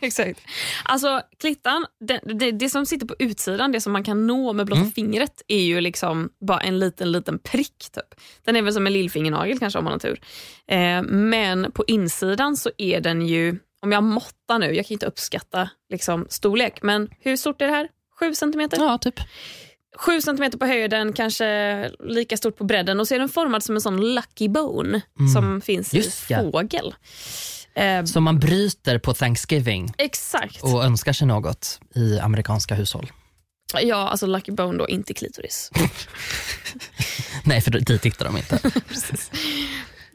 Exakt. 0.00 0.40
Alltså 0.84 1.22
klittan, 1.40 1.86
det, 2.00 2.20
det, 2.34 2.50
det 2.50 2.68
som 2.68 2.86
sitter 2.86 3.06
på 3.06 3.14
utsidan, 3.18 3.72
det 3.72 3.80
som 3.80 3.92
man 3.92 4.04
kan 4.04 4.26
nå 4.26 4.52
med 4.52 4.66
blotta 4.66 4.80
Mm. 4.80 4.92
fingret 4.92 5.42
är 5.48 5.60
ju 5.60 5.80
liksom 5.80 6.30
bara 6.46 6.60
en 6.60 6.78
liten 6.78 7.12
liten 7.12 7.38
prick. 7.38 7.76
Typ. 7.92 8.20
Den 8.44 8.56
är 8.56 8.62
väl 8.62 8.72
som 8.74 8.86
en 8.86 8.92
lillfingernagel 8.92 9.58
kanske 9.58 9.78
om 9.78 9.84
man 9.84 9.92
har 9.92 10.00
tur. 10.00 10.20
Eh, 10.68 11.02
men 11.02 11.72
på 11.72 11.84
insidan 11.86 12.56
så 12.56 12.70
är 12.78 13.00
den 13.00 13.26
ju, 13.26 13.58
om 13.82 13.92
jag 13.92 14.02
måttar 14.02 14.58
nu, 14.58 14.74
jag 14.74 14.86
kan 14.86 14.92
inte 14.94 15.06
uppskatta 15.06 15.70
liksom, 15.90 16.26
storlek, 16.30 16.82
men 16.82 17.08
hur 17.20 17.36
stort 17.36 17.62
är 17.62 17.66
det 17.66 17.72
här? 17.72 17.88
7 18.20 18.34
centimeter? 18.34 18.76
Ja, 18.82 18.98
typ. 18.98 19.20
Sju 19.98 20.20
centimeter 20.20 20.58
på 20.58 20.66
höjden, 20.66 21.12
kanske 21.12 21.90
lika 22.04 22.36
stort 22.36 22.56
på 22.56 22.64
bredden 22.64 23.00
och 23.00 23.08
så 23.08 23.14
är 23.14 23.18
den 23.18 23.28
formad 23.28 23.62
som 23.62 23.74
en 23.74 23.80
sån 23.80 24.14
lucky 24.14 24.48
bone 24.48 25.00
som 25.34 25.60
finns 25.60 25.92
Mm. 25.94 26.04
Just 26.04 26.30
i 26.30 26.34
ja. 26.34 26.50
fågel. 26.52 26.94
Eh, 27.74 28.04
Som 28.04 28.24
man 28.24 28.38
bryter 28.38 28.98
på 28.98 29.14
Thanksgiving 29.14 29.92
exakt. 29.98 30.62
och 30.62 30.84
önskar 30.84 31.12
sig 31.12 31.26
något 31.26 31.80
i 31.94 32.18
amerikanska 32.18 32.74
hushåll. 32.74 33.12
Ja, 33.82 33.96
alltså 34.08 34.26
lucky 34.26 34.52
bone 34.52 34.78
då, 34.78 34.88
inte 34.88 35.14
klitoris. 35.14 35.70
Nej, 37.44 37.60
för 37.60 37.70
dit 37.70 38.02
tittar 38.02 38.24
de 38.24 38.36
inte. 38.36 38.58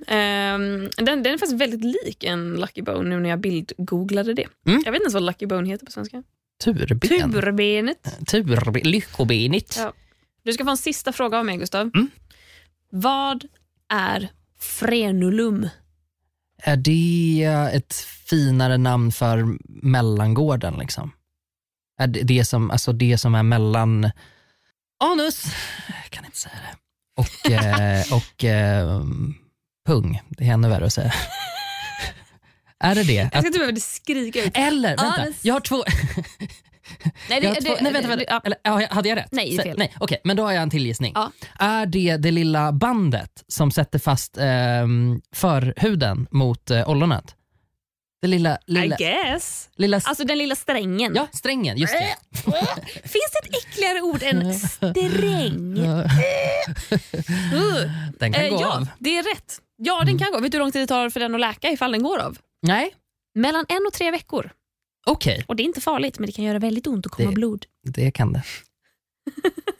Ehm, 0.07 0.89
den, 0.97 1.23
den 1.23 1.33
är 1.33 1.37
faktiskt 1.37 1.61
väldigt 1.61 1.83
lik 1.83 2.23
en 2.23 2.53
lucky 2.53 2.81
bone 2.81 3.09
nu 3.09 3.19
när 3.19 3.29
jag 3.29 3.39
bildgooglade 3.39 4.33
det. 4.33 4.47
Mm. 4.67 4.81
Jag 4.85 4.91
vet 4.91 4.99
inte 4.99 5.03
ens 5.03 5.13
vad 5.13 5.23
lucky 5.23 5.45
bone 5.45 5.69
heter 5.69 5.85
på 5.85 5.91
svenska. 5.91 6.23
Turben. 6.63 6.99
Turbenet. 7.31 8.17
Turben. 8.27 8.73
Lyckobenet. 8.83 9.75
Ja. 9.77 9.93
Du 10.43 10.53
ska 10.53 10.63
få 10.63 10.69
en 10.69 10.77
sista 10.77 11.13
fråga 11.13 11.37
av 11.39 11.45
mig, 11.45 11.57
Gustav. 11.57 11.91
Mm. 11.95 12.09
Vad 12.91 13.45
är 13.89 14.29
frenulum? 14.59 15.69
Är 16.63 16.77
det 16.77 17.71
ett 17.73 17.93
finare 18.29 18.77
namn 18.77 19.11
för 19.11 19.57
mellangården? 19.83 20.75
Liksom? 20.79 21.11
Är 21.99 22.07
det 22.07 22.21
det 22.23 22.45
som, 22.45 22.71
alltså 22.71 22.93
det 22.93 23.17
som 23.17 23.35
är 23.35 23.43
mellan 23.43 24.11
anus, 24.99 25.45
jag 25.87 26.09
kan 26.09 26.25
inte 26.25 26.37
säga 26.37 26.55
det, 26.55 26.77
och, 27.21 27.51
eh, 27.51 28.13
och 28.13 28.43
eh, 28.43 29.03
pung? 29.85 30.21
Det 30.29 30.47
är 30.47 30.53
ännu 30.53 30.69
värre 30.69 30.85
att 30.85 30.93
säga. 30.93 31.13
Är 32.79 32.95
det 32.95 33.03
det? 33.03 33.13
Jag 33.13 33.29
ska 33.29 33.47
inte 33.47 33.59
behöva 33.59 33.77
skrika 33.79 34.43
ut. 34.43 34.51
eller, 34.53 34.89
vänta, 34.89 35.21
Anus. 35.21 35.35
jag 35.41 35.53
har 35.53 35.59
två... 35.61 35.83
Nej, 37.29 37.43
Jag 37.43 37.49
har 37.49 37.55
två 37.61 37.75
nej, 37.81 37.93
vänta, 37.93 38.07
vänta. 38.09 38.25
ja. 38.27 38.41
Eller, 38.43 38.93
hade 38.93 39.09
jag 39.09 39.15
rätt? 39.17 39.27
Nej, 39.31 39.57
det 39.57 39.63
fel. 39.63 39.75
Nej, 39.77 39.93
Okej, 39.99 40.21
men 40.23 40.37
då 40.37 40.43
har 40.43 40.51
jag 40.51 40.63
en 40.63 40.69
till 40.69 40.85
gissning. 40.85 41.11
Ja. 41.15 41.31
Är 41.59 41.85
det 41.85 42.17
det 42.17 42.31
lilla 42.31 42.71
bandet 42.71 43.43
som 43.47 43.71
sätter 43.71 43.99
fast 43.99 44.37
ehm, 44.39 45.21
förhuden 45.35 46.27
mot 46.31 46.71
eh, 46.71 46.89
ollonet? 46.89 47.35
Det 48.21 48.27
lilla... 48.27 48.57
lilla, 48.67 48.95
I 48.95 48.97
guess. 48.99 49.69
lilla 49.75 49.97
Alltså 50.03 50.23
den 50.23 50.37
lilla 50.37 50.55
strängen. 50.55 51.11
Ja, 51.15 51.27
strängen. 51.33 51.77
Just 51.77 51.93
det. 51.93 52.15
Finns 53.03 53.31
det 53.33 53.47
ett 53.49 53.63
äckligare 53.65 54.01
ord 54.01 54.23
än 54.23 54.53
sträng? 54.53 55.77
Uh. 57.53 57.91
Den 58.19 58.33
kan 58.33 58.43
Eh, 58.43 58.49
gå 58.49 58.61
ja, 58.61 58.67
av. 58.67 58.77
Mm. 58.77 58.87
det 58.99 59.17
är 59.17 59.23
rätt. 59.23 59.57
Ja, 59.77 60.03
den 60.05 60.17
kan 60.19 60.31
gå. 60.31 60.39
Vet 60.39 60.51
du 60.51 60.57
hur 60.57 60.63
lång 60.63 60.71
tid 60.71 60.81
det 60.81 60.87
tar 60.87 61.09
för 61.09 61.19
den 61.19 61.35
att 61.35 61.41
läka 61.41 61.69
ifall 61.69 61.91
den 61.91 62.03
går 62.03 62.19
av? 62.19 62.37
Nej, 62.61 62.95
Mellan 63.35 63.65
en 63.69 63.85
och 63.87 63.93
tre 63.93 64.11
veckor. 64.11 64.51
okej. 65.05 65.45
Och 65.47 65.55
Det 65.55 65.63
är 65.63 65.65
inte 65.65 65.81
farligt, 65.81 66.19
men 66.19 66.25
det 66.25 66.31
kan 66.31 66.45
göra 66.45 66.59
väldigt 66.59 66.87
ont 66.87 67.05
och 67.05 67.11
komma 67.11 67.29
Det- 67.29 67.35
blod. 67.35 67.65
Det 67.83 68.11
kan 68.11 68.33
det. 68.33 68.43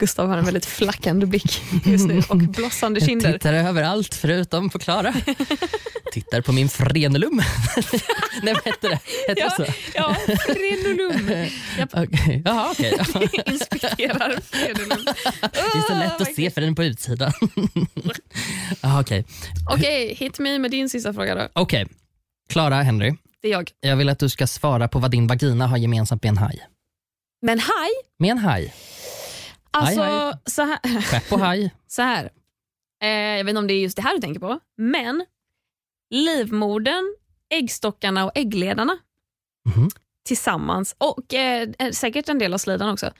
Gustav 0.00 0.28
har 0.28 0.38
en 0.38 0.44
väldigt 0.44 0.66
flackande 0.66 1.26
blick 1.26 1.62
just 1.84 2.06
nu 2.06 2.22
och 2.28 2.36
blossande 2.36 3.00
Jag 3.00 3.08
kinder. 3.08 3.32
tittar 3.32 3.52
överallt 3.54 4.14
förutom 4.14 4.70
på 4.70 4.78
Klara. 4.78 5.14
tittar 6.12 6.40
på 6.40 6.52
min 6.52 6.68
frenulum. 6.68 7.36
Nej, 8.42 8.54
vad 8.54 8.64
hette 8.64 8.88
det? 8.88 8.98
Hette 9.28 9.40
Ja, 9.40 9.54
det 9.58 9.66
så? 9.66 9.72
ja, 9.94 10.14
frenulum. 10.46 11.48
Jag 11.78 11.88
Okej. 12.04 12.42
Jaha, 12.44 12.70
okej. 12.70 12.92
inspekterar 13.46 14.40
frenulum. 14.40 15.04
Det 15.40 15.58
är 15.58 15.88
så 15.88 15.94
lätt 15.98 16.20
att 16.20 16.34
se 16.34 16.50
för 16.50 16.60
den 16.60 16.74
på 16.74 16.84
utsidan. 16.84 17.32
Okej, 19.00 19.24
Okej, 19.74 20.14
hit 20.14 20.38
me 20.38 20.58
med 20.58 20.70
din 20.70 20.88
sista 20.90 21.12
fråga 21.14 21.34
då. 21.34 21.48
Okej. 21.52 21.86
Klara, 22.48 22.82
Henry. 22.82 23.14
Det 23.42 23.48
är 23.48 23.52
jag. 23.52 23.70
Jag 23.80 23.96
vill 23.96 24.08
att 24.08 24.18
du 24.18 24.28
ska 24.28 24.46
svara 24.46 24.88
på 24.88 24.98
vad 24.98 25.10
din 25.10 25.26
vagina 25.26 25.66
har 25.66 25.76
gemensamt 25.76 26.22
med 26.22 26.30
en 26.30 26.38
haj. 26.38 26.66
Men 27.42 27.58
haj, 27.58 27.90
Med 28.18 28.30
en 28.30 28.38
haj. 28.38 28.74
Alltså 29.70 30.00
haj. 30.00 30.34
så 30.46 30.62
här. 30.62 31.02
Skepp 31.02 31.32
och 31.32 31.38
haj. 31.40 31.74
Så 31.86 32.02
här. 32.02 32.30
Eh, 33.02 33.08
jag 33.08 33.44
vet 33.44 33.48
inte 33.50 33.58
om 33.58 33.66
det 33.66 33.74
är 33.74 33.80
just 33.82 33.96
det 33.96 34.02
här 34.02 34.14
du 34.14 34.20
tänker 34.20 34.40
på, 34.40 34.60
men 34.76 35.24
livmodern, 36.10 37.16
äggstockarna 37.50 38.24
och 38.24 38.32
äggledarna 38.34 38.98
Mhm. 39.76 39.88
tillsammans, 40.26 40.94
och 40.98 41.34
eh, 41.34 41.68
säkert 41.92 42.28
en 42.28 42.38
del 42.38 42.54
av 42.54 42.58
slidan 42.58 42.90
också, 42.90 43.12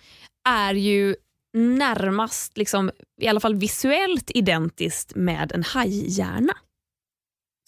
är 0.48 0.74
ju 0.74 1.16
närmast, 1.54 2.56
liksom, 2.56 2.90
i 3.20 3.28
alla 3.28 3.40
fall 3.40 3.54
visuellt 3.54 4.30
identiskt 4.34 5.14
med 5.14 5.52
en 5.52 5.62
hajhjärna. 5.62 6.52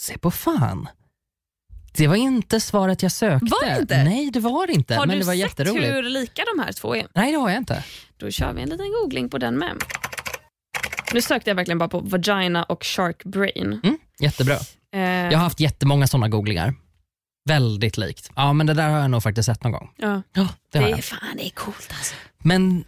Se 0.01 0.19
på 0.19 0.31
fan. 0.31 0.89
Det 1.93 2.07
var 2.07 2.17
inte 2.17 2.61
svaret 2.61 3.03
jag 3.03 3.13
sökte. 3.13 3.47
Var 3.51 3.65
det 3.75 3.81
inte? 3.81 4.05
Nej, 4.05 4.31
det 4.31 4.41
var 4.41 4.67
det 4.67 4.73
inte. 4.73 4.95
Har 4.95 5.07
men 5.07 5.15
du 5.17 5.21
det 5.21 5.27
var 5.27 5.35
sett 5.49 5.67
hur 5.67 6.03
lika 6.03 6.43
de 6.57 6.63
här 6.63 6.73
två 6.73 6.97
är? 6.97 7.07
Nej, 7.15 7.33
det 7.33 7.39
har 7.39 7.51
jag 7.51 7.59
inte. 7.59 7.85
Då 8.17 8.31
kör 8.31 8.53
vi 8.53 8.63
en 8.63 8.69
liten 8.69 8.93
googling 9.03 9.29
på 9.31 9.39
den 9.39 9.59
med. 9.59 9.77
Nu 11.15 11.23
sökte 11.23 11.51
jag 11.51 11.55
verkligen 11.55 11.79
bara 11.79 11.89
på 11.89 12.01
vagina 12.01 12.63
och 12.65 12.85
shark 12.85 13.25
brain. 13.25 13.81
Mm, 13.85 13.99
jättebra. 14.21 14.55
Eh, 14.95 15.01
Jag 15.01 15.33
har 15.33 15.45
haft 15.45 15.61
jättemånga 15.61 16.07
sådana 16.07 16.29
googlingar. 16.29 16.75
Väldigt 17.49 17.97
likt. 17.97 18.31
Ja, 18.37 18.53
men 18.53 18.67
det 18.67 18.75
där 18.75 18.89
har 18.89 18.99
jag 18.99 19.11
nog 19.11 19.23
faktiskt 19.23 19.47
sett 19.47 19.63
någon 19.65 19.73
gång. 19.73 19.91
ja. 19.97 20.23
Ja, 20.33 20.49
det 20.73 20.79
Det 20.79 20.91
är, 20.91 20.97
fan, 21.03 21.19
det 21.37 21.47
är 21.47 21.51
coolt 21.51 21.89
alltså. 21.99 22.15
Men, 22.43 22.85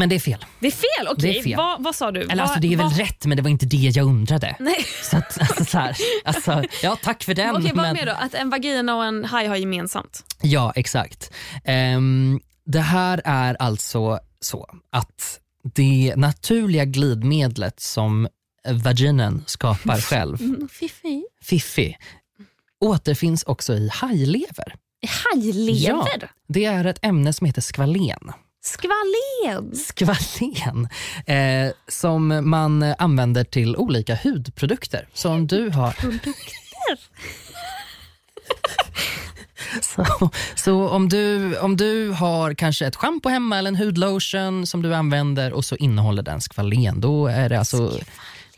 men 0.00 0.08
det 0.08 0.14
är 0.14 0.20
fel. 0.20 0.44
Det 0.60 0.66
är 0.66 0.70
fel, 0.70 1.08
okej. 1.10 1.42
Fel. 1.42 1.56
Vad, 1.56 1.82
vad 1.84 1.94
sa 1.94 2.10
du? 2.10 2.20
Eller 2.20 2.42
alltså 2.42 2.60
det 2.60 2.72
är 2.72 2.76
väl 2.76 2.86
vad, 2.86 2.98
rätt, 2.98 3.26
men 3.26 3.36
det 3.36 3.42
var 3.42 3.50
inte 3.50 3.66
det 3.66 3.76
jag 3.76 4.06
undrade. 4.06 4.56
Nej. 4.60 4.84
Så 5.02 5.16
att, 5.16 5.40
alltså, 5.40 5.64
så 5.64 5.78
här, 5.78 5.96
alltså, 6.24 6.64
ja, 6.82 6.96
tack 7.02 7.22
för 7.24 7.34
den. 7.34 7.56
Okej, 7.56 7.72
vad 7.74 7.82
men, 7.82 7.94
mer 7.94 8.06
då? 8.06 8.12
Att 8.12 8.34
en 8.34 8.50
vagina 8.50 8.96
och 8.96 9.04
en 9.04 9.24
haj 9.24 9.46
har 9.46 9.56
gemensamt? 9.56 10.24
Ja, 10.42 10.72
exakt. 10.76 11.32
Ehm, 11.64 12.40
det 12.66 12.80
här 12.80 13.20
är 13.24 13.56
alltså 13.62 14.18
så 14.40 14.66
att 14.90 15.40
det 15.74 16.14
naturliga 16.16 16.84
glidmedlet 16.84 17.80
som 17.80 18.28
vaginen 18.84 19.44
skapar 19.46 20.00
själv, 20.00 20.40
Mm, 20.40 20.68
Fiffi. 20.72 21.24
fiffi, 21.42 21.96
återfinns 22.80 23.42
också 23.42 23.74
i 23.74 23.88
hajlever. 23.92 24.74
Hajlever? 25.32 26.30
Det 26.48 26.64
är 26.64 26.84
ett 26.84 27.04
ämne 27.04 27.32
som 27.32 27.46
heter 27.46 27.62
skvalen. 27.62 28.32
Skvalen? 28.62 29.74
Skvalen 29.76 30.88
eh, 31.26 31.72
som 31.88 32.50
man 32.50 32.82
använder 32.82 33.44
till 33.44 33.76
olika 33.76 34.18
hudprodukter. 34.24 35.08
Så 35.12 35.30
om 35.30 35.46
du 35.46 35.70
har... 35.70 35.96
Så, 39.82 40.30
så 40.54 40.88
om, 40.88 41.08
du, 41.08 41.56
om 41.58 41.76
du 41.76 42.10
har 42.10 42.54
kanske 42.54 42.86
ett 42.86 42.96
schampo 42.96 43.28
hemma 43.28 43.58
eller 43.58 43.68
en 43.68 43.76
hudlotion 43.76 44.66
som 44.66 44.82
du 44.82 44.94
använder 44.94 45.52
och 45.52 45.64
så 45.64 45.76
innehåller 45.76 46.22
den 46.22 46.40
skvalen, 46.40 47.00
då 47.00 47.26
är 47.26 47.48
det 47.48 47.58
alltså 47.58 47.98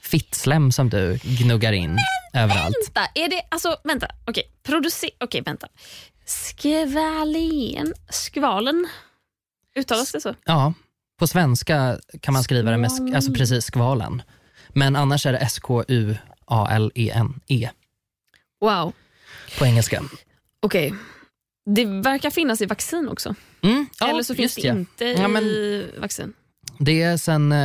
fittslem 0.01 0.73
som 0.73 0.91
du 0.91 1.19
gnuggar 1.23 1.73
in 1.73 1.99
överallt. 2.35 2.77
Vänta, 2.87 3.11
är 3.15 3.29
det... 3.29 3.43
Alltså, 3.49 3.77
vänta. 3.85 4.07
Okej, 4.25 4.45
producer... 4.63 5.11
Okej, 5.21 5.43
vänta. 5.43 5.69
Skvalen... 6.27 7.95
Skvalen? 8.11 8.89
Uttalas 9.77 10.13
det 10.13 10.21
så? 10.21 10.35
Ja, 10.45 10.75
på 11.19 11.27
svenska 11.27 11.99
kan 12.21 12.35
man 12.35 12.45
skriva 12.45 12.71
det 12.71 12.79
med 12.79 12.91
sk- 12.91 13.15
alltså 13.15 13.33
precis 13.33 13.65
skvalen. 13.65 14.23
Men 14.69 14.97
annars 14.97 15.27
är 15.27 15.33
det 15.33 15.39
S-K-U-A-L-E-N-E 15.39 16.21
Wow. 18.61 18.93
på 19.59 19.67
engelska. 19.67 20.03
Okej. 20.61 20.95
Det 21.67 21.85
verkar 21.85 22.31
finnas 22.31 22.61
i 22.61 22.67
vaccin 22.67 23.09
också. 23.09 23.35
Mm, 23.63 23.87
ja, 24.01 24.09
Eller 24.11 24.23
så 24.23 24.35
finns 24.35 24.55
det 24.55 24.63
ja. 24.63 24.73
inte 24.75 25.05
Ja, 25.05 25.29
men- 25.29 25.45
i 25.45 25.87
vaccin. 25.99 26.33
Det 26.79 27.03
är 27.03 27.17
sen, 27.17 27.53
eh, 27.53 27.59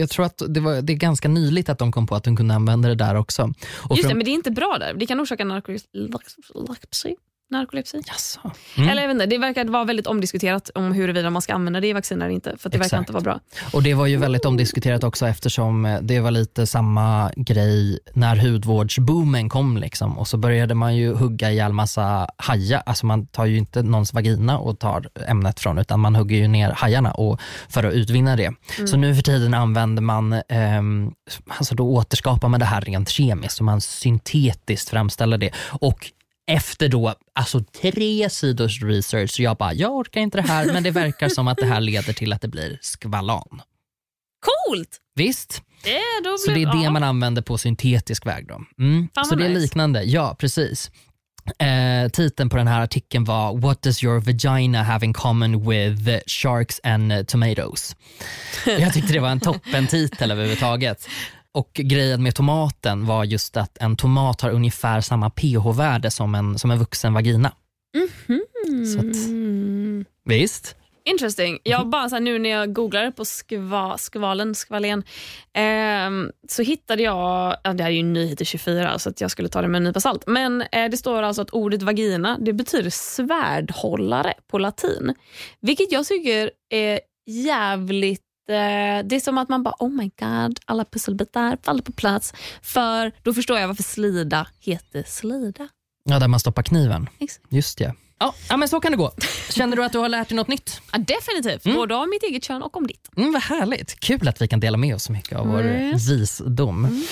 jag 0.00 0.10
tror 0.10 0.26
att 0.26 0.42
det, 0.48 0.60
var, 0.60 0.82
det 0.82 0.92
är 0.92 0.96
ganska 0.96 1.28
nyligt 1.28 1.68
att 1.68 1.78
de 1.78 1.92
kom 1.92 2.06
på 2.06 2.14
att 2.14 2.24
de 2.24 2.36
kunde 2.36 2.54
använda 2.54 2.88
det 2.88 2.94
där 2.94 3.14
också. 3.14 3.52
Och 3.72 3.96
Just 3.96 4.08
det, 4.08 4.14
men 4.14 4.24
det 4.24 4.30
är 4.30 4.32
inte 4.32 4.50
bra 4.50 4.76
där. 4.80 4.94
Det 4.94 5.06
kan 5.06 5.20
orsaka 5.20 5.44
narkolepsi. 5.44 7.16
Narkolepsi. 7.50 8.02
Jaså? 8.06 8.40
Mm. 8.76 8.88
Eller 8.88 9.02
jag 9.02 9.08
vet 9.08 9.14
inte, 9.14 9.26
det 9.26 9.38
verkar 9.38 9.64
vara 9.64 9.84
väldigt 9.84 10.06
omdiskuterat 10.06 10.70
om 10.74 10.92
huruvida 10.92 11.30
man 11.30 11.42
ska 11.42 11.54
använda 11.54 11.80
det 11.80 11.86
i 11.86 11.92
vaccin 11.92 12.22
eller 12.22 12.34
inte. 12.34 12.56
För 12.58 12.68
att 12.68 12.72
det 12.72 12.78
verkar 12.78 12.86
Exakt. 12.86 13.00
inte 13.00 13.12
vara 13.12 13.22
bra. 13.22 13.40
Och 13.72 13.82
det 13.82 13.94
var 13.94 14.06
ju 14.06 14.16
väldigt 14.16 14.44
omdiskuterat 14.44 15.04
också 15.04 15.26
eftersom 15.26 15.84
eh, 15.84 16.00
det 16.02 16.20
var 16.20 16.30
lite 16.30 16.66
samma 16.66 17.30
grej 17.36 17.98
när 18.12 18.36
hudvårdsboomen 18.36 19.48
kom 19.48 19.76
liksom 19.76 20.18
och 20.18 20.28
så 20.28 20.36
började 20.36 20.74
man 20.74 20.96
ju 20.96 21.14
hugga 21.14 21.50
ihjäl 21.50 21.72
massa 21.72 22.28
hajar, 22.36 22.82
alltså 22.86 23.06
man 23.06 23.26
tar 23.26 23.46
ju 23.46 23.58
inte 23.58 23.82
någons 23.82 24.14
vagina 24.14 24.58
och 24.58 24.78
tar 24.78 25.08
ämnet 25.28 25.60
från 25.60 25.78
utan 25.78 26.00
man 26.00 26.14
hugger 26.14 26.36
ju 26.36 26.48
ner 26.48 26.70
hajarna 26.70 27.12
och, 27.12 27.40
för 27.68 27.84
att 27.84 27.94
utvinna 27.94 28.36
det. 28.36 28.52
Så 28.86 28.96
nu 28.96 29.14
för 29.14 29.22
tiden 29.22 29.54
använder 29.54 30.02
man, 30.02 30.42
ehm, 30.48 31.12
alltså 31.46 31.74
då 31.74 31.88
återskapar 31.88 32.48
man 32.48 32.60
det 32.60 32.66
här 32.66 32.80
rent 32.80 33.08
kemiskt 33.08 33.58
och 33.58 33.64
man 33.64 33.80
syntetiskt 33.80 34.88
framställer 34.88 35.38
det 35.38 35.50
och 35.68 36.12
efter 36.46 36.88
då, 36.88 37.14
alltså 37.32 37.64
tre 37.64 38.30
sidors 38.30 38.82
research, 38.82 39.30
så 39.30 39.42
jag 39.42 39.56
bara, 39.56 39.74
jag 39.74 39.92
orkar 39.92 40.20
inte 40.20 40.38
det 40.38 40.48
här 40.48 40.72
men 40.72 40.82
det 40.82 40.90
verkar 40.90 41.28
som 41.28 41.48
att 41.48 41.58
det 41.58 41.66
här 41.66 41.80
leder 41.80 42.12
till 42.12 42.32
att 42.32 42.40
det 42.40 42.48
blir 42.48 42.78
skvalan. 42.82 43.62
Coolt! 44.40 45.00
Visst? 45.14 45.62
Det, 45.84 46.00
då 46.24 46.38
Så 46.38 46.50
det 46.50 46.62
är 46.62 46.72
det 46.72 46.84
ja. 46.84 46.90
man 46.90 47.02
använder 47.02 47.42
på 47.42 47.58
syntetisk 47.58 48.26
väg 48.26 48.48
då. 48.48 48.64
Mm. 48.78 49.08
Så 49.26 49.34
det 49.34 49.44
är 49.44 49.48
nice. 49.48 49.60
liknande, 49.60 50.02
ja 50.02 50.36
precis. 50.38 50.90
Eh, 51.58 52.08
titeln 52.08 52.48
på 52.48 52.56
den 52.56 52.66
här 52.66 52.80
artikeln 52.80 53.24
var 53.24 53.58
What 53.58 53.82
does 53.82 54.04
your 54.04 54.20
vagina 54.20 54.82
have 54.82 55.06
in 55.06 55.12
common 55.14 55.68
with 55.70 56.18
sharks 56.26 56.80
and 56.82 57.28
tomatoes? 57.28 57.96
Jag 58.66 58.92
tyckte 58.92 59.12
det 59.12 59.20
var 59.20 59.28
en 59.28 59.40
toppen 59.40 59.86
titel 59.86 60.30
överhuvudtaget. 60.30 61.08
Och 61.54 61.70
grejen 61.74 62.22
med 62.22 62.34
tomaten 62.34 63.06
var 63.06 63.24
just 63.24 63.56
att 63.56 63.78
en 63.78 63.96
tomat 63.96 64.40
har 64.40 64.50
ungefär 64.50 65.00
samma 65.00 65.30
pH-värde 65.30 66.10
som 66.10 66.34
en, 66.34 66.58
som 66.58 66.70
en 66.70 66.78
vuxen 66.78 67.12
vagina. 67.14 67.52
Så 68.92 68.98
att, 68.98 69.04
Mm. 69.26 70.04
visst? 70.24 70.76
Interesting. 71.06 71.58
Jag 71.62 71.88
bara 71.88 72.08
så 72.08 72.18
nu 72.18 72.38
när 72.38 72.50
jag 72.50 72.72
googlar 72.72 73.10
på 73.10 73.24
skva, 73.24 73.98
skvalen, 73.98 74.54
skvalen 74.54 75.02
ehm, 75.52 76.30
så 76.48 76.62
hittade 76.62 77.02
jag, 77.02 77.56
ja, 77.64 77.72
det 77.72 77.82
här 77.82 77.90
är 77.90 77.94
ju 77.94 78.02
nyheter 78.02 78.44
24 78.44 78.98
så 78.98 79.08
att 79.10 79.20
jag 79.20 79.30
skulle 79.30 79.48
ta 79.48 79.62
det 79.62 79.68
med 79.68 79.78
en 79.78 79.84
nypa 79.84 80.00
salt, 80.00 80.24
men 80.26 80.62
eh, 80.72 80.90
det 80.90 80.96
står 80.96 81.22
alltså 81.22 81.42
att 81.42 81.50
ordet 81.50 81.82
vagina 81.82 82.38
det 82.40 82.52
betyder 82.52 82.90
svärdhållare 82.90 84.34
på 84.50 84.58
latin. 84.58 85.14
Vilket 85.60 85.92
jag 85.92 86.06
tycker 86.06 86.50
är 86.70 87.00
jävligt 87.26 88.20
eh, 88.20 88.23
det 88.46 89.16
är 89.16 89.20
som 89.20 89.38
att 89.38 89.48
man 89.48 89.62
bara 89.62 89.74
oh 89.78 89.90
my 89.90 90.10
god, 90.20 90.58
alla 90.64 90.84
pusselbitar 90.84 91.58
faller 91.62 91.82
på 91.82 91.92
plats. 91.92 92.34
För 92.62 93.12
då 93.22 93.34
förstår 93.34 93.58
jag 93.58 93.68
varför 93.68 93.82
slida 93.82 94.46
heter 94.60 95.04
slida. 95.06 95.68
Ja, 96.04 96.18
där 96.18 96.28
man 96.28 96.40
stoppar 96.40 96.62
kniven. 96.62 97.08
Exakt. 97.20 97.46
Just 97.52 97.78
det. 97.78 97.94
Ja, 98.18 98.34
ja, 98.48 98.56
men 98.56 98.68
så 98.68 98.80
kan 98.80 98.92
det 98.92 98.98
gå. 98.98 99.12
Känner 99.50 99.76
du 99.76 99.84
att 99.84 99.92
du 99.92 99.98
har 99.98 100.08
lärt 100.08 100.28
dig 100.28 100.36
något 100.36 100.48
nytt? 100.48 100.80
Ja, 100.92 100.98
definitivt, 100.98 101.62
både 101.76 101.94
om 101.94 102.10
mitt 102.10 102.22
eget 102.22 102.44
kön 102.44 102.62
och 102.62 102.76
om 102.76 102.86
ditt. 102.86 103.10
Mm, 103.16 103.32
vad 103.32 103.42
härligt. 103.42 104.00
Kul 104.00 104.28
att 104.28 104.42
vi 104.42 104.48
kan 104.48 104.60
dela 104.60 104.76
med 104.76 104.94
oss 104.94 105.02
så 105.04 105.12
mycket 105.12 105.38
av 105.38 105.46
vår 105.46 105.60
Mm. 105.60 105.92
visdom. 105.98 107.02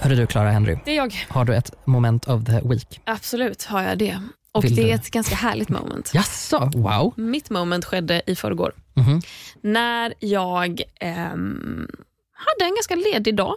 Hörru 0.00 0.14
du 0.16 0.26
Clara 0.26 0.50
Henry, 0.50 0.78
Det 0.84 0.90
är 0.90 0.94
jag. 0.96 1.14
har 1.28 1.44
du 1.44 1.54
ett 1.54 1.86
moment 1.86 2.28
of 2.28 2.44
the 2.44 2.60
week? 2.68 3.00
Absolut 3.04 3.64
har 3.64 3.82
jag 3.82 3.98
det. 3.98 4.22
Och 4.54 4.62
det 4.64 4.90
är 4.90 4.94
ett 4.94 5.10
ganska 5.10 5.34
härligt 5.34 5.68
moment. 5.68 6.10
Jaså, 6.14 6.70
wow. 6.74 7.12
Mitt 7.16 7.50
moment 7.50 7.84
skedde 7.84 8.22
i 8.26 8.36
förrgår. 8.36 8.72
Mhm. 8.94 9.20
När 9.60 10.14
jag 10.18 10.82
ehm, 11.00 11.88
hade 12.32 12.64
en 12.64 12.74
ganska 12.74 12.94
ledig 12.94 13.36
dag. 13.36 13.56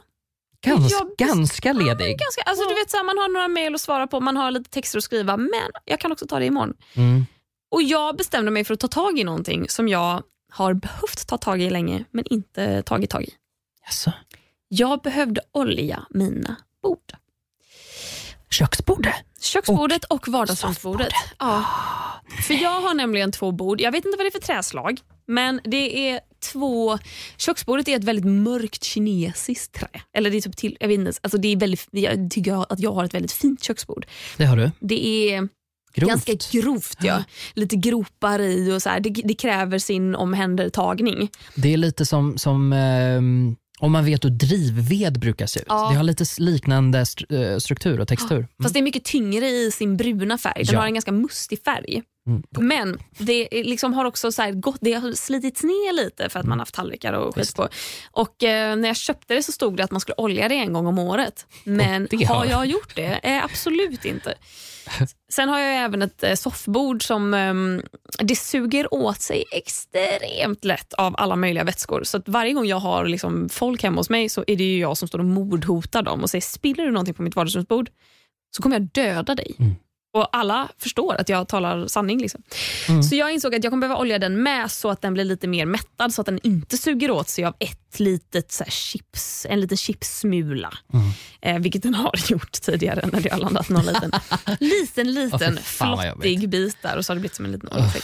Gans, 0.61 0.91
Jag- 0.91 1.27
ganska 1.27 1.69
Ja, 1.69 1.73
ledig. 1.73 2.19
ganska, 2.19 2.41
alltså, 2.45 2.69
du 2.69 2.75
vet, 2.75 2.89
så 2.91 2.97
här, 2.97 3.03
man 3.03 3.17
har 3.17 3.29
några 3.29 3.47
mejl 3.47 3.75
att 3.75 3.81
svara 3.81 4.07
på, 4.07 4.19
man 4.19 4.37
har 4.37 4.51
lite 4.51 4.69
texter 4.69 4.97
att 4.97 5.03
skriva, 5.03 5.37
men 5.37 5.71
jag 5.85 5.99
kan 5.99 6.11
också 6.11 6.27
ta 6.27 6.39
det 6.39 6.45
imorgon. 6.45 6.73
Mm. 6.95 7.25
Och 7.71 7.83
Jag 7.83 8.17
bestämde 8.17 8.51
mig 8.51 8.63
för 8.63 8.73
att 8.73 8.79
ta 8.79 8.87
tag 8.87 9.19
i 9.19 9.23
någonting 9.23 9.69
som 9.69 9.87
jag 9.87 10.23
har 10.51 10.73
behövt 10.73 11.27
ta 11.27 11.37
tag 11.37 11.61
i 11.61 11.69
länge, 11.69 12.03
men 12.11 12.25
inte 12.33 12.83
tagit 12.83 13.09
tag 13.09 13.23
i. 13.23 13.29
Jaså. 13.85 14.11
Jag 14.67 15.01
behövde 15.01 15.41
olja 15.51 16.05
mina 16.09 16.55
bord. 16.83 17.13
Köksbordet? 18.49 19.13
Köksbordet 19.41 20.03
och, 20.03 20.27
vardagsrumsbordet. 20.27 21.13
Ja. 21.39 21.65
För 22.47 22.53
jag 22.53 22.81
har 22.81 22.93
nämligen 22.93 23.31
två 23.31 23.51
bord. 23.51 23.81
Jag 23.81 23.91
vet 23.91 24.05
inte 24.05 24.17
vad 24.17 24.25
det 24.25 24.29
är 24.29 24.39
för 24.41 24.47
träslag, 24.47 24.99
men 25.27 25.61
det 25.63 26.09
är 26.09 26.19
två... 26.53 26.99
Köksbordet 27.37 27.87
är 27.87 27.95
ett 27.95 28.03
väldigt 28.03 28.25
mörkt 28.25 28.83
kinesiskt 28.83 29.73
trä. 29.79 29.87
Eller 30.13 30.29
det 30.29 30.37
är 30.37 30.41
typ 30.41 30.57
till, 30.57 30.77
jag 30.79 30.87
vet 30.87 30.99
inte, 30.99 31.11
alltså 31.21 31.37
det 31.37 31.47
är 31.47 31.55
väldigt, 31.57 31.87
jag 31.91 32.31
tycker 32.31 32.71
att 32.73 32.79
jag 32.79 32.93
har 32.93 33.03
ett 33.05 33.13
väldigt 33.13 33.31
fint 33.31 33.63
köksbord. 33.63 34.05
Det 34.37 34.45
har 34.45 34.57
du. 34.57 34.71
Det 34.79 35.31
är 35.33 35.47
Grovt. 35.93 36.09
ganska 36.09 36.33
grovt. 36.51 36.97
Ja. 37.01 37.23
Lite 37.53 37.75
gropar 37.75 38.39
i 38.39 38.71
och 38.71 38.81
så 38.81 38.89
här. 38.89 38.99
Det, 38.99 39.09
det 39.09 39.33
kräver 39.33 39.79
sin 39.79 40.15
omhändertagning. 40.15 41.29
Det 41.55 41.73
är 41.73 41.77
lite 41.77 42.05
som, 42.05 42.37
som 42.37 42.73
ehm, 42.73 43.55
om 43.79 43.91
man 43.91 44.05
vet 44.05 44.25
hur 44.25 44.29
drivved 44.29 45.19
brukar 45.19 45.45
se 45.47 45.59
ut. 45.59 45.65
Ja. 45.69 45.89
Det 45.89 45.95
har 45.95 46.03
lite 46.03 46.25
liknande 46.37 46.99
eh, 47.29 47.57
struktur 47.57 47.99
och 47.99 48.07
textur. 48.07 48.37
Mm. 48.37 48.47
Fast 48.63 48.73
det 48.73 48.79
är 48.79 48.83
mycket 48.83 49.03
tyngre 49.05 49.47
i 49.47 49.71
sin 49.71 49.97
bruna 49.97 50.37
färg. 50.37 50.63
Den 50.63 50.73
Ja. 50.73 50.79
har 50.79 50.87
en 50.87 50.93
ganska 50.93 51.11
mustig 51.11 51.63
färg. 51.63 52.03
Mm. 52.27 52.43
Men 52.59 52.99
det 53.17 53.47
liksom 53.51 53.93
har 53.93 54.05
också 54.05 54.31
så 54.31 54.51
gått, 54.53 54.77
det 54.81 54.93
har 54.93 55.11
slitits 55.11 55.63
ner 55.63 55.93
lite 55.93 56.29
för 56.29 56.39
att 56.39 56.45
man 56.45 56.59
har 56.59 56.61
haft 56.61 56.75
tallrikar 56.75 57.13
och 57.13 57.35
skit 57.35 57.55
på. 57.55 57.69
Och 58.11 58.43
eh, 58.43 58.75
när 58.75 58.87
jag 58.87 58.97
köpte 58.97 59.33
det 59.33 59.43
så 59.43 59.51
stod 59.51 59.77
det 59.77 59.83
att 59.83 59.91
man 59.91 60.01
skulle 60.01 60.15
olja 60.17 60.47
det 60.49 60.55
en 60.55 60.73
gång 60.73 60.87
om 60.87 60.99
året. 60.99 61.45
Men 61.63 62.07
har 62.27 62.35
har- 62.35 62.45
jag 62.45 62.65
gjort 62.65 62.95
det? 62.95 63.19
Eh, 63.23 63.43
absolut 63.43 64.05
inte. 64.05 64.33
Sen 65.31 65.49
har 65.49 65.59
jag 65.59 65.83
även 65.83 66.01
ett 66.01 66.23
eh, 66.23 66.33
soffbord 66.33 67.03
som 67.03 67.33
ehm, 67.33 67.81
det 68.19 68.35
suger 68.35 68.93
åt 68.93 69.21
sig 69.21 69.43
extremt 69.51 70.65
lätt 70.65 70.93
av 70.93 71.15
alla 71.17 71.35
möjliga 71.35 71.63
vätskor. 71.63 72.03
Så 72.03 72.17
att 72.17 72.29
varje 72.29 72.53
gång 72.53 72.65
jag 72.65 72.79
har 72.79 73.05
liksom 73.05 73.49
folk 73.49 73.83
hemma 73.83 73.99
hos 73.99 74.09
mig 74.09 74.29
så 74.29 74.43
är 74.47 74.55
det 74.55 74.63
ju 74.63 74.79
jag 74.79 74.97
som 74.97 75.07
står 75.07 75.19
och 75.19 75.25
mordhotar 75.25 76.01
dem 76.01 76.21
och 76.23 76.29
säger 76.29 76.41
spiller 76.41 76.85
du 76.85 76.91
någonting 76.91 77.13
på 77.13 77.21
mitt 77.23 77.35
vardagsrumsbord 77.35 77.89
så 78.55 78.63
kommer 78.63 78.75
jag 78.75 78.87
döda 78.91 79.35
dig. 79.35 79.55
Mm. 79.59 79.75
Och 80.17 80.29
alla 80.31 80.67
förstår 80.77 81.15
att 81.15 81.29
jag 81.29 81.47
talar 81.47 81.87
sanning. 81.87 82.19
Liksom. 82.19 82.41
Mm. 82.89 83.03
Så 83.03 83.15
jag 83.15 83.31
insåg 83.31 83.55
att 83.55 83.63
jag 83.63 83.71
kommer 83.71 83.81
behöva 83.81 83.99
olja 83.99 84.19
den 84.19 84.43
med 84.43 84.71
så 84.71 84.89
att 84.89 85.01
den 85.01 85.13
blir 85.13 85.23
lite 85.23 85.47
mer 85.47 85.65
mättad 85.65 86.13
så 86.13 86.21
att 86.21 86.25
den 86.25 86.39
inte 86.43 86.77
suger 86.77 87.11
åt 87.11 87.29
sig 87.29 87.45
av 87.45 87.55
ett 87.59 87.99
litet 87.99 88.51
så 88.51 88.63
här, 88.63 88.71
chips, 88.71 89.45
en 89.49 89.59
liten 89.59 89.77
chipssmula. 89.77 90.73
Mm. 90.93 91.09
Eh, 91.41 91.61
vilket 91.61 91.83
den 91.83 91.95
har 91.95 92.11
gjort 92.31 92.51
tidigare 92.51 93.09
när 93.11 93.21
det 93.21 93.31
har 93.31 93.39
landat 93.39 93.69
någon 93.69 93.85
liten, 93.85 94.11
liten, 94.59 95.13
liten 95.13 95.59
vad 95.79 95.99
flottig 96.03 96.49
bit 96.49 96.77
där 96.81 96.97
och 96.97 97.05
så 97.05 97.11
har 97.11 97.15
det 97.15 97.19
blivit 97.19 97.35
som 97.35 97.45
en 97.45 97.51
liten 97.51 97.69
oljefläck. 97.69 98.03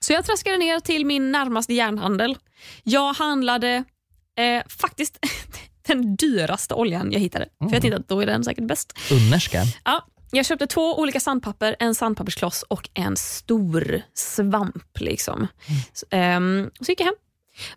Så 0.00 0.12
jag 0.12 0.24
traskade 0.24 0.56
ner 0.56 0.80
till 0.80 1.06
min 1.06 1.32
närmaste 1.32 1.74
järnhandel. 1.74 2.36
Jag 2.82 3.12
handlade 3.12 3.84
eh, 4.38 4.62
faktiskt 4.68 5.18
den 5.86 6.16
dyraste 6.16 6.74
oljan 6.74 7.12
jag 7.12 7.20
hittade. 7.20 7.48
För 7.58 7.72
jag 7.72 7.82
tänkte 7.82 7.96
att 7.96 8.08
då 8.08 8.20
är 8.20 8.26
den 8.26 8.44
säkert 8.44 8.64
bäst. 8.64 8.98
Unnerska. 9.10 9.62
Ja, 9.84 10.06
jag 10.30 10.46
köpte 10.46 10.66
två 10.66 10.98
olika 10.98 11.20
sandpapper, 11.20 11.76
en 11.78 11.94
sandpapperskloss 11.94 12.62
och 12.62 12.88
en 12.94 13.16
stor 13.16 14.02
svamp. 14.14 15.00
Liksom. 15.00 15.46
Så, 15.92 16.06
ehm, 16.10 16.70
så 16.80 16.92
gick 16.92 17.00
jag 17.00 17.04
hem. 17.06 17.14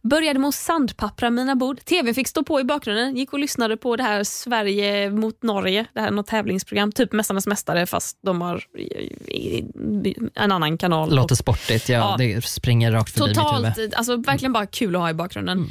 Började 0.01 0.39
med 0.39 0.47
att 0.47 0.55
sandpappra 0.55 1.29
mina 1.29 1.55
bord. 1.55 1.79
TV 1.85 2.13
fick 2.13 2.27
stå 2.27 2.43
på 2.43 2.59
i 2.59 2.63
bakgrunden. 2.63 3.15
Gick 3.15 3.33
och 3.33 3.39
lyssnade 3.39 3.77
på 3.77 3.95
det 3.95 4.03
här 4.03 4.23
Sverige 4.23 5.09
mot 5.11 5.43
Norge. 5.43 5.85
Det 5.93 5.99
här 5.99 6.07
är 6.07 6.11
något 6.11 6.27
tävlingsprogram. 6.27 6.91
Typ 6.91 7.11
Mästarnas 7.11 7.47
mästare 7.47 7.85
fast 7.85 8.17
de 8.21 8.41
har 8.41 8.63
en 10.35 10.51
annan 10.51 10.77
kanal. 10.77 11.15
Låter 11.15 11.35
sportigt. 11.35 11.89
Ja, 11.89 11.97
Ja. 11.97 12.15
Det 12.17 12.45
springer 12.45 12.91
rakt 12.91 13.13
förbi 13.13 13.27
mitt 13.27 13.37
huvud. 13.37 13.75
Totalt, 13.75 13.93
alltså 13.93 14.15
verkligen 14.15 14.53
bara 14.53 14.65
kul 14.65 14.95
att 14.95 15.01
ha 15.01 15.09
i 15.09 15.13
bakgrunden. 15.13 15.67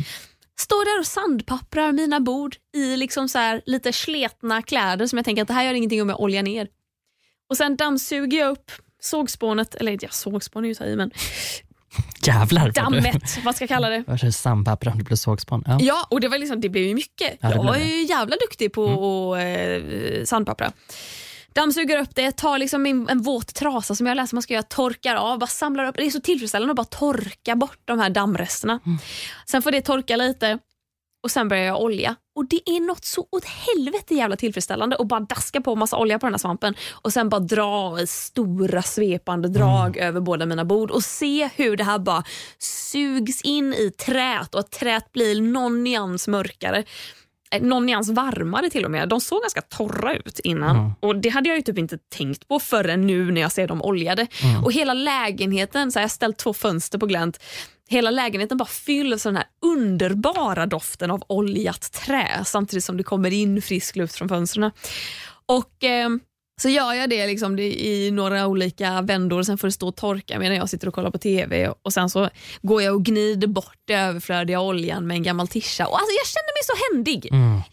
Står 0.61 0.84
där 0.94 1.00
och 1.00 1.06
sandpapprar 1.06 1.92
mina 1.92 2.20
bord 2.20 2.56
i 2.74 2.96
liksom 2.96 3.28
så 3.28 3.38
här 3.38 3.62
lite 3.66 3.92
sletna 3.92 4.62
kläder 4.62 5.06
som 5.06 5.16
jag 5.18 5.24
tänker 5.24 5.42
att 5.42 5.48
det 5.48 5.54
här 5.54 5.64
gör 5.64 5.74
ingenting 5.74 6.02
om 6.02 6.09
jag 6.09 6.20
oljar 6.20 6.42
ner. 6.42 6.68
Och 7.50 7.56
sen 7.56 7.76
dammsuger 7.76 8.38
jag 8.38 8.50
upp 8.50 8.72
sågspånet, 9.00 9.74
eller 9.74 9.98
ja, 10.00 10.09
sågspån 10.11 10.64
är 10.64 10.68
ju 10.68 10.74
så 10.74 10.84
i 10.84 10.96
men 10.96 11.11
Jävlar. 12.22 12.61
vad 12.62 12.68
du- 12.74 12.80
dammet, 12.80 13.38
vad 13.44 13.54
ska 13.56 13.62
jag 13.62 13.68
kalla 13.68 13.88
det? 13.88 14.04
Det? 14.22 14.32
Sandpapper, 14.32 14.92
det 14.96 15.04
blir 15.04 15.16
sågspån. 15.16 15.64
Ja. 15.66 15.78
Ja, 15.80 16.06
och 16.11 16.20
det, 16.20 16.28
var 16.28 16.38
liksom, 16.38 16.61
det 16.61 16.68
blev 16.68 16.84
ju 16.84 16.94
mycket. 16.94 17.38
Ja, 17.40 17.48
jag 17.50 17.52
blev 17.52 17.64
var 17.64 17.76
ju 17.76 18.02
jävla 18.04 18.36
duktig 18.36 18.72
på 18.72 18.84
att 19.34 19.40
eh, 19.42 20.24
sandpappra. 20.24 20.72
Dammsuger 21.59 22.00
upp 22.00 22.14
det, 22.14 22.32
tar 22.32 22.59
liksom 22.59 22.86
en, 22.86 23.09
en 23.09 23.22
våt 23.22 23.54
trasa 23.54 23.94
som 23.94 24.06
jag 24.06 24.16
läser 24.16 24.34
man 24.36 24.42
ska 24.42 24.54
göra, 24.54 24.62
torkar 24.62 25.14
av, 25.14 25.38
bara 25.38 25.46
samlar 25.46 25.88
upp. 25.88 25.96
Det 25.96 26.06
är 26.06 26.11
så 26.11 26.20
tillfredsställande 26.20 26.70
att 26.72 26.76
bara 26.76 26.98
torka 26.98 27.56
bort 27.56 27.78
de 27.84 27.98
här 27.98 28.11
dammresterna. 28.11 28.80
Sen 29.46 29.62
får 29.62 29.70
det 29.70 29.82
torka 29.82 30.16
lite 30.16 30.59
och 31.22 31.30
sen 31.30 31.48
börjar 31.48 31.64
jag 31.64 31.82
olja. 31.82 32.16
Och 32.34 32.48
det 32.48 32.70
är 32.70 32.80
något 32.80 33.04
så 33.04 33.26
åt 33.30 33.44
helvete 33.44 34.14
jävla 34.14 34.36
tillfredsställande 34.36 34.96
att 34.96 35.06
bara 35.06 35.20
daska 35.20 35.61
på 35.61 35.76
massa 35.76 35.96
olja 35.96 36.18
på 36.18 36.26
den 36.26 36.32
här 36.32 36.38
svampen 36.38 36.74
och 36.92 37.12
sen 37.12 37.28
bara 37.28 37.40
dra 37.40 38.00
i 38.00 38.06
stora 38.06 38.82
svepande 38.82 39.48
drag 39.48 39.96
över 39.96 40.20
båda 40.20 40.46
mina 40.46 40.64
bord 40.64 40.90
och 40.90 41.02
se 41.02 41.50
hur 41.56 41.76
det 41.76 41.84
här 41.84 41.98
bara 41.98 42.24
sugs 42.59 43.42
in 43.42 43.74
i 43.74 43.90
trät 43.90 44.54
och 44.54 44.61
att 44.61 44.70
trät 44.70 45.12
blir 45.12 45.40
någon 45.40 45.84
nyans 45.84 46.28
mörkare. 46.28 46.84
Eh, 47.51 47.62
Någon 47.62 47.86
nyans 47.86 48.11
varmare 48.11 48.70
till 48.70 48.84
och 48.84 48.90
med. 48.90 49.09
De 49.09 49.20
såg 49.20 49.42
ganska 49.42 49.61
torra 49.62 50.14
ut 50.14 50.38
innan 50.38 50.76
och 51.01 51.16
det 51.16 51.28
hade 51.28 51.49
jag 51.49 51.57
ju 51.57 51.62
typ 51.62 51.78
inte 51.78 51.99
tänkt 51.99 52.49
på 52.49 52.61
förrän 52.61 53.07
nu 53.07 53.30
när 53.32 53.40
jag 53.40 53.53
ser 53.53 53.68
dem 53.68 53.82
oljade. 53.82 54.26
Och 54.64 54.72
hela 54.72 54.94
lägenheten, 54.94 55.92
så 55.92 55.99
jag 55.99 56.03
har 56.03 56.09
ställt 56.09 56.36
två 56.38 56.53
fönster 56.53 56.99
på 56.99 57.07
glänt, 57.07 57.38
hela 57.88 58.11
lägenheten 58.11 58.59
bara 58.59 58.66
fylls 58.68 59.26
av 59.26 59.32
den 59.32 59.36
här 59.36 59.46
underbara 59.62 60.66
doften 60.66 61.11
av 61.11 61.22
oljat 61.26 61.92
trä 61.92 62.42
samtidigt 62.44 62.84
som 62.84 62.96
det 62.96 63.03
kommer 63.03 63.30
in 63.32 63.62
frisk 63.62 63.96
luft 63.96 64.14
från 64.14 64.28
fönstren. 64.28 64.70
Och 65.46 65.84
eh, 65.84 66.09
så 66.59 66.68
gör 66.68 66.92
jag 66.92 67.11
det, 67.11 67.26
liksom, 67.26 67.56
det 67.56 67.62
i 67.86 68.11
några 68.11 68.46
olika 68.46 69.02
vändor, 69.02 69.42
sen 69.42 69.59
får 69.59 69.68
det 69.68 69.72
stå 69.72 69.88
och 69.88 69.96
torka 69.96 70.38
medan 70.38 70.56
jag 70.56 70.68
sitter 70.68 70.88
och 70.88 70.94
kollar 70.94 71.11
på 71.11 71.18
TV 71.18 71.68
och 71.82 71.92
sen 71.92 72.11
så 72.11 72.28
går 72.62 72.82
jag 72.82 72.94
och 72.94 73.04
gnider 73.04 73.46
bort 73.48 73.78
det 73.84 73.94
överflödiga 73.94 74.61
oljan 74.61 75.06
med 75.06 75.14
en 75.14 75.22
gammal 75.22 75.48
tischa. 75.48 75.86
Och 75.86 75.98
alltså, 75.98 76.12
jag 76.20 76.26
kände 76.26 76.52
mig 76.56 76.64
så 76.64 76.72
händig. 76.94 77.28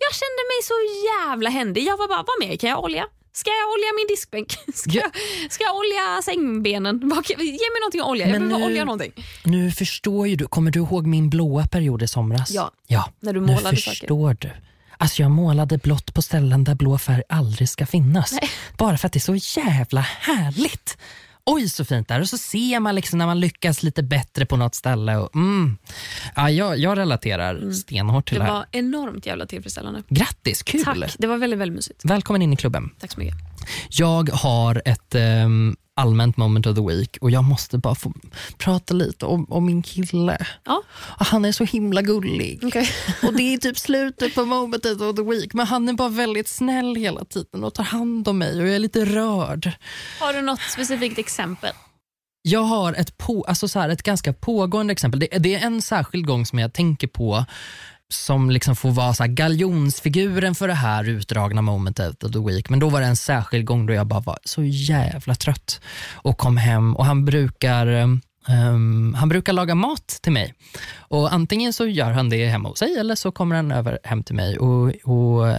Jag 0.06 0.14
kände 0.22 0.42
mig 0.52 0.60
så 0.64 0.74
jävla 1.10 1.50
händig. 1.50 1.84
Jag 1.84 1.98
var 1.98 2.08
bara, 2.08 2.24
vad 2.28 2.50
mer 2.50 2.58
kan 2.58 2.70
jag 2.70 2.84
olja? 2.84 3.06
Ska 3.34 3.50
jag 3.50 3.68
olja 3.74 3.88
min 4.00 4.08
diskbänk? 4.08 4.52
Ska, 4.76 4.92
Ja. 4.92 5.02
jag, 5.44 5.52
ska 5.52 5.64
jag 5.64 5.76
olja 5.76 6.22
sängbenen? 6.24 6.96
Ge 7.30 7.36
mig 7.46 7.80
någonting 7.82 8.02
att 8.02 8.08
olja. 8.08 8.26
Jag 8.28 8.32
Men 8.32 8.42
vill 8.42 8.52
bara 8.52 8.60
nu- 8.60 8.66
olja 8.66 8.86
någonting. 8.86 9.12
Nu 9.44 9.72
förstår 9.72 10.28
ju 10.28 10.36
du, 10.36 10.48
kommer 10.48 10.72
du 10.72 10.80
ihåg 10.80 11.08
min 11.08 11.30
blåa 11.30 11.68
period 11.68 12.04
i 12.04 12.08
somras? 12.08 12.52
Ja. 12.52 12.72
ja. 12.88 13.10
När 13.20 13.34
du 13.34 13.42
Nu 13.42 13.48
målade 13.48 13.76
förstår 13.76 14.38
du 14.40 14.50
Alltså 14.98 15.22
jag 15.22 15.32
målade 15.32 15.78
blått 15.78 16.14
på 16.14 16.22
ställen 16.22 16.64
där 16.64 16.76
blå 16.76 16.98
färg 16.98 17.24
aldrig 17.30 17.70
ska 17.70 17.86
finnas. 17.86 18.34
Bara 18.78 18.98
för 18.98 19.08
att 19.08 19.14
det 19.14 19.18
är 19.18 19.40
så 19.40 19.60
jävla 19.62 20.02
härligt. 20.02 20.98
Oj 21.46 21.70
så 21.70 21.86
fint 21.86 22.08
där 22.08 22.22
och 22.22 22.30
så 22.30 22.38
ser 22.38 22.80
man 22.80 22.96
liksom 22.96 23.18
när 23.20 23.26
man 23.26 23.40
lyckas 23.40 23.84
lite 23.84 24.04
bättre 24.04 24.46
på 24.46 24.58
något 24.58 24.76
ställe. 24.76 25.16
Och, 25.18 25.36
mm. 25.36 25.78
ja, 26.36 26.50
jag, 26.50 26.78
jag 26.78 26.98
relaterar 26.98 27.72
stenhårt 27.72 28.28
till 28.28 28.36
Det 28.38 28.44
det 28.44 28.46
här. 28.46 28.54
var 28.54 28.66
enormt 28.72 29.26
jävla 29.26 29.46
tillfredsställande. 29.46 30.04
Grattis, 30.10 30.64
kul! 30.64 30.84
Tack, 30.84 31.16
det 31.18 31.28
var 31.28 31.38
väldigt, 31.38 31.60
väldigt 31.60 31.76
mysigt. 31.76 32.06
Välkommen 32.06 32.42
in 32.42 32.54
i 32.54 32.56
klubben. 32.56 32.90
Tack 33.00 33.12
så 33.12 33.20
mycket. 33.20 33.36
Jag 33.90 34.30
har 34.30 34.82
ett 34.86 35.16
ehm, 35.16 35.76
allmänt 35.96 36.38
moment 36.38 36.66
of 36.68 36.76
the 36.76 36.82
week 36.82 37.18
och 37.22 37.32
jag 37.32 37.44
måste 37.44 37.78
bara 37.78 37.96
få 37.96 38.14
prata 38.58 38.94
lite 38.94 39.26
om, 39.26 39.46
om 39.52 39.66
min 39.66 39.84
kille. 39.84 40.46
Ja, 40.66 40.82
Han 41.20 41.46
är 41.46 41.52
så 41.52 41.64
himla 41.64 42.02
gullig. 42.02 42.60
okej. 42.64 42.90
Och 43.24 43.34
Det 43.34 43.54
är 43.54 43.58
typ 43.58 43.78
slutet 43.78 44.36
på 44.36 44.46
momentet 44.46 45.02
of 45.02 45.16
the 45.16 45.22
week 45.24 45.54
men 45.54 45.68
han 45.68 45.90
är 45.90 45.94
bara 45.94 46.10
väldigt 46.10 46.48
snäll 46.48 46.96
hela 46.96 47.26
tiden 47.26 47.64
och 47.64 47.74
tar 47.74 47.84
hand 47.84 48.28
om 48.28 48.38
mig 48.38 48.62
och 48.62 48.68
jag 48.68 48.76
är 48.76 48.80
lite 48.80 49.06
rörd. 49.06 49.72
Har 50.20 50.34
du 50.34 50.42
något 50.42 50.62
specifikt 50.62 51.20
exempel? 51.20 51.72
Jag 52.48 52.64
har 52.64 52.94
ett, 52.94 53.18
på, 53.18 53.44
alltså 53.48 53.68
så 53.68 53.80
här, 53.80 53.90
ett 53.90 54.04
ganska 54.04 54.34
pågående 54.34 54.92
exempel. 54.92 55.20
Det, 55.20 55.28
det 55.40 55.56
är 55.56 55.66
en 55.66 55.82
särskild 55.82 56.26
gång 56.28 56.46
som 56.46 56.60
jag 56.60 56.74
tänker 56.74 57.08
på 57.08 57.46
som 58.14 58.50
liksom 58.50 58.76
får 58.76 58.92
vara 58.92 59.14
så 59.14 59.24
här 59.24 59.32
galjonsfiguren 59.32 60.56
för 60.56 60.68
det 60.68 60.74
här 60.74 61.10
utdragna 61.10 61.62
momentet 61.62 62.24
of 62.24 62.32
the 62.32 62.40
week. 62.40 62.70
Men 62.70 62.80
då 62.80 62.90
var 62.90 63.02
det 63.02 63.08
en 63.08 63.16
särskild 63.16 63.66
gång 63.66 63.86
då 63.86 63.94
jag 63.94 64.08
bara 64.08 64.20
var 64.20 64.40
så 64.44 64.64
jävla 64.64 65.36
trött 65.36 65.82
och 66.14 66.38
kom 66.38 66.58
hem 66.58 66.96
och 66.96 67.06
han 67.06 67.26
brukar 67.26 67.88
um, 67.88 69.14
han 69.14 69.30
brukar 69.30 69.54
laga 69.54 69.76
mat 69.76 70.20
till 70.22 70.32
mig. 70.32 70.54
Och 70.98 71.34
Antingen 71.34 71.74
så 71.74 71.88
gör 71.88 72.12
han 72.12 72.30
det 72.30 72.48
hemma 72.48 72.70
hos 72.70 72.80
sig 72.80 72.98
eller 72.98 73.16
så 73.16 73.32
kommer 73.32 73.56
han 73.56 73.72
över 73.72 74.00
hem 74.04 74.24
till 74.24 74.36
mig. 74.36 74.58
Och, 74.58 74.94
och 75.04 75.48
uh, 75.48 75.56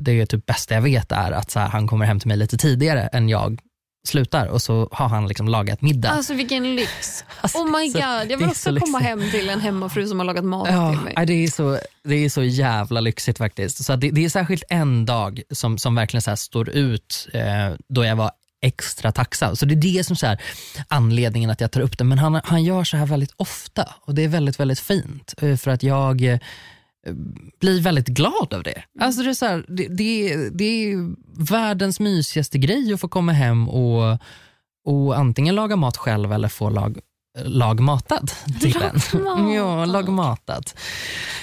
Det 0.00 0.20
är 0.20 0.26
typ 0.26 0.46
bästa 0.46 0.74
jag 0.74 0.82
vet 0.82 1.12
är 1.12 1.32
att 1.32 1.50
så 1.50 1.60
här, 1.60 1.68
han 1.68 1.86
kommer 1.86 2.06
hem 2.06 2.20
till 2.20 2.28
mig 2.28 2.36
lite 2.36 2.56
tidigare 2.56 3.06
än 3.06 3.28
jag 3.28 3.60
slutar 4.08 4.46
och 4.46 4.62
så 4.62 4.88
har 4.92 5.08
han 5.08 5.28
liksom 5.28 5.48
lagat 5.48 5.82
middag. 5.82 6.08
Alltså 6.10 6.34
vilken 6.34 6.76
lyx. 6.76 7.24
Alltså, 7.40 7.58
Oh 7.58 7.78
my 7.78 7.86
god, 7.92 8.02
jag 8.02 8.26
vill 8.38 8.42
är 8.42 8.48
också 8.50 8.74
så 8.74 8.80
komma 8.80 8.98
lyxigt. 8.98 9.02
hem 9.20 9.30
till 9.30 9.50
en 9.50 9.60
hemmafru 9.60 10.06
som 10.06 10.18
har 10.18 10.26
lagat 10.26 10.44
mat 10.44 10.68
Ja, 10.70 10.90
till 10.92 11.00
mig. 11.00 11.26
det, 11.26 11.32
är 11.32 11.48
så, 11.48 11.78
det 12.04 12.14
är 12.24 12.28
så 12.28 12.42
jävla 12.42 13.00
lyxigt 13.00 13.38
faktiskt. 13.38 13.84
Så 13.84 13.96
det, 13.96 14.10
det 14.10 14.24
är 14.24 14.28
särskilt 14.28 14.62
en 14.70 15.06
dag 15.06 15.42
som, 15.50 15.78
som 15.78 15.94
verkligen 15.94 16.22
så 16.22 16.36
står 16.36 16.68
ut 16.70 17.28
eh, 17.32 17.42
då 17.88 18.04
jag 18.04 18.16
var 18.16 18.30
extra 18.62 19.12
tacksam. 19.12 19.56
Så 19.56 19.66
det 19.66 19.74
är 19.74 19.94
det 19.96 20.04
som 20.04 20.16
så 20.16 20.26
här, 20.26 20.42
anledningen 20.88 21.50
att 21.50 21.60
jag 21.60 21.70
tar 21.70 21.80
upp 21.80 21.98
det. 21.98 22.04
Men 22.04 22.18
han, 22.18 22.40
han 22.44 22.64
gör 22.64 22.84
så 22.84 22.96
här 22.96 23.06
väldigt 23.06 23.32
ofta 23.36 23.94
och 24.00 24.14
det 24.14 24.24
är 24.24 24.28
väldigt, 24.28 24.60
väldigt 24.60 24.80
fint. 24.80 25.34
eh, 25.42 25.56
För 25.56 25.70
att 25.70 25.82
jag 25.82 26.22
eh, 26.24 26.38
blir 27.60 27.80
väldigt 27.80 28.06
glad 28.06 28.54
av 28.54 28.62
det. 28.62 28.82
Alltså 29.00 29.22
det, 29.22 29.28
är 29.28 29.34
så 29.34 29.46
här, 29.46 29.64
det, 29.68 29.88
det, 29.88 30.48
det 30.50 30.64
är 30.64 31.14
världens 31.52 32.00
mysigaste 32.00 32.58
grej 32.58 32.92
att 32.92 33.00
få 33.00 33.08
komma 33.08 33.32
hem 33.32 33.68
och, 33.68 34.18
och 34.84 35.18
antingen 35.18 35.54
laga 35.54 35.76
mat 35.76 35.96
själv 35.96 36.32
eller 36.32 36.48
få 36.48 36.70
lag, 36.70 36.98
lagmatad 37.38 38.30
till 38.60 38.76
en. 38.76 39.22
Lagmatad. 39.24 39.54
ja, 39.54 39.84
lagmatad. 39.84 40.70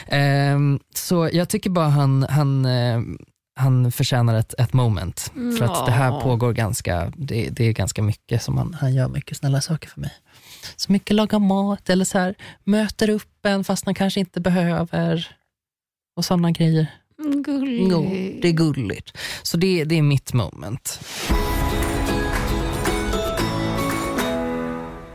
Ehm, 0.07 0.79
så 0.95 1.29
jag 1.33 1.49
tycker 1.49 1.69
bara 1.69 1.89
han, 1.89 2.23
han, 2.29 2.65
eh, 2.65 3.01
han 3.55 3.91
förtjänar 3.91 4.35
ett, 4.35 4.53
ett 4.57 4.73
moment. 4.73 5.31
För 5.57 5.65
att 5.65 5.85
det 5.85 5.91
här 5.91 6.21
pågår 6.21 6.53
ganska, 6.53 7.13
det, 7.15 7.49
det 7.49 7.65
är 7.65 7.71
ganska 7.71 8.01
mycket 8.01 8.43
som 8.43 8.57
han, 8.57 8.73
han 8.73 8.93
gör 8.93 9.07
mycket 9.07 9.37
snälla 9.37 9.61
saker 9.61 9.89
för 9.89 10.01
mig. 10.01 10.13
Så 10.75 10.91
mycket 10.91 11.15
laga 11.15 11.39
mat 11.39 11.89
eller 11.89 12.05
så 12.05 12.19
här, 12.19 12.35
möter 12.63 13.09
upp 13.09 13.45
en 13.45 13.63
fast 13.63 13.85
han 13.85 13.95
kanske 13.95 14.19
inte 14.19 14.41
behöver. 14.41 15.36
Och 16.17 16.25
sådana 16.25 16.51
grejer. 16.51 16.87
Mm, 17.19 17.43
Gullig. 17.43 17.87
Jo, 17.91 18.01
det 18.41 18.47
är 18.47 18.51
gulligt. 18.51 19.17
Så 19.43 19.57
det, 19.57 19.83
det 19.83 19.95
är 19.97 20.01
mitt 20.01 20.33
moment. 20.33 20.99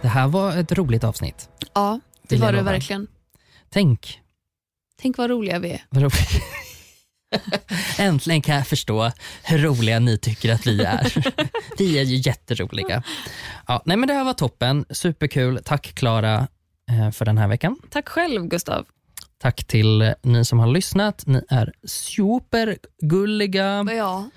Det 0.02 0.08
här 0.08 0.28
var 0.28 0.56
ett 0.56 0.72
roligt 0.72 1.04
avsnitt. 1.04 1.48
Ja, 1.74 2.00
det 2.28 2.36
var 2.36 2.52
det 2.52 2.62
verkligen. 2.62 3.06
Tänk 3.70 4.20
Tänk 5.00 5.18
vad 5.18 5.30
roliga 5.30 5.58
vi 5.58 5.70
är. 5.70 6.10
Äntligen 7.98 8.42
kan 8.42 8.54
jag 8.54 8.66
förstå 8.66 9.12
hur 9.42 9.58
roliga 9.58 9.98
ni 9.98 10.18
tycker 10.18 10.54
att 10.54 10.66
vi 10.66 10.82
är. 10.84 11.32
Vi 11.78 11.98
är 11.98 12.02
ju 12.02 12.16
jätteroliga. 12.16 13.02
Ja, 13.66 13.82
nej 13.84 13.96
men 13.96 14.06
det 14.06 14.14
här 14.14 14.24
var 14.24 14.34
toppen. 14.34 14.84
Superkul. 14.90 15.60
Tack 15.64 15.94
Klara 15.94 16.48
eh, 16.90 17.10
för 17.10 17.24
den 17.24 17.38
här 17.38 17.48
veckan. 17.48 17.76
Tack 17.90 18.08
själv 18.08 18.44
Gustav. 18.44 18.86
Tack 19.42 19.64
till 19.64 20.02
eh, 20.02 20.12
ni 20.22 20.44
som 20.44 20.58
har 20.58 20.66
lyssnat. 20.66 21.26
Ni 21.26 21.42
är 21.48 21.72
supergulliga. 21.84 23.86
Ja. 23.96 24.30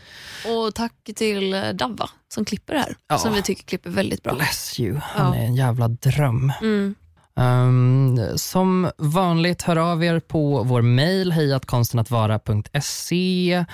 Och 0.47 0.75
tack 0.75 0.93
till 1.15 1.53
eh, 1.53 1.69
Davva 1.69 2.09
som 2.33 2.45
klipper 2.45 2.73
det 2.73 2.79
här. 2.79 2.95
Ja. 3.07 3.17
Som 3.17 3.33
vi 3.33 3.41
tycker 3.41 3.63
klipper 3.63 3.89
väldigt 3.89 4.23
bra. 4.23 4.33
Bless 4.35 4.79
you. 4.79 4.99
Han 5.03 5.33
Ja. 5.33 5.39
är 5.41 5.45
en 5.45 5.55
jävla 5.55 5.87
dröm. 5.87 6.51
Mm. 6.61 6.95
Um, 7.39 8.19
som 8.35 8.91
vanligt, 8.97 9.61
hör 9.61 9.75
av 9.75 10.03
er 10.03 10.19
på 10.19 10.63
vår 10.63 10.81
mejl 10.81 11.31
hejatkonstenattvara.se 11.31 13.65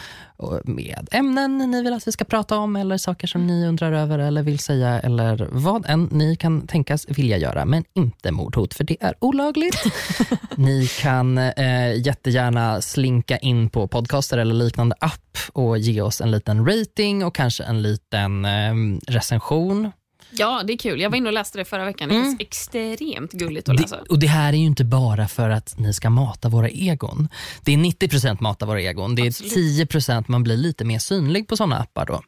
med 0.63 1.07
ämnen 1.11 1.57
ni 1.57 1.83
vill 1.83 1.93
att 1.93 2.07
vi 2.07 2.11
ska 2.11 2.25
prata 2.25 2.57
om 2.57 2.75
eller 2.75 2.97
saker 2.97 3.27
som 3.27 3.47
ni 3.47 3.67
undrar 3.67 3.91
över 3.91 4.19
eller 4.19 4.43
vill 4.43 4.59
säga 4.59 4.99
eller 4.99 5.47
vad 5.51 5.89
än 5.89 6.09
ni 6.11 6.35
kan 6.35 6.67
tänkas 6.67 7.05
vilja 7.09 7.37
göra, 7.37 7.65
men 7.65 7.83
inte 7.93 8.31
mordhot 8.31 8.73
för 8.73 8.83
det 8.83 8.97
är 9.01 9.13
olagligt. 9.19 9.83
ni 10.55 10.87
kan 10.87 11.37
eh, 11.37 12.05
jättegärna 12.05 12.81
slinka 12.81 13.37
in 13.37 13.69
på 13.69 13.87
podcaster 13.87 14.37
eller 14.37 14.55
liknande 14.55 14.95
app 14.99 15.37
och 15.53 15.77
ge 15.77 16.01
oss 16.01 16.21
en 16.21 16.31
liten 16.31 16.65
rating 16.65 17.25
och 17.25 17.35
kanske 17.35 17.63
en 17.63 17.81
liten 17.81 18.45
eh, 18.45 18.73
recension. 19.07 19.91
Ja, 20.31 20.61
det 20.67 20.73
är 20.73 20.77
kul. 20.77 21.01
Jag 21.01 21.09
var 21.09 21.17
inne 21.17 21.29
och 21.29 21.33
läste 21.33 21.57
det 21.57 21.65
förra 21.65 21.85
veckan. 21.85 22.09
Det 22.09 22.15
känns 22.15 22.39
extremt 22.39 23.31
gulligt 23.31 23.69
att 23.69 23.79
läsa. 23.79 23.95
Det, 23.95 24.09
och 24.09 24.19
det 24.19 24.27
här 24.27 24.53
är 24.53 24.57
ju 24.57 24.65
inte 24.65 24.83
bara 24.85 25.27
för 25.27 25.49
att 25.49 25.77
ni 25.77 25.93
ska 25.93 26.09
mata 26.09 26.49
våra 26.49 26.69
egon. 26.69 27.27
Det 27.61 27.73
är 27.73 27.77
90% 27.77 28.37
mata 28.41 28.65
våra 28.65 28.81
egon. 28.81 29.15
Det 29.15 29.21
är 29.21 29.27
Absolut. 29.27 29.53
10% 29.93 30.23
man 30.27 30.43
blir 30.43 30.57
lite 30.57 30.85
mer 30.85 30.99
synlig 30.99 31.47
på 31.47 31.57
sådana 31.57 31.77
appar 31.79 32.05
då. 32.05 32.13
Ah, 32.13 32.21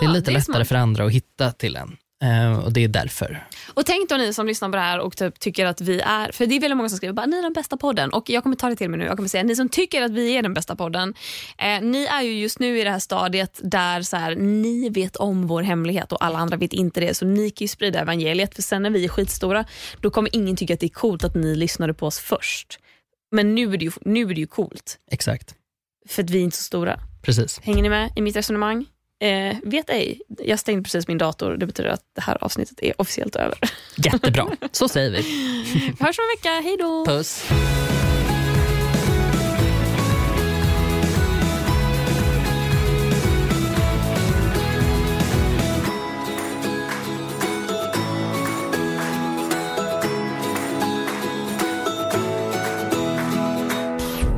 Det 0.00 0.06
är 0.06 0.10
lite 0.10 0.30
lättare 0.30 0.54
smart. 0.54 0.68
för 0.68 0.74
andra 0.74 1.04
att 1.04 1.12
hitta 1.12 1.52
till 1.52 1.76
en. 1.76 1.96
Eh, 2.22 2.64
och 2.64 2.72
det 2.72 2.84
är 2.84 2.88
därför. 2.88 3.46
Och 3.74 3.86
tänk 3.86 4.08
då 4.08 4.16
ni 4.16 4.32
som 4.32 4.46
lyssnar 4.46 4.68
på 4.68 4.76
det 4.76 4.82
här 4.82 4.98
och 4.98 5.16
typ 5.16 5.40
tycker 5.40 5.66
att 5.66 5.80
vi 5.80 6.00
är, 6.00 6.32
för 6.32 6.46
det 6.46 6.56
är 6.56 6.60
väldigt 6.60 6.76
många 6.76 6.88
som 6.88 6.96
skriver 6.96 7.12
bara 7.14 7.26
ni 7.26 7.38
är 7.38 7.42
den 7.42 7.52
bästa 7.52 7.76
podden 7.76 8.12
och 8.12 8.30
jag 8.30 8.42
kommer 8.42 8.56
ta 8.56 8.68
det 8.68 8.76
till 8.76 8.90
mig 8.90 8.98
nu. 8.98 9.04
Jag 9.04 9.16
kommer 9.16 9.28
säga 9.28 9.42
ni 9.42 9.56
som 9.56 9.68
tycker 9.68 10.02
att 10.02 10.10
vi 10.12 10.36
är 10.36 10.42
den 10.42 10.54
bästa 10.54 10.76
podden, 10.76 11.14
eh, 11.58 11.80
ni 11.80 12.04
är 12.04 12.22
ju 12.22 12.32
just 12.32 12.58
nu 12.58 12.80
i 12.80 12.84
det 12.84 12.90
här 12.90 12.98
stadiet 12.98 13.60
där 13.62 14.02
så 14.02 14.16
här, 14.16 14.36
ni 14.36 14.88
vet 14.88 15.16
om 15.16 15.46
vår 15.46 15.62
hemlighet 15.62 16.12
och 16.12 16.24
alla 16.24 16.38
andra 16.38 16.56
vet 16.56 16.72
inte 16.72 17.00
det 17.00 17.14
så 17.14 17.26
ni 17.26 17.50
kan 17.50 17.64
ju 17.64 17.68
sprida 17.68 18.00
evangeliet 18.00 18.54
för 18.54 18.62
sen 18.62 18.82
när 18.82 18.90
vi 18.90 19.04
är 19.04 19.08
skitstora 19.08 19.64
då 20.00 20.10
kommer 20.10 20.36
ingen 20.36 20.56
tycka 20.56 20.74
att 20.74 20.80
det 20.80 20.86
är 20.86 20.90
coolt 20.90 21.24
att 21.24 21.34
ni 21.34 21.56
lyssnade 21.56 21.94
på 21.94 22.06
oss 22.06 22.18
först. 22.18 22.78
Men 23.32 23.54
nu 23.54 23.74
är 23.74 23.78
det 23.78 23.84
ju, 23.84 23.90
nu 24.00 24.20
är 24.20 24.34
det 24.34 24.40
ju 24.40 24.46
coolt 24.46 24.98
Exakt. 25.10 25.54
för 26.08 26.22
att 26.22 26.30
vi 26.30 26.38
är 26.38 26.42
inte 26.42 26.56
så 26.56 26.62
stora. 26.62 27.00
Precis. 27.22 27.60
Hänger 27.62 27.82
ni 27.82 27.88
med 27.88 28.10
i 28.16 28.20
mitt 28.20 28.36
resonemang? 28.36 28.86
Eh, 29.20 29.56
vet 29.62 29.90
ej, 29.90 30.20
jag 30.28 30.58
stängde 30.58 30.82
precis 30.82 31.08
min 31.08 31.18
dator. 31.18 31.56
Det 31.56 31.66
betyder 31.66 31.90
att 31.90 32.02
det 32.14 32.20
här 32.20 32.44
avsnittet 32.44 32.82
är 32.82 33.00
officiellt 33.00 33.36
över. 33.36 33.58
Jättebra. 33.96 34.46
Så 34.72 34.88
säger 34.88 35.10
vi. 35.10 35.22
Vi 35.74 36.04
hörs 36.04 36.18
om 36.18 36.24
en 36.24 36.36
vecka, 36.36 36.60
hej 36.60 36.76
då! 36.78 37.04
Puss. 37.06 37.44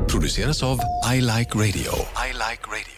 Produceras 0.09 0.63
av 0.63 0.79
I 1.15 1.21
Like 1.21 1.59
Radio. 1.59 1.93
I 2.29 2.33
like 2.33 2.63
radio. 2.67 2.98